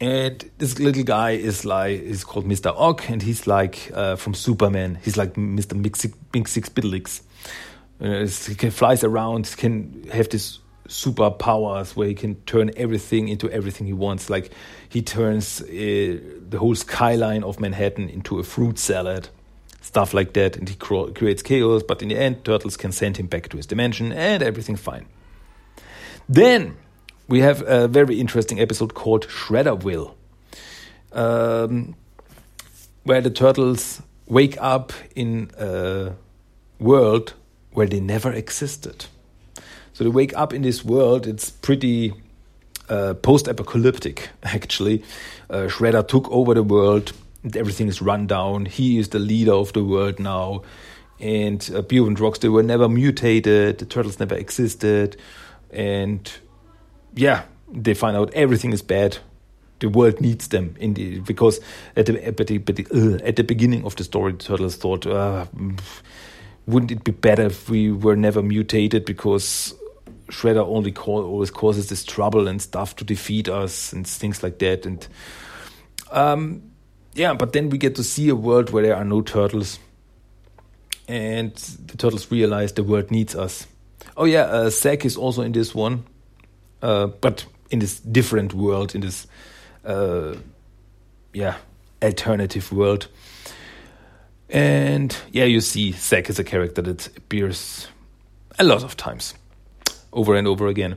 And 0.00 0.50
this 0.56 0.78
little 0.78 1.02
guy 1.02 1.32
is 1.32 1.64
like, 1.66 2.00
he's 2.02 2.24
called 2.24 2.46
Mr. 2.46 2.74
Ogg, 2.74 3.02
and 3.08 3.20
he's 3.20 3.46
like 3.46 3.90
uh, 3.92 4.16
from 4.16 4.32
Superman. 4.32 4.98
He's 5.02 5.18
like 5.18 5.34
Mr. 5.34 5.74
Mxyzptlk. 6.32 7.20
Uh, 8.00 8.26
he 8.48 8.54
can 8.54 8.70
flies 8.70 9.04
around, 9.04 9.54
can 9.58 10.08
have 10.10 10.30
this 10.30 10.58
superpowers 10.90 11.94
where 11.94 12.08
he 12.08 12.14
can 12.14 12.34
turn 12.42 12.70
everything 12.76 13.28
into 13.28 13.48
everything 13.50 13.86
he 13.86 13.92
wants. 13.92 14.28
Like 14.28 14.50
he 14.88 15.00
turns 15.00 15.62
uh, 15.62 15.66
the 15.68 16.58
whole 16.58 16.74
skyline 16.74 17.44
of 17.44 17.60
Manhattan 17.60 18.10
into 18.10 18.40
a 18.40 18.42
fruit 18.42 18.78
salad, 18.78 19.28
stuff 19.80 20.12
like 20.12 20.32
that, 20.32 20.56
and 20.56 20.68
he 20.68 20.74
creates 20.74 21.42
chaos. 21.42 21.82
But 21.84 22.02
in 22.02 22.08
the 22.08 22.18
end, 22.18 22.44
Turtles 22.44 22.76
can 22.76 22.92
send 22.92 23.16
him 23.16 23.26
back 23.26 23.48
to 23.50 23.56
his 23.56 23.66
dimension, 23.66 24.12
and 24.12 24.42
everything's 24.42 24.80
fine. 24.80 25.06
Then 26.28 26.76
we 27.28 27.38
have 27.40 27.62
a 27.66 27.86
very 27.86 28.20
interesting 28.20 28.60
episode 28.60 28.94
called 28.94 29.28
Shredderville, 29.28 30.14
um, 31.12 31.94
where 33.04 33.20
the 33.20 33.30
turtles 33.30 34.02
wake 34.26 34.56
up 34.60 34.92
in 35.14 35.50
a 35.56 36.12
world 36.80 37.34
where 37.72 37.86
they 37.86 38.00
never 38.00 38.32
existed. 38.32 39.06
So 40.00 40.04
they 40.04 40.10
wake 40.10 40.34
up 40.34 40.54
in 40.54 40.62
this 40.62 40.82
world. 40.82 41.26
It's 41.26 41.50
pretty 41.50 42.14
uh, 42.88 43.12
post-apocalyptic, 43.12 44.30
actually. 44.42 45.04
Uh, 45.50 45.68
Shredder 45.68 46.08
took 46.08 46.26
over 46.30 46.54
the 46.54 46.62
world. 46.62 47.12
Everything 47.54 47.86
is 47.86 48.00
run 48.00 48.26
down. 48.26 48.64
He 48.64 48.96
is 48.96 49.10
the 49.10 49.18
leader 49.18 49.52
of 49.52 49.74
the 49.74 49.84
world 49.84 50.18
now. 50.18 50.62
And 51.18 51.70
uh, 51.74 51.82
Bio 51.82 52.06
and 52.06 52.16
they 52.16 52.48
were 52.48 52.62
never 52.62 52.88
mutated. 52.88 53.76
The 53.76 53.84
turtles 53.84 54.18
never 54.18 54.34
existed. 54.34 55.18
And 55.70 56.32
yeah, 57.14 57.42
they 57.70 57.92
find 57.92 58.16
out 58.16 58.32
everything 58.32 58.72
is 58.72 58.80
bad. 58.80 59.18
The 59.80 59.90
world 59.90 60.22
needs 60.22 60.48
them 60.48 60.76
in 60.80 60.94
the 60.94 61.18
because 61.18 61.60
at 61.94 62.06
the 62.06 62.26
at 62.26 62.38
the, 62.38 62.56
at 62.56 62.74
the, 62.74 63.42
uh, 63.42 63.42
beginning 63.42 63.84
of 63.84 63.96
the 63.96 64.04
story, 64.04 64.32
the 64.32 64.38
turtles 64.38 64.76
thought, 64.76 65.06
uh, 65.06 65.44
wouldn't 66.66 66.90
it 66.90 67.04
be 67.04 67.12
better 67.12 67.42
if 67.42 67.68
we 67.68 67.92
were 67.92 68.16
never 68.16 68.42
mutated 68.42 69.04
because 69.04 69.74
Shredder 70.30 70.66
only 70.66 70.92
call, 70.92 71.24
always 71.24 71.50
causes 71.50 71.88
this 71.88 72.04
trouble 72.04 72.48
and 72.48 72.62
stuff 72.62 72.96
to 72.96 73.04
defeat 73.04 73.48
us 73.48 73.92
and 73.92 74.06
things 74.06 74.42
like 74.42 74.58
that. 74.60 74.86
And 74.86 75.06
um, 76.10 76.62
yeah, 77.14 77.34
but 77.34 77.52
then 77.52 77.70
we 77.70 77.78
get 77.78 77.96
to 77.96 78.04
see 78.04 78.28
a 78.28 78.34
world 78.34 78.70
where 78.70 78.82
there 78.82 78.96
are 78.96 79.04
no 79.04 79.20
turtles, 79.20 79.78
and 81.08 81.54
the 81.54 81.96
turtles 81.96 82.30
realize 82.30 82.72
the 82.72 82.84
world 82.84 83.10
needs 83.10 83.34
us. 83.34 83.66
Oh 84.16 84.24
yeah, 84.24 84.42
uh, 84.42 84.70
Zach 84.70 85.04
is 85.04 85.16
also 85.16 85.42
in 85.42 85.52
this 85.52 85.74
one, 85.74 86.04
uh, 86.82 87.08
but 87.08 87.46
in 87.70 87.80
this 87.80 88.00
different 88.00 88.54
world, 88.54 88.94
in 88.94 89.00
this 89.00 89.26
uh, 89.84 90.36
yeah 91.32 91.56
alternative 92.02 92.72
world. 92.72 93.08
And 94.48 95.16
yeah, 95.32 95.44
you 95.44 95.60
see 95.60 95.92
Zach 95.92 96.28
is 96.28 96.38
a 96.38 96.44
character 96.44 96.82
that 96.82 97.06
appears 97.16 97.88
a 98.58 98.64
lot 98.64 98.82
of 98.82 98.96
times, 98.96 99.34
over 100.12 100.34
and 100.34 100.46
over 100.46 100.66
again. 100.66 100.96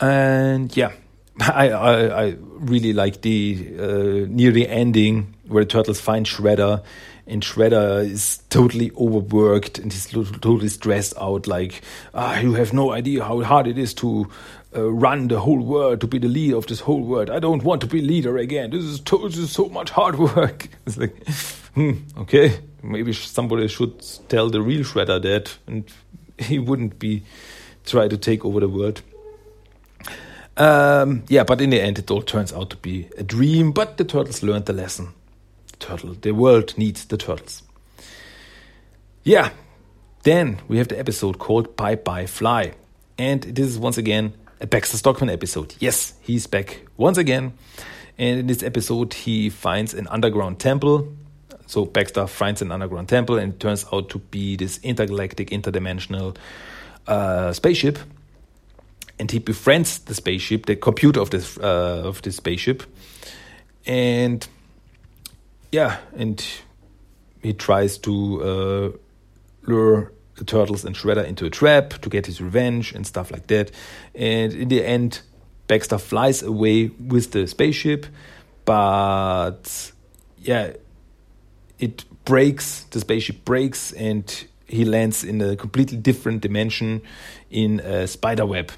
And 0.00 0.74
yeah, 0.76 0.92
I 1.40 1.70
I, 1.70 2.24
I 2.24 2.36
really 2.38 2.92
like 2.92 3.22
the 3.22 3.74
uh, 3.78 4.26
near 4.28 4.52
the 4.52 4.68
ending 4.68 5.34
where 5.46 5.64
the 5.64 5.70
turtles 5.70 6.00
find 6.00 6.26
Shredder, 6.26 6.82
and 7.26 7.42
Shredder 7.42 8.04
is 8.04 8.38
totally 8.50 8.90
overworked 8.92 9.78
and 9.78 9.92
he's 9.92 10.06
totally 10.06 10.68
stressed 10.68 11.14
out. 11.18 11.46
Like, 11.46 11.82
ah, 12.14 12.38
you 12.38 12.54
have 12.54 12.72
no 12.72 12.92
idea 12.92 13.24
how 13.24 13.42
hard 13.42 13.66
it 13.66 13.78
is 13.78 13.94
to 13.94 14.28
uh, 14.74 14.90
run 14.90 15.28
the 15.28 15.40
whole 15.40 15.60
world, 15.60 16.00
to 16.00 16.06
be 16.06 16.18
the 16.18 16.28
leader 16.28 16.56
of 16.56 16.66
this 16.66 16.80
whole 16.80 17.02
world. 17.02 17.30
I 17.30 17.38
don't 17.38 17.62
want 17.62 17.80
to 17.82 17.86
be 17.86 18.00
leader 18.00 18.38
again. 18.38 18.70
This 18.70 18.82
is, 18.82 19.00
this 19.00 19.36
is 19.36 19.52
so 19.52 19.68
much 19.68 19.90
hard 19.90 20.18
work. 20.18 20.68
It's 20.86 20.96
like, 20.96 21.28
hmm, 21.74 21.92
okay, 22.18 22.58
maybe 22.82 23.12
somebody 23.12 23.68
should 23.68 24.02
tell 24.28 24.50
the 24.50 24.60
real 24.60 24.82
Shredder 24.82 25.22
that, 25.22 25.56
and 25.66 25.84
he 26.38 26.58
wouldn't 26.58 26.98
be 26.98 27.22
try 27.84 28.08
to 28.08 28.16
take 28.16 28.44
over 28.44 28.60
the 28.60 28.68
world. 28.68 29.02
Um, 30.56 31.24
yeah, 31.28 31.44
but 31.44 31.60
in 31.60 31.70
the 31.70 31.80
end, 31.80 31.98
it 31.98 32.10
all 32.10 32.22
turns 32.22 32.52
out 32.52 32.70
to 32.70 32.76
be 32.76 33.08
a 33.16 33.22
dream. 33.22 33.72
But 33.72 33.96
the 33.96 34.04
turtles 34.04 34.42
learned 34.42 34.66
the 34.66 34.72
lesson. 34.72 35.14
Turtle, 35.78 36.14
the 36.14 36.32
world 36.32 36.76
needs 36.76 37.04
the 37.04 37.16
turtles. 37.16 37.62
Yeah, 39.24 39.50
then 40.24 40.60
we 40.68 40.78
have 40.78 40.88
the 40.88 40.98
episode 40.98 41.38
called 41.38 41.76
Bye 41.76 41.96
Bye 41.96 42.26
Fly. 42.26 42.74
And 43.18 43.42
this 43.42 43.66
is 43.66 43.78
once 43.78 43.98
again 43.98 44.34
a 44.60 44.66
Baxter 44.66 44.96
Stockman 44.96 45.30
episode. 45.30 45.74
Yes, 45.80 46.14
he's 46.20 46.46
back 46.46 46.82
once 46.96 47.18
again. 47.18 47.52
And 48.18 48.40
in 48.40 48.46
this 48.46 48.62
episode, 48.62 49.14
he 49.14 49.50
finds 49.50 49.94
an 49.94 50.06
underground 50.08 50.58
temple. 50.58 51.12
So 51.66 51.84
Baxter 51.84 52.26
finds 52.26 52.60
an 52.62 52.70
underground 52.70 53.08
temple, 53.08 53.38
and 53.38 53.54
it 53.54 53.60
turns 53.60 53.86
out 53.92 54.10
to 54.10 54.18
be 54.18 54.56
this 54.56 54.78
intergalactic, 54.82 55.50
interdimensional 55.50 56.36
uh, 57.06 57.52
spaceship. 57.52 57.98
And 59.18 59.30
he 59.30 59.38
befriends 59.38 59.98
the 60.00 60.14
spaceship, 60.14 60.66
the 60.66 60.74
computer 60.74 61.20
of 61.20 61.30
this 61.30 61.56
uh, 61.58 62.02
of 62.04 62.22
this 62.22 62.36
spaceship, 62.36 62.82
and 63.86 64.46
yeah, 65.70 65.98
and 66.16 66.44
he 67.40 67.52
tries 67.52 67.98
to 67.98 68.42
uh, 68.42 68.90
lure 69.66 70.12
the 70.36 70.44
turtles 70.44 70.84
and 70.84 70.96
Shredder 70.96 71.24
into 71.24 71.44
a 71.46 71.50
trap 71.50 71.90
to 72.00 72.08
get 72.08 72.26
his 72.26 72.40
revenge 72.40 72.92
and 72.94 73.06
stuff 73.06 73.30
like 73.30 73.46
that. 73.48 73.70
And 74.14 74.52
in 74.52 74.68
the 74.68 74.84
end, 74.84 75.20
Baxter 75.66 75.98
flies 75.98 76.42
away 76.42 76.88
with 76.88 77.30
the 77.32 77.46
spaceship, 77.46 78.06
but 78.64 79.92
yeah, 80.38 80.72
it 81.78 82.04
breaks. 82.24 82.84
The 82.84 83.00
spaceship 83.00 83.44
breaks, 83.44 83.92
and 83.92 84.46
he 84.72 84.84
lands 84.86 85.22
in 85.22 85.40
a 85.42 85.54
completely 85.54 85.98
different 85.98 86.40
dimension 86.40 87.02
in 87.50 87.80
uh, 87.80 88.04
a 88.04 88.06
spider 88.06 88.46
web. 88.46 88.72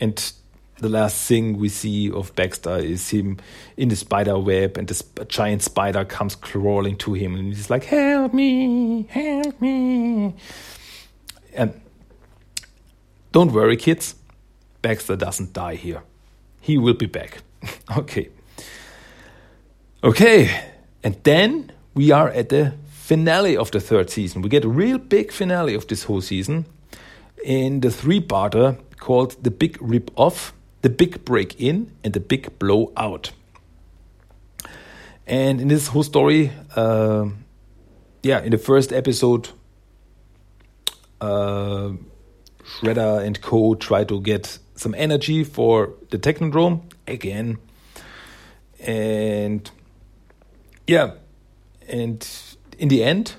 And 0.00 0.32
the 0.78 0.88
last 0.88 1.28
thing 1.28 1.58
we 1.58 1.68
see 1.68 2.10
of 2.10 2.34
Baxter 2.34 2.76
is 2.78 3.10
him 3.10 3.36
in 3.76 3.90
the 3.90 3.96
spider 3.96 4.38
web, 4.38 4.78
and 4.78 4.88
this 4.88 5.02
giant 5.28 5.62
spider 5.62 6.04
comes 6.04 6.34
crawling 6.34 6.96
to 6.96 7.12
him, 7.12 7.34
and 7.34 7.54
he's 7.54 7.70
like, 7.70 7.84
"Help 7.84 8.32
me! 8.32 9.06
Help 9.10 9.60
me!" 9.60 10.34
And 11.54 11.80
don't 13.30 13.52
worry, 13.52 13.76
kids. 13.76 14.16
Baxter 14.82 15.16
doesn't 15.16 15.52
die 15.52 15.76
here. 15.76 16.02
He 16.60 16.78
will 16.78 16.94
be 16.94 17.06
back. 17.06 17.42
okay. 17.96 18.30
Okay. 20.02 20.50
And 21.02 21.16
then 21.22 21.70
we 21.94 22.10
are 22.10 22.28
at 22.28 22.48
the 22.48 22.74
finale 23.04 23.54
of 23.54 23.70
the 23.70 23.80
third 23.80 24.08
season. 24.08 24.40
We 24.40 24.48
get 24.48 24.64
a 24.64 24.68
real 24.68 24.96
big 24.96 25.30
finale 25.30 25.74
of 25.74 25.86
this 25.88 26.04
whole 26.04 26.22
season 26.22 26.64
in 27.44 27.80
the 27.80 27.90
three 27.90 28.18
parter 28.18 28.78
called 28.96 29.36
The 29.44 29.50
Big 29.50 29.76
Rip 29.82 30.10
Off, 30.16 30.54
The 30.80 30.88
Big 30.88 31.22
Break 31.22 31.60
In, 31.60 31.92
and 32.02 32.14
The 32.14 32.20
Big 32.20 32.58
Blow 32.58 32.92
Out. 32.96 33.32
And 35.26 35.60
in 35.60 35.68
this 35.68 35.88
whole 35.88 36.02
story, 36.02 36.50
uh, 36.76 37.26
yeah, 38.22 38.40
in 38.40 38.50
the 38.52 38.58
first 38.58 38.90
episode, 38.90 39.50
uh, 41.20 41.92
Shredder 42.64 43.22
and 43.22 43.38
Co. 43.42 43.74
try 43.74 44.04
to 44.04 44.18
get 44.18 44.58
some 44.76 44.94
energy 44.94 45.44
for 45.44 45.92
the 46.10 46.18
Technodrome 46.18 46.80
again. 47.06 47.58
And 48.80 49.70
yeah, 50.86 51.12
and 51.86 52.26
in 52.78 52.88
the 52.88 53.02
end, 53.04 53.34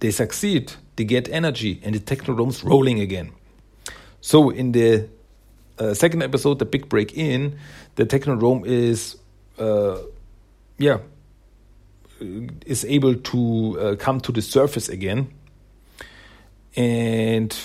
they 0.00 0.10
succeed. 0.10 0.72
They 0.96 1.04
get 1.04 1.28
energy, 1.28 1.80
and 1.84 1.94
the 1.94 2.00
Technodrome's 2.00 2.64
rolling 2.64 3.00
again. 3.00 3.32
So 4.20 4.50
in 4.50 4.72
the 4.72 5.08
uh, 5.78 5.94
second 5.94 6.22
episode, 6.22 6.58
the 6.58 6.64
big 6.64 6.88
break 6.88 7.16
in, 7.16 7.58
the 7.96 8.06
Technodrome 8.06 8.66
is, 8.66 9.16
uh, 9.58 9.98
yeah, 10.78 10.98
is 12.64 12.84
able 12.86 13.14
to 13.14 13.78
uh, 13.78 13.96
come 13.96 14.20
to 14.20 14.32
the 14.32 14.40
surface 14.40 14.88
again 14.88 15.30
and 16.76 17.56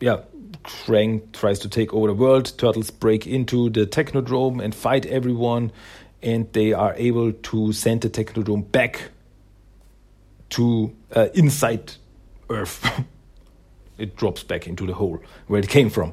yeah, 0.00 0.20
Krang 0.64 1.32
tries 1.32 1.60
to 1.60 1.68
take 1.68 1.94
over 1.94 2.08
the 2.08 2.14
world. 2.14 2.52
Turtles 2.58 2.90
break 2.90 3.26
into 3.26 3.70
the 3.70 3.86
Technodrome 3.86 4.62
and 4.62 4.74
fight 4.74 5.06
everyone, 5.06 5.72
and 6.22 6.52
they 6.52 6.72
are 6.72 6.94
able 6.96 7.32
to 7.32 7.72
send 7.72 8.02
the 8.02 8.10
Technodrome 8.10 8.70
back 8.70 9.10
to 10.50 10.94
uh, 11.14 11.28
inside 11.34 11.92
Earth. 12.48 13.04
it 13.98 14.16
drops 14.16 14.42
back 14.42 14.66
into 14.66 14.86
the 14.86 14.94
hole 14.94 15.20
where 15.46 15.60
it 15.60 15.68
came 15.68 15.90
from. 15.90 16.12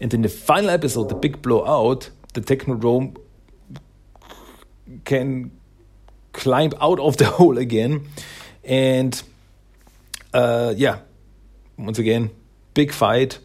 And 0.00 0.12
in 0.12 0.22
the 0.22 0.28
final 0.28 0.70
episode, 0.70 1.08
the 1.08 1.14
big 1.14 1.40
blowout, 1.40 2.10
the 2.34 2.40
Technodrome 2.40 3.16
can 5.04 5.50
climb 6.32 6.72
out 6.80 7.00
of 7.00 7.16
the 7.16 7.24
hole 7.38 7.58
again, 7.58 8.06
and 8.62 9.22
uh, 10.34 10.74
yeah, 10.76 10.98
once 11.78 11.98
again, 11.98 12.30
big 12.74 12.92
fight. 12.92 13.38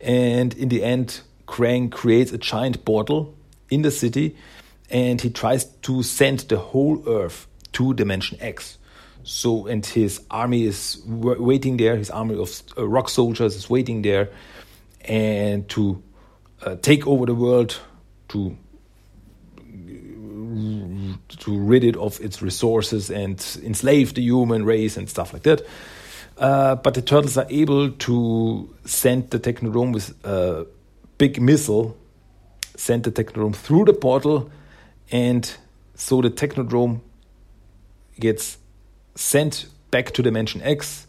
And 0.00 0.54
in 0.54 0.70
the 0.70 0.82
end, 0.82 1.20
Krang 1.46 1.90
creates 1.90 2.32
a 2.32 2.38
giant 2.38 2.84
portal 2.84 3.34
in 3.68 3.82
the 3.82 3.90
city 3.90 4.36
and 4.90 5.20
he 5.20 5.30
tries 5.30 5.64
to 5.64 6.02
send 6.02 6.40
the 6.40 6.58
whole 6.58 7.02
Earth 7.06 7.46
to 7.72 7.94
Dimension 7.94 8.38
X. 8.40 8.78
So, 9.22 9.66
and 9.66 9.84
his 9.84 10.20
army 10.30 10.64
is 10.64 11.02
waiting 11.06 11.76
there, 11.76 11.96
his 11.96 12.10
army 12.10 12.36
of 12.36 12.62
uh, 12.76 12.86
rock 12.88 13.08
soldiers 13.08 13.54
is 13.54 13.68
waiting 13.68 14.02
there 14.02 14.30
and 15.02 15.68
to 15.70 16.02
uh, 16.62 16.76
take 16.76 17.06
over 17.06 17.26
the 17.26 17.34
world, 17.34 17.78
to 18.28 18.56
to 21.38 21.58
rid 21.58 21.84
it 21.84 21.96
of 21.96 22.20
its 22.20 22.42
resources 22.42 23.10
and 23.10 23.58
enslave 23.64 24.14
the 24.14 24.22
human 24.22 24.64
race 24.64 24.96
and 24.96 25.08
stuff 25.08 25.32
like 25.32 25.42
that. 25.44 25.62
Uh, 26.36 26.74
but 26.74 26.94
the 26.94 27.02
turtles 27.02 27.36
are 27.36 27.46
able 27.50 27.90
to 27.90 28.74
send 28.84 29.30
the 29.30 29.38
Technodrome 29.38 29.92
with 29.92 30.12
a 30.24 30.66
big 31.18 31.40
missile, 31.40 31.96
send 32.76 33.04
the 33.04 33.12
Technodrome 33.12 33.54
through 33.54 33.84
the 33.84 33.92
portal, 33.92 34.50
and 35.12 35.54
so 35.94 36.20
the 36.20 36.30
Technodrome 36.30 37.00
gets 38.18 38.58
sent 39.14 39.66
back 39.90 40.12
to 40.12 40.22
Dimension 40.22 40.62
X 40.62 41.06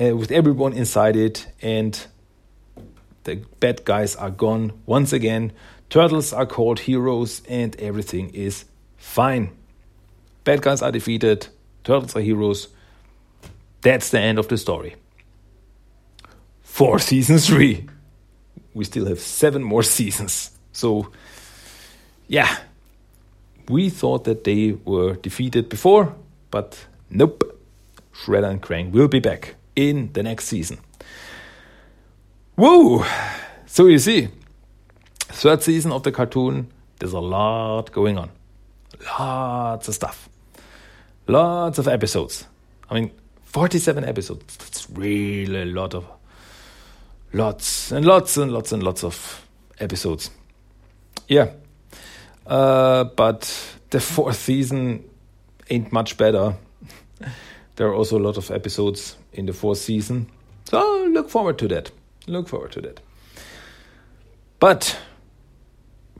uh, 0.00 0.16
with 0.16 0.30
everyone 0.30 0.72
inside 0.72 1.16
it, 1.16 1.46
and 1.62 2.06
the 3.24 3.36
bad 3.60 3.84
guys 3.84 4.16
are 4.16 4.30
gone 4.30 4.72
once 4.86 5.12
again. 5.12 5.52
Turtles 5.90 6.32
are 6.32 6.46
called 6.46 6.80
heroes, 6.80 7.42
and 7.48 7.74
everything 7.80 8.30
is 8.34 8.64
fine. 8.96 9.50
Bad 10.44 10.62
guys 10.62 10.82
are 10.82 10.92
defeated, 10.92 11.48
turtles 11.84 12.16
are 12.16 12.20
heroes 12.20 12.68
that's 13.80 14.10
the 14.10 14.20
end 14.20 14.38
of 14.38 14.48
the 14.48 14.56
story. 14.56 14.96
For 16.62 16.98
season 17.10 17.38
three. 17.38 17.86
We 18.74 18.84
still 18.84 19.06
have 19.06 19.20
seven 19.20 19.62
more 19.62 19.82
seasons. 19.98 20.50
So, 20.72 21.10
yeah, 22.26 22.58
we 23.68 23.90
thought 23.90 24.24
that 24.24 24.44
they 24.44 24.72
were 24.84 25.14
defeated 25.14 25.68
before, 25.68 26.14
but 26.50 26.86
nope. 27.10 27.44
Shredder 28.12 28.50
and 28.50 28.62
Krang 28.62 28.90
will 28.90 29.08
be 29.08 29.20
back 29.20 29.54
in 29.76 30.12
the 30.12 30.22
next 30.22 30.46
season. 30.46 30.78
Whoa! 32.56 33.04
So 33.66 33.86
you 33.86 33.98
see, 33.98 34.28
Third 35.28 35.62
season 35.62 35.92
of 35.92 36.02
the 36.02 36.10
cartoon, 36.10 36.72
there's 36.98 37.12
a 37.12 37.20
lot 37.20 37.92
going 37.92 38.18
on. 38.18 38.30
Lots 39.18 39.86
of 39.86 39.94
stuff. 39.94 40.28
Lots 41.26 41.78
of 41.78 41.86
episodes. 41.86 42.46
I 42.90 42.94
mean, 42.94 43.12
47 43.44 44.04
episodes. 44.04 44.56
That's 44.56 44.90
really 44.90 45.62
a 45.62 45.66
lot 45.66 45.94
of 45.94 46.06
lots 47.32 47.92
and 47.92 48.04
lots 48.04 48.36
and 48.38 48.50
lots 48.50 48.72
and 48.72 48.82
lots 48.82 49.04
of 49.04 49.46
episodes. 49.78 50.30
Yeah. 51.28 51.50
Uh, 52.46 53.04
but 53.04 53.42
the 53.90 54.00
fourth 54.00 54.38
season 54.38 55.04
ain't 55.68 55.92
much 55.92 56.16
better. 56.16 56.56
There 57.76 57.86
are 57.88 57.94
also 57.94 58.18
a 58.18 58.22
lot 58.22 58.36
of 58.36 58.50
episodes 58.50 59.16
in 59.32 59.46
the 59.46 59.52
fourth 59.52 59.78
season. 59.78 60.30
So 60.64 61.04
look 61.04 61.30
forward 61.30 61.58
to 61.58 61.68
that. 61.68 61.90
Look 62.26 62.48
forward 62.48 62.72
to 62.72 62.80
that. 62.82 63.00
But 64.58 64.98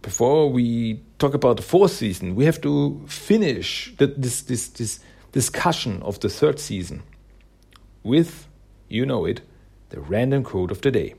before 0.02 0.50
we 0.50 1.02
talk 1.18 1.34
about 1.34 1.56
the 1.56 1.62
fourth 1.62 1.90
season, 1.90 2.34
we 2.34 2.44
have 2.44 2.60
to 2.62 3.04
finish 3.06 3.94
the, 3.98 4.06
this, 4.06 4.42
this, 4.42 4.68
this 4.68 5.00
discussion 5.32 6.02
of 6.02 6.20
the 6.20 6.28
third 6.28 6.58
season 6.60 7.02
with, 8.02 8.46
you 8.88 9.04
know 9.04 9.24
it, 9.24 9.40
the 9.90 10.00
random 10.00 10.44
quote 10.44 10.70
of 10.70 10.80
the 10.82 10.90
day. 10.90 11.14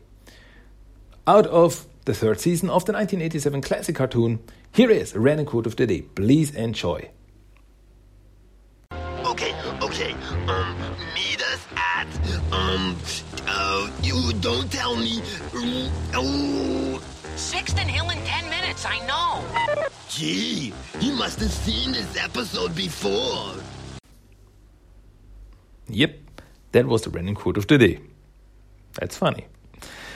Out 1.27 1.45
of 1.47 1.85
the 2.05 2.13
third 2.13 2.39
season 2.39 2.69
of 2.69 2.85
the 2.85 2.93
1987 2.93 3.61
classic 3.61 3.95
cartoon, 3.95 4.39
here 4.71 4.89
is 4.89 5.13
a 5.13 5.19
random 5.19 5.45
quote 5.45 5.67
of 5.67 5.75
the 5.75 5.85
day. 5.85 6.01
Please 6.01 6.55
enjoy. 6.55 7.09
Don't 14.41 14.71
tell 14.71 14.95
me. 14.95 15.21
Oh. 16.13 17.01
Sixth 17.35 17.77
and 17.79 17.89
Hill 17.89 18.09
in 18.09 18.17
ten 18.25 18.49
minutes. 18.49 18.85
I 18.85 18.99
know. 19.05 19.43
Gee, 20.09 20.73
he 20.99 21.11
must 21.11 21.39
have 21.39 21.51
seen 21.51 21.91
this 21.93 22.17
episode 22.17 22.75
before. 22.75 23.55
Yep, 25.87 26.17
that 26.73 26.85
was 26.85 27.01
the 27.03 27.09
random 27.09 27.35
quote 27.35 27.57
of 27.57 27.67
the 27.67 27.77
day. 27.77 27.99
That's 28.99 29.17
funny. 29.17 29.45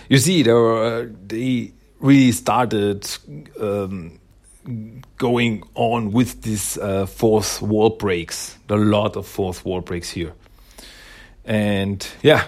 You 0.09 0.17
see, 0.17 0.43
there 0.43 0.55
were, 0.55 0.83
uh, 0.83 1.07
they 1.25 1.73
really 1.99 2.31
started 2.31 3.07
um, 3.59 4.19
going 5.17 5.63
on 5.75 6.11
with 6.11 6.41
these 6.41 6.77
uh, 6.77 7.05
fourth 7.05 7.61
wall 7.61 7.91
breaks. 7.91 8.57
A 8.69 8.75
lot 8.75 9.15
of 9.15 9.25
fourth 9.25 9.63
wall 9.65 9.81
breaks 9.81 10.09
here. 10.09 10.33
And 11.45 12.05
yeah, 12.21 12.47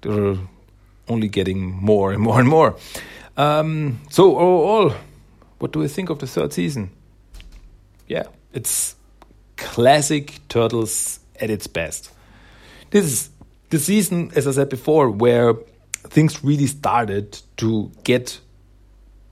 they're 0.00 0.36
only 1.08 1.28
getting 1.28 1.72
more 1.72 2.12
and 2.12 2.22
more 2.22 2.38
and 2.40 2.48
more. 2.48 2.76
Um, 3.36 4.00
so, 4.10 4.38
overall, 4.38 4.94
what 5.58 5.72
do 5.72 5.80
we 5.80 5.88
think 5.88 6.10
of 6.10 6.18
the 6.18 6.26
third 6.26 6.52
season? 6.52 6.90
Yeah, 8.06 8.24
it's 8.52 8.96
classic 9.56 10.40
Turtles 10.48 11.20
at 11.40 11.50
its 11.50 11.66
best. 11.66 12.10
This 12.90 13.04
is 13.04 13.30
the 13.70 13.78
season, 13.78 14.30
as 14.36 14.46
I 14.46 14.52
said 14.52 14.68
before, 14.68 15.10
where 15.10 15.54
things 15.92 16.44
really 16.44 16.66
started 16.66 17.40
to 17.56 17.90
get 18.04 18.40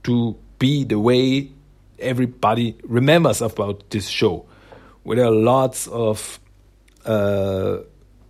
to 0.05 0.37
be 0.59 0.85
the 0.85 0.99
way 0.99 1.51
everybody 1.99 2.77
remembers 2.83 3.41
about 3.41 3.89
this 3.91 4.09
show, 4.09 4.47
where 5.05 5.17
there 5.17 5.27
are 5.27 5.31
lots 5.31 5.87
of 5.87 6.41
uh, 7.05 7.79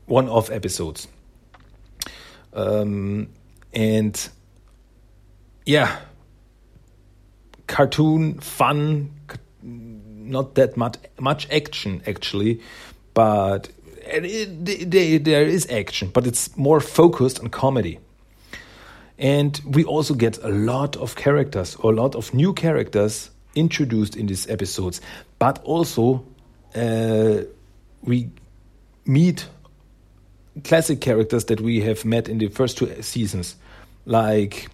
one-off 0.07 0.51
episodes, 0.51 1.09
um, 2.53 3.29
and 3.73 4.29
yeah, 5.67 5.99
cartoon 7.67 8.41
fun, 8.41 9.13
not 9.63 10.55
that 10.55 10.77
much 10.77 10.97
much 11.19 11.49
action 11.51 12.03
actually, 12.07 12.61
but 13.15 13.69
it, 14.05 15.25
there 15.25 15.45
is 15.45 15.71
action, 15.71 16.11
but 16.13 16.27
it's 16.27 16.57
more 16.57 16.81
focused 16.81 17.41
on 17.41 17.49
comedy. 17.49 17.99
And 19.19 19.61
we 19.65 19.85
also 19.85 20.15
get 20.15 20.39
a 20.43 20.49
lot 20.49 20.97
of 20.97 21.15
characters, 21.15 21.77
or 21.77 21.93
a 21.93 21.95
lot 21.95 22.15
of 22.15 22.35
new 22.35 22.53
characters 22.53 23.31
introduced 23.55 24.17
in 24.17 24.27
these 24.27 24.49
episodes. 24.49 25.01
But 25.39 25.61
also, 25.65 26.25
uh, 26.75 27.43
we 28.03 28.31
meet 29.05 29.47
classic 30.65 31.01
characters 31.01 31.47
that 31.47 31.61
we 31.61 31.81
have 31.81 32.05
met 32.05 32.29
in 32.29 32.39
the 32.39 32.49
first 32.49 32.79
two 32.79 33.03
seasons, 33.03 33.57
like 34.05 34.69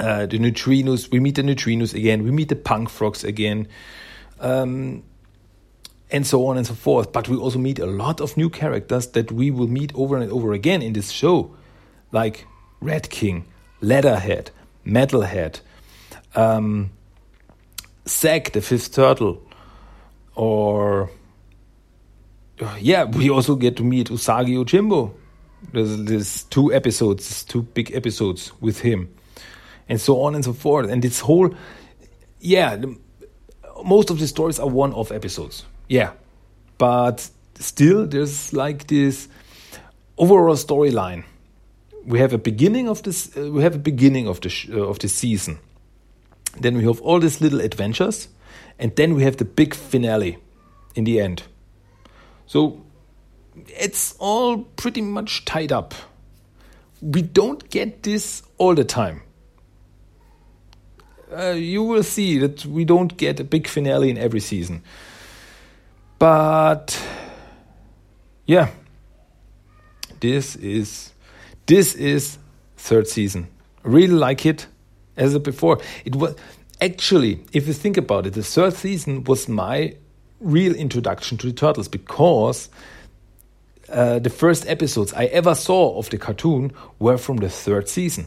uh, 0.00 0.26
the 0.26 0.38
Neutrinos. 0.38 1.10
We 1.10 1.20
meet 1.20 1.34
the 1.34 1.42
Neutrinos 1.42 1.94
again. 1.94 2.22
We 2.22 2.30
meet 2.30 2.48
the 2.48 2.56
Punk 2.56 2.88
Frogs 2.88 3.24
again. 3.24 3.68
Um, 4.40 5.02
and 6.10 6.26
so 6.26 6.46
on 6.46 6.56
and 6.56 6.66
so 6.66 6.74
forth. 6.74 7.12
But 7.12 7.28
we 7.28 7.36
also 7.36 7.58
meet 7.58 7.78
a 7.78 7.86
lot 7.86 8.20
of 8.20 8.36
new 8.36 8.48
characters 8.48 9.08
that 9.08 9.32
we 9.32 9.50
will 9.50 9.66
meet 9.66 9.92
over 9.94 10.16
and 10.16 10.30
over 10.30 10.52
again 10.52 10.82
in 10.82 10.92
this 10.92 11.10
show, 11.10 11.54
like 12.12 12.46
Rat 12.80 13.10
King, 13.10 13.44
Leatherhead, 13.80 14.50
Metalhead, 14.86 15.60
um, 16.34 16.90
Zach, 18.06 18.52
the 18.52 18.60
fifth 18.60 18.94
turtle, 18.94 19.42
or 20.34 21.10
yeah, 22.78 23.04
we 23.04 23.30
also 23.30 23.56
get 23.56 23.76
to 23.76 23.82
meet 23.84 24.08
Usagi 24.08 24.54
Yojimbo. 24.54 25.12
There's, 25.72 26.04
there's 26.04 26.42
two 26.44 26.72
episodes, 26.72 27.44
two 27.44 27.62
big 27.62 27.94
episodes 27.94 28.52
with 28.60 28.80
him, 28.80 29.14
and 29.88 30.00
so 30.00 30.22
on 30.22 30.34
and 30.34 30.44
so 30.44 30.52
forth. 30.52 30.90
And 30.90 31.02
this 31.02 31.20
whole, 31.20 31.54
yeah, 32.40 32.76
the, 32.76 32.96
most 33.84 34.10
of 34.10 34.18
the 34.18 34.26
stories 34.26 34.58
are 34.58 34.68
one-off 34.68 35.10
episodes 35.10 35.64
yeah, 35.88 36.12
but 36.78 37.28
still, 37.58 38.06
there's 38.06 38.52
like 38.52 38.86
this 38.86 39.28
overall 40.18 40.56
storyline. 40.56 41.24
We 42.04 42.18
have 42.18 42.32
a 42.32 42.38
beginning 42.38 42.88
of 42.88 43.02
this. 43.02 43.36
Uh, 43.36 43.50
we 43.50 43.62
have 43.62 43.74
a 43.74 43.78
beginning 43.78 44.28
of 44.28 44.40
the 44.40 44.52
uh, 44.72 44.88
of 44.88 44.98
the 44.98 45.08
season. 45.08 45.58
Then 46.60 46.76
we 46.76 46.84
have 46.84 47.00
all 47.02 47.20
these 47.20 47.40
little 47.40 47.60
adventures, 47.60 48.28
and 48.78 48.94
then 48.96 49.14
we 49.14 49.22
have 49.24 49.36
the 49.36 49.44
big 49.44 49.74
finale 49.74 50.38
in 50.94 51.04
the 51.04 51.20
end. 51.20 51.42
So 52.46 52.82
it's 53.68 54.14
all 54.18 54.58
pretty 54.58 55.02
much 55.02 55.44
tied 55.44 55.72
up. 55.72 55.94
We 57.00 57.22
don't 57.22 57.68
get 57.70 58.02
this 58.02 58.42
all 58.58 58.74
the 58.74 58.84
time. 58.84 59.22
Uh, 61.36 61.50
you 61.50 61.82
will 61.82 62.02
see 62.02 62.38
that 62.38 62.64
we 62.64 62.84
don't 62.84 63.16
get 63.16 63.40
a 63.40 63.44
big 63.44 63.66
finale 63.66 64.10
in 64.10 64.16
every 64.16 64.40
season. 64.40 64.82
But 66.18 67.02
yeah, 68.46 68.70
this 70.20 70.56
is 70.56 71.12
this 71.66 71.94
is 71.94 72.38
third 72.76 73.08
season. 73.08 73.48
Really 73.82 74.14
like 74.14 74.46
it. 74.46 74.66
As 75.16 75.36
before, 75.38 75.80
it 76.04 76.14
was 76.14 76.36
actually, 76.80 77.44
if 77.52 77.66
you 77.66 77.72
think 77.72 77.96
about 77.96 78.26
it, 78.26 78.34
the 78.34 78.42
third 78.42 78.74
season 78.74 79.24
was 79.24 79.48
my 79.48 79.96
real 80.40 80.74
introduction 80.74 81.38
to 81.38 81.46
the 81.46 81.52
turtles 81.52 81.88
because 81.88 82.68
uh, 83.88 84.18
the 84.18 84.30
first 84.30 84.68
episodes 84.68 85.12
I 85.14 85.26
ever 85.26 85.54
saw 85.54 85.98
of 85.98 86.10
the 86.10 86.18
cartoon 86.18 86.72
were 86.98 87.18
from 87.18 87.36
the 87.36 87.48
third 87.48 87.88
season. 87.88 88.26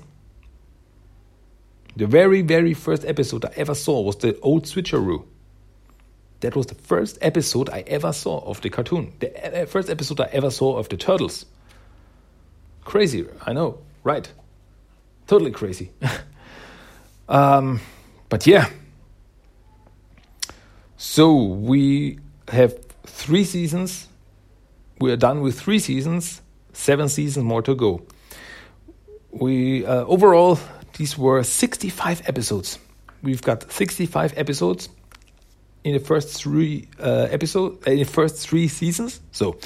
The 1.96 2.08
very, 2.08 2.42
very 2.42 2.74
first 2.74 3.04
episode 3.04 3.46
I 3.46 3.52
ever 3.56 3.76
saw 3.76 4.02
was 4.02 4.16
the 4.18 4.40
old 4.40 4.66
switcheroo. 4.66 5.26
That 6.40 6.56
was 6.56 6.68
the 6.68 6.76
first 6.76 7.18
episode 7.22 7.70
I 7.70 7.82
ever 7.88 8.14
saw 8.14 8.40
of 8.46 8.62
the 8.62 8.70
cartoon. 8.70 9.14
The 9.20 9.68
first 9.70 9.90
episode 9.90 10.22
I 10.22 10.30
ever 10.32 10.50
saw 10.50 10.78
of 10.78 10.88
the 10.88 10.96
Turtles. 10.96 11.46
Crazy, 12.86 13.28
I 13.46 13.52
know, 13.52 13.80
right? 14.04 14.32
Totally 15.28 15.52
crazy. 15.52 15.92
um, 17.30 17.82
but 18.30 18.48
yeah. 18.48 18.70
So 21.02 21.34
we 21.34 22.20
have 22.50 22.78
three 23.06 23.46
seasons. 23.46 24.10
We 25.00 25.14
are 25.14 25.16
done 25.16 25.40
with 25.40 25.58
three 25.58 25.80
seasons, 25.80 26.42
seven 26.74 27.08
seasons 27.08 27.46
more 27.46 27.62
to 27.62 27.74
go. 27.74 28.02
We 29.32 29.86
uh, 29.86 30.04
overall 30.04 30.60
these 30.98 31.18
were 31.18 31.42
65 31.42 32.24
episodes. 32.28 32.80
We've 33.24 33.42
got 33.42 33.72
65 33.72 34.34
episodes 34.36 34.90
in 35.86 35.94
the 35.94 36.02
first 36.02 36.38
three 36.38 36.90
uh, 37.00 37.30
episodes, 37.32 37.88
uh, 37.88 37.92
in 37.92 38.00
the 38.00 38.04
first 38.04 38.46
three 38.46 38.68
seasons. 38.68 39.22
So, 39.32 39.58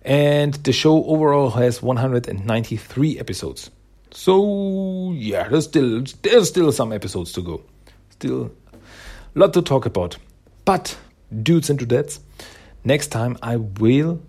and 0.00 0.54
the 0.54 0.72
show 0.72 1.04
overall 1.04 1.50
has 1.50 1.82
193 1.82 3.18
episodes. 3.18 3.70
So 4.10 5.12
yeah, 5.12 5.48
there's 5.50 5.64
still 5.64 6.02
there's 6.22 6.48
still 6.48 6.72
some 6.72 6.94
episodes 6.94 7.32
to 7.32 7.42
go. 7.42 7.62
Still 8.08 8.50
a 8.72 9.38
lot 9.38 9.52
to 9.52 9.60
talk 9.60 9.84
about. 9.84 10.16
But 10.64 10.96
dudes 11.42 11.70
and 11.70 11.78
dudettes, 11.78 12.20
next 12.84 13.08
time 13.08 13.36
I 13.42 13.56
will, 13.56 14.20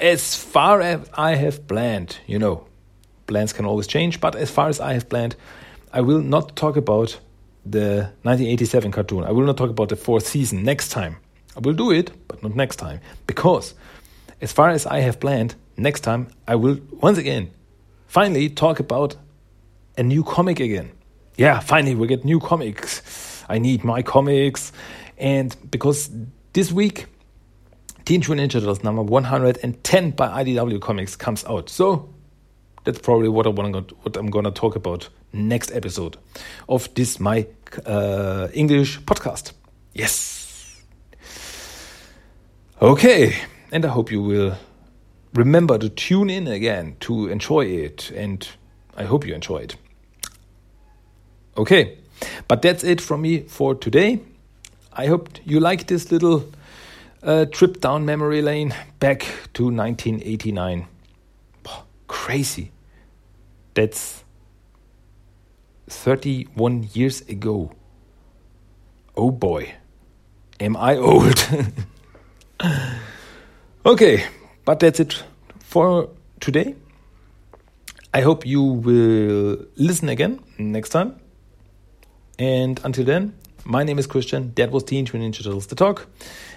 as 0.00 0.34
far 0.36 0.80
as 0.80 1.08
I 1.14 1.36
have 1.36 1.66
planned, 1.68 2.18
you 2.26 2.38
know, 2.38 2.66
plans 3.26 3.52
can 3.52 3.64
always 3.64 3.86
change, 3.86 4.20
but 4.20 4.34
as 4.34 4.50
far 4.50 4.68
as 4.68 4.80
I 4.80 4.94
have 4.94 5.08
planned, 5.08 5.36
I 5.92 6.00
will 6.00 6.20
not 6.20 6.56
talk 6.56 6.76
about 6.76 7.18
the 7.64 8.10
1987 8.22 8.90
cartoon. 8.90 9.24
I 9.24 9.30
will 9.30 9.44
not 9.44 9.56
talk 9.56 9.70
about 9.70 9.88
the 9.88 9.96
fourth 9.96 10.26
season 10.26 10.64
next 10.64 10.88
time. 10.88 11.16
I 11.56 11.60
will 11.60 11.74
do 11.74 11.90
it, 11.90 12.10
but 12.28 12.42
not 12.42 12.56
next 12.56 12.76
time. 12.76 13.00
Because, 13.26 13.74
as 14.40 14.52
far 14.52 14.70
as 14.70 14.86
I 14.86 15.00
have 15.00 15.20
planned, 15.20 15.54
next 15.76 16.00
time 16.00 16.28
I 16.48 16.56
will 16.56 16.78
once 16.90 17.18
again 17.18 17.50
finally 18.06 18.48
talk 18.48 18.80
about 18.80 19.16
a 19.96 20.02
new 20.02 20.24
comic 20.24 20.60
again. 20.60 20.90
Yeah, 21.36 21.60
finally 21.60 21.94
we 21.94 22.06
get 22.06 22.24
new 22.24 22.40
comics. 22.40 23.44
I 23.48 23.58
need 23.58 23.84
my 23.84 24.02
comics. 24.02 24.72
And 25.22 25.56
because 25.70 26.10
this 26.52 26.72
week, 26.72 27.06
Teen 28.04 28.20
Mutant 28.28 28.40
Ninja 28.40 28.54
Turtles 28.54 28.82
number 28.82 29.02
110 29.02 30.10
by 30.10 30.42
IDW 30.42 30.80
Comics 30.80 31.14
comes 31.14 31.44
out. 31.44 31.70
So 31.70 32.12
that's 32.82 32.98
probably 32.98 33.28
what 33.28 33.46
I 33.46 33.50
want 33.50 33.92
what 34.04 34.16
I'm 34.16 34.30
gonna 34.30 34.50
talk 34.50 34.74
about 34.74 35.08
next 35.32 35.70
episode 35.70 36.16
of 36.68 36.92
this 36.94 37.20
my 37.20 37.46
uh, 37.86 38.48
English 38.52 39.00
podcast. 39.02 39.52
Yes. 39.94 40.82
Okay, 42.82 43.36
and 43.70 43.84
I 43.84 43.88
hope 43.88 44.10
you 44.10 44.20
will 44.20 44.56
remember 45.34 45.78
to 45.78 45.88
tune 45.88 46.30
in 46.30 46.48
again 46.48 46.96
to 47.00 47.28
enjoy 47.28 47.66
it, 47.66 48.10
and 48.10 48.46
I 48.96 49.04
hope 49.04 49.24
you 49.24 49.34
enjoy 49.34 49.58
it. 49.58 49.76
Okay, 51.56 51.98
but 52.48 52.60
that's 52.60 52.82
it 52.82 53.00
from 53.00 53.22
me 53.22 53.42
for 53.42 53.76
today. 53.76 54.20
I 54.94 55.06
hope 55.06 55.28
you 55.44 55.60
like 55.60 55.86
this 55.86 56.12
little 56.12 56.44
uh, 57.22 57.46
trip 57.46 57.80
down 57.80 58.04
memory 58.04 58.42
lane 58.42 58.74
back 58.98 59.20
to 59.54 59.64
1989 59.64 60.86
crazy. 62.12 62.70
That's 63.74 64.22
31 65.88 66.90
years 66.92 67.22
ago. 67.22 67.72
Oh 69.16 69.30
boy, 69.30 69.74
am 70.60 70.76
I 70.76 70.96
old. 70.96 71.38
okay, 73.86 74.24
but 74.64 74.78
that's 74.80 75.00
it 75.00 75.24
for 75.58 76.10
today. 76.38 76.76
I 78.14 78.20
hope 78.20 78.46
you 78.46 78.62
will 78.62 79.66
listen 79.76 80.08
again 80.10 80.40
next 80.58 80.90
time. 80.90 81.16
And 82.38 82.78
until 82.84 83.04
then, 83.04 83.34
my 83.64 83.84
name 83.84 83.98
is 83.98 84.06
Christian. 84.06 84.52
That 84.54 84.70
was 84.70 84.84
Teenage 84.84 85.12
Mutant 85.12 85.34
Ninja 85.34 85.44
Turtles 85.44 85.66
The 85.66 85.74
Talk, 85.74 86.06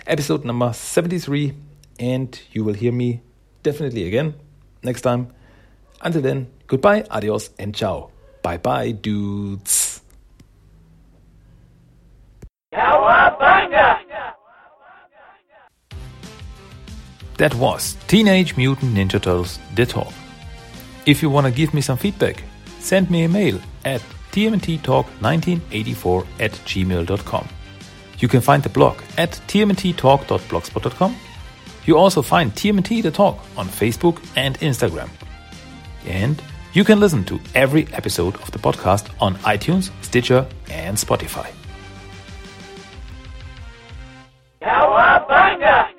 episode 0.08 0.46
number 0.46 0.74
73. 0.74 1.54
And 2.00 2.40
you 2.52 2.64
will 2.64 2.74
hear 2.74 2.92
me 2.92 3.22
definitely 3.64 4.08
again 4.08 4.36
next 4.84 5.02
time. 5.02 5.34
Until 6.02 6.22
then, 6.22 6.48
goodbye, 6.68 7.06
adios, 7.10 7.50
and 7.58 7.74
ciao. 7.74 8.12
Bye 8.42 8.58
bye, 8.58 8.92
dudes. 8.92 10.02
That 17.38 17.54
was 17.56 17.98
Teenage 18.08 18.56
Mutant 18.56 18.94
Ninja 18.94 19.22
Turtles 19.22 19.60
The 19.76 19.86
Talk. 19.86 20.14
If 21.06 21.22
you 21.22 21.30
want 21.30 21.46
to 21.46 21.52
give 21.52 21.74
me 21.74 21.82
some 21.82 21.98
feedback, 21.98 22.44
send 22.80 23.12
me 23.12 23.24
a 23.24 23.30
mail 23.30 23.60
at 23.84 24.02
tmnttalk1984 24.36 26.28
at 26.40 26.52
gmail.com. 26.52 27.48
You 28.20 28.28
can 28.28 28.42
find 28.42 28.64
the 28.64 28.70
blog 28.70 29.00
at 29.18 29.32
tmnttalk.blogspot.com. 29.48 31.16
You 31.86 31.98
also 31.98 32.22
find 32.22 32.52
TMT 32.52 33.02
The 33.04 33.12
Talk 33.12 33.40
on 33.58 33.68
Facebook 33.68 34.20
and 34.36 34.60
Instagram. 34.60 35.10
And 36.06 36.42
you 36.74 36.84
can 36.84 37.00
listen 37.00 37.24
to 37.26 37.40
every 37.54 37.88
episode 37.94 38.36
of 38.36 38.52
the 38.52 38.60
podcast 38.60 39.10
on 39.22 39.36
iTunes, 39.38 39.92
Stitcher, 40.02 40.46
and 40.70 40.98
Spotify. 40.98 41.52
Cowabunga! 44.62 45.95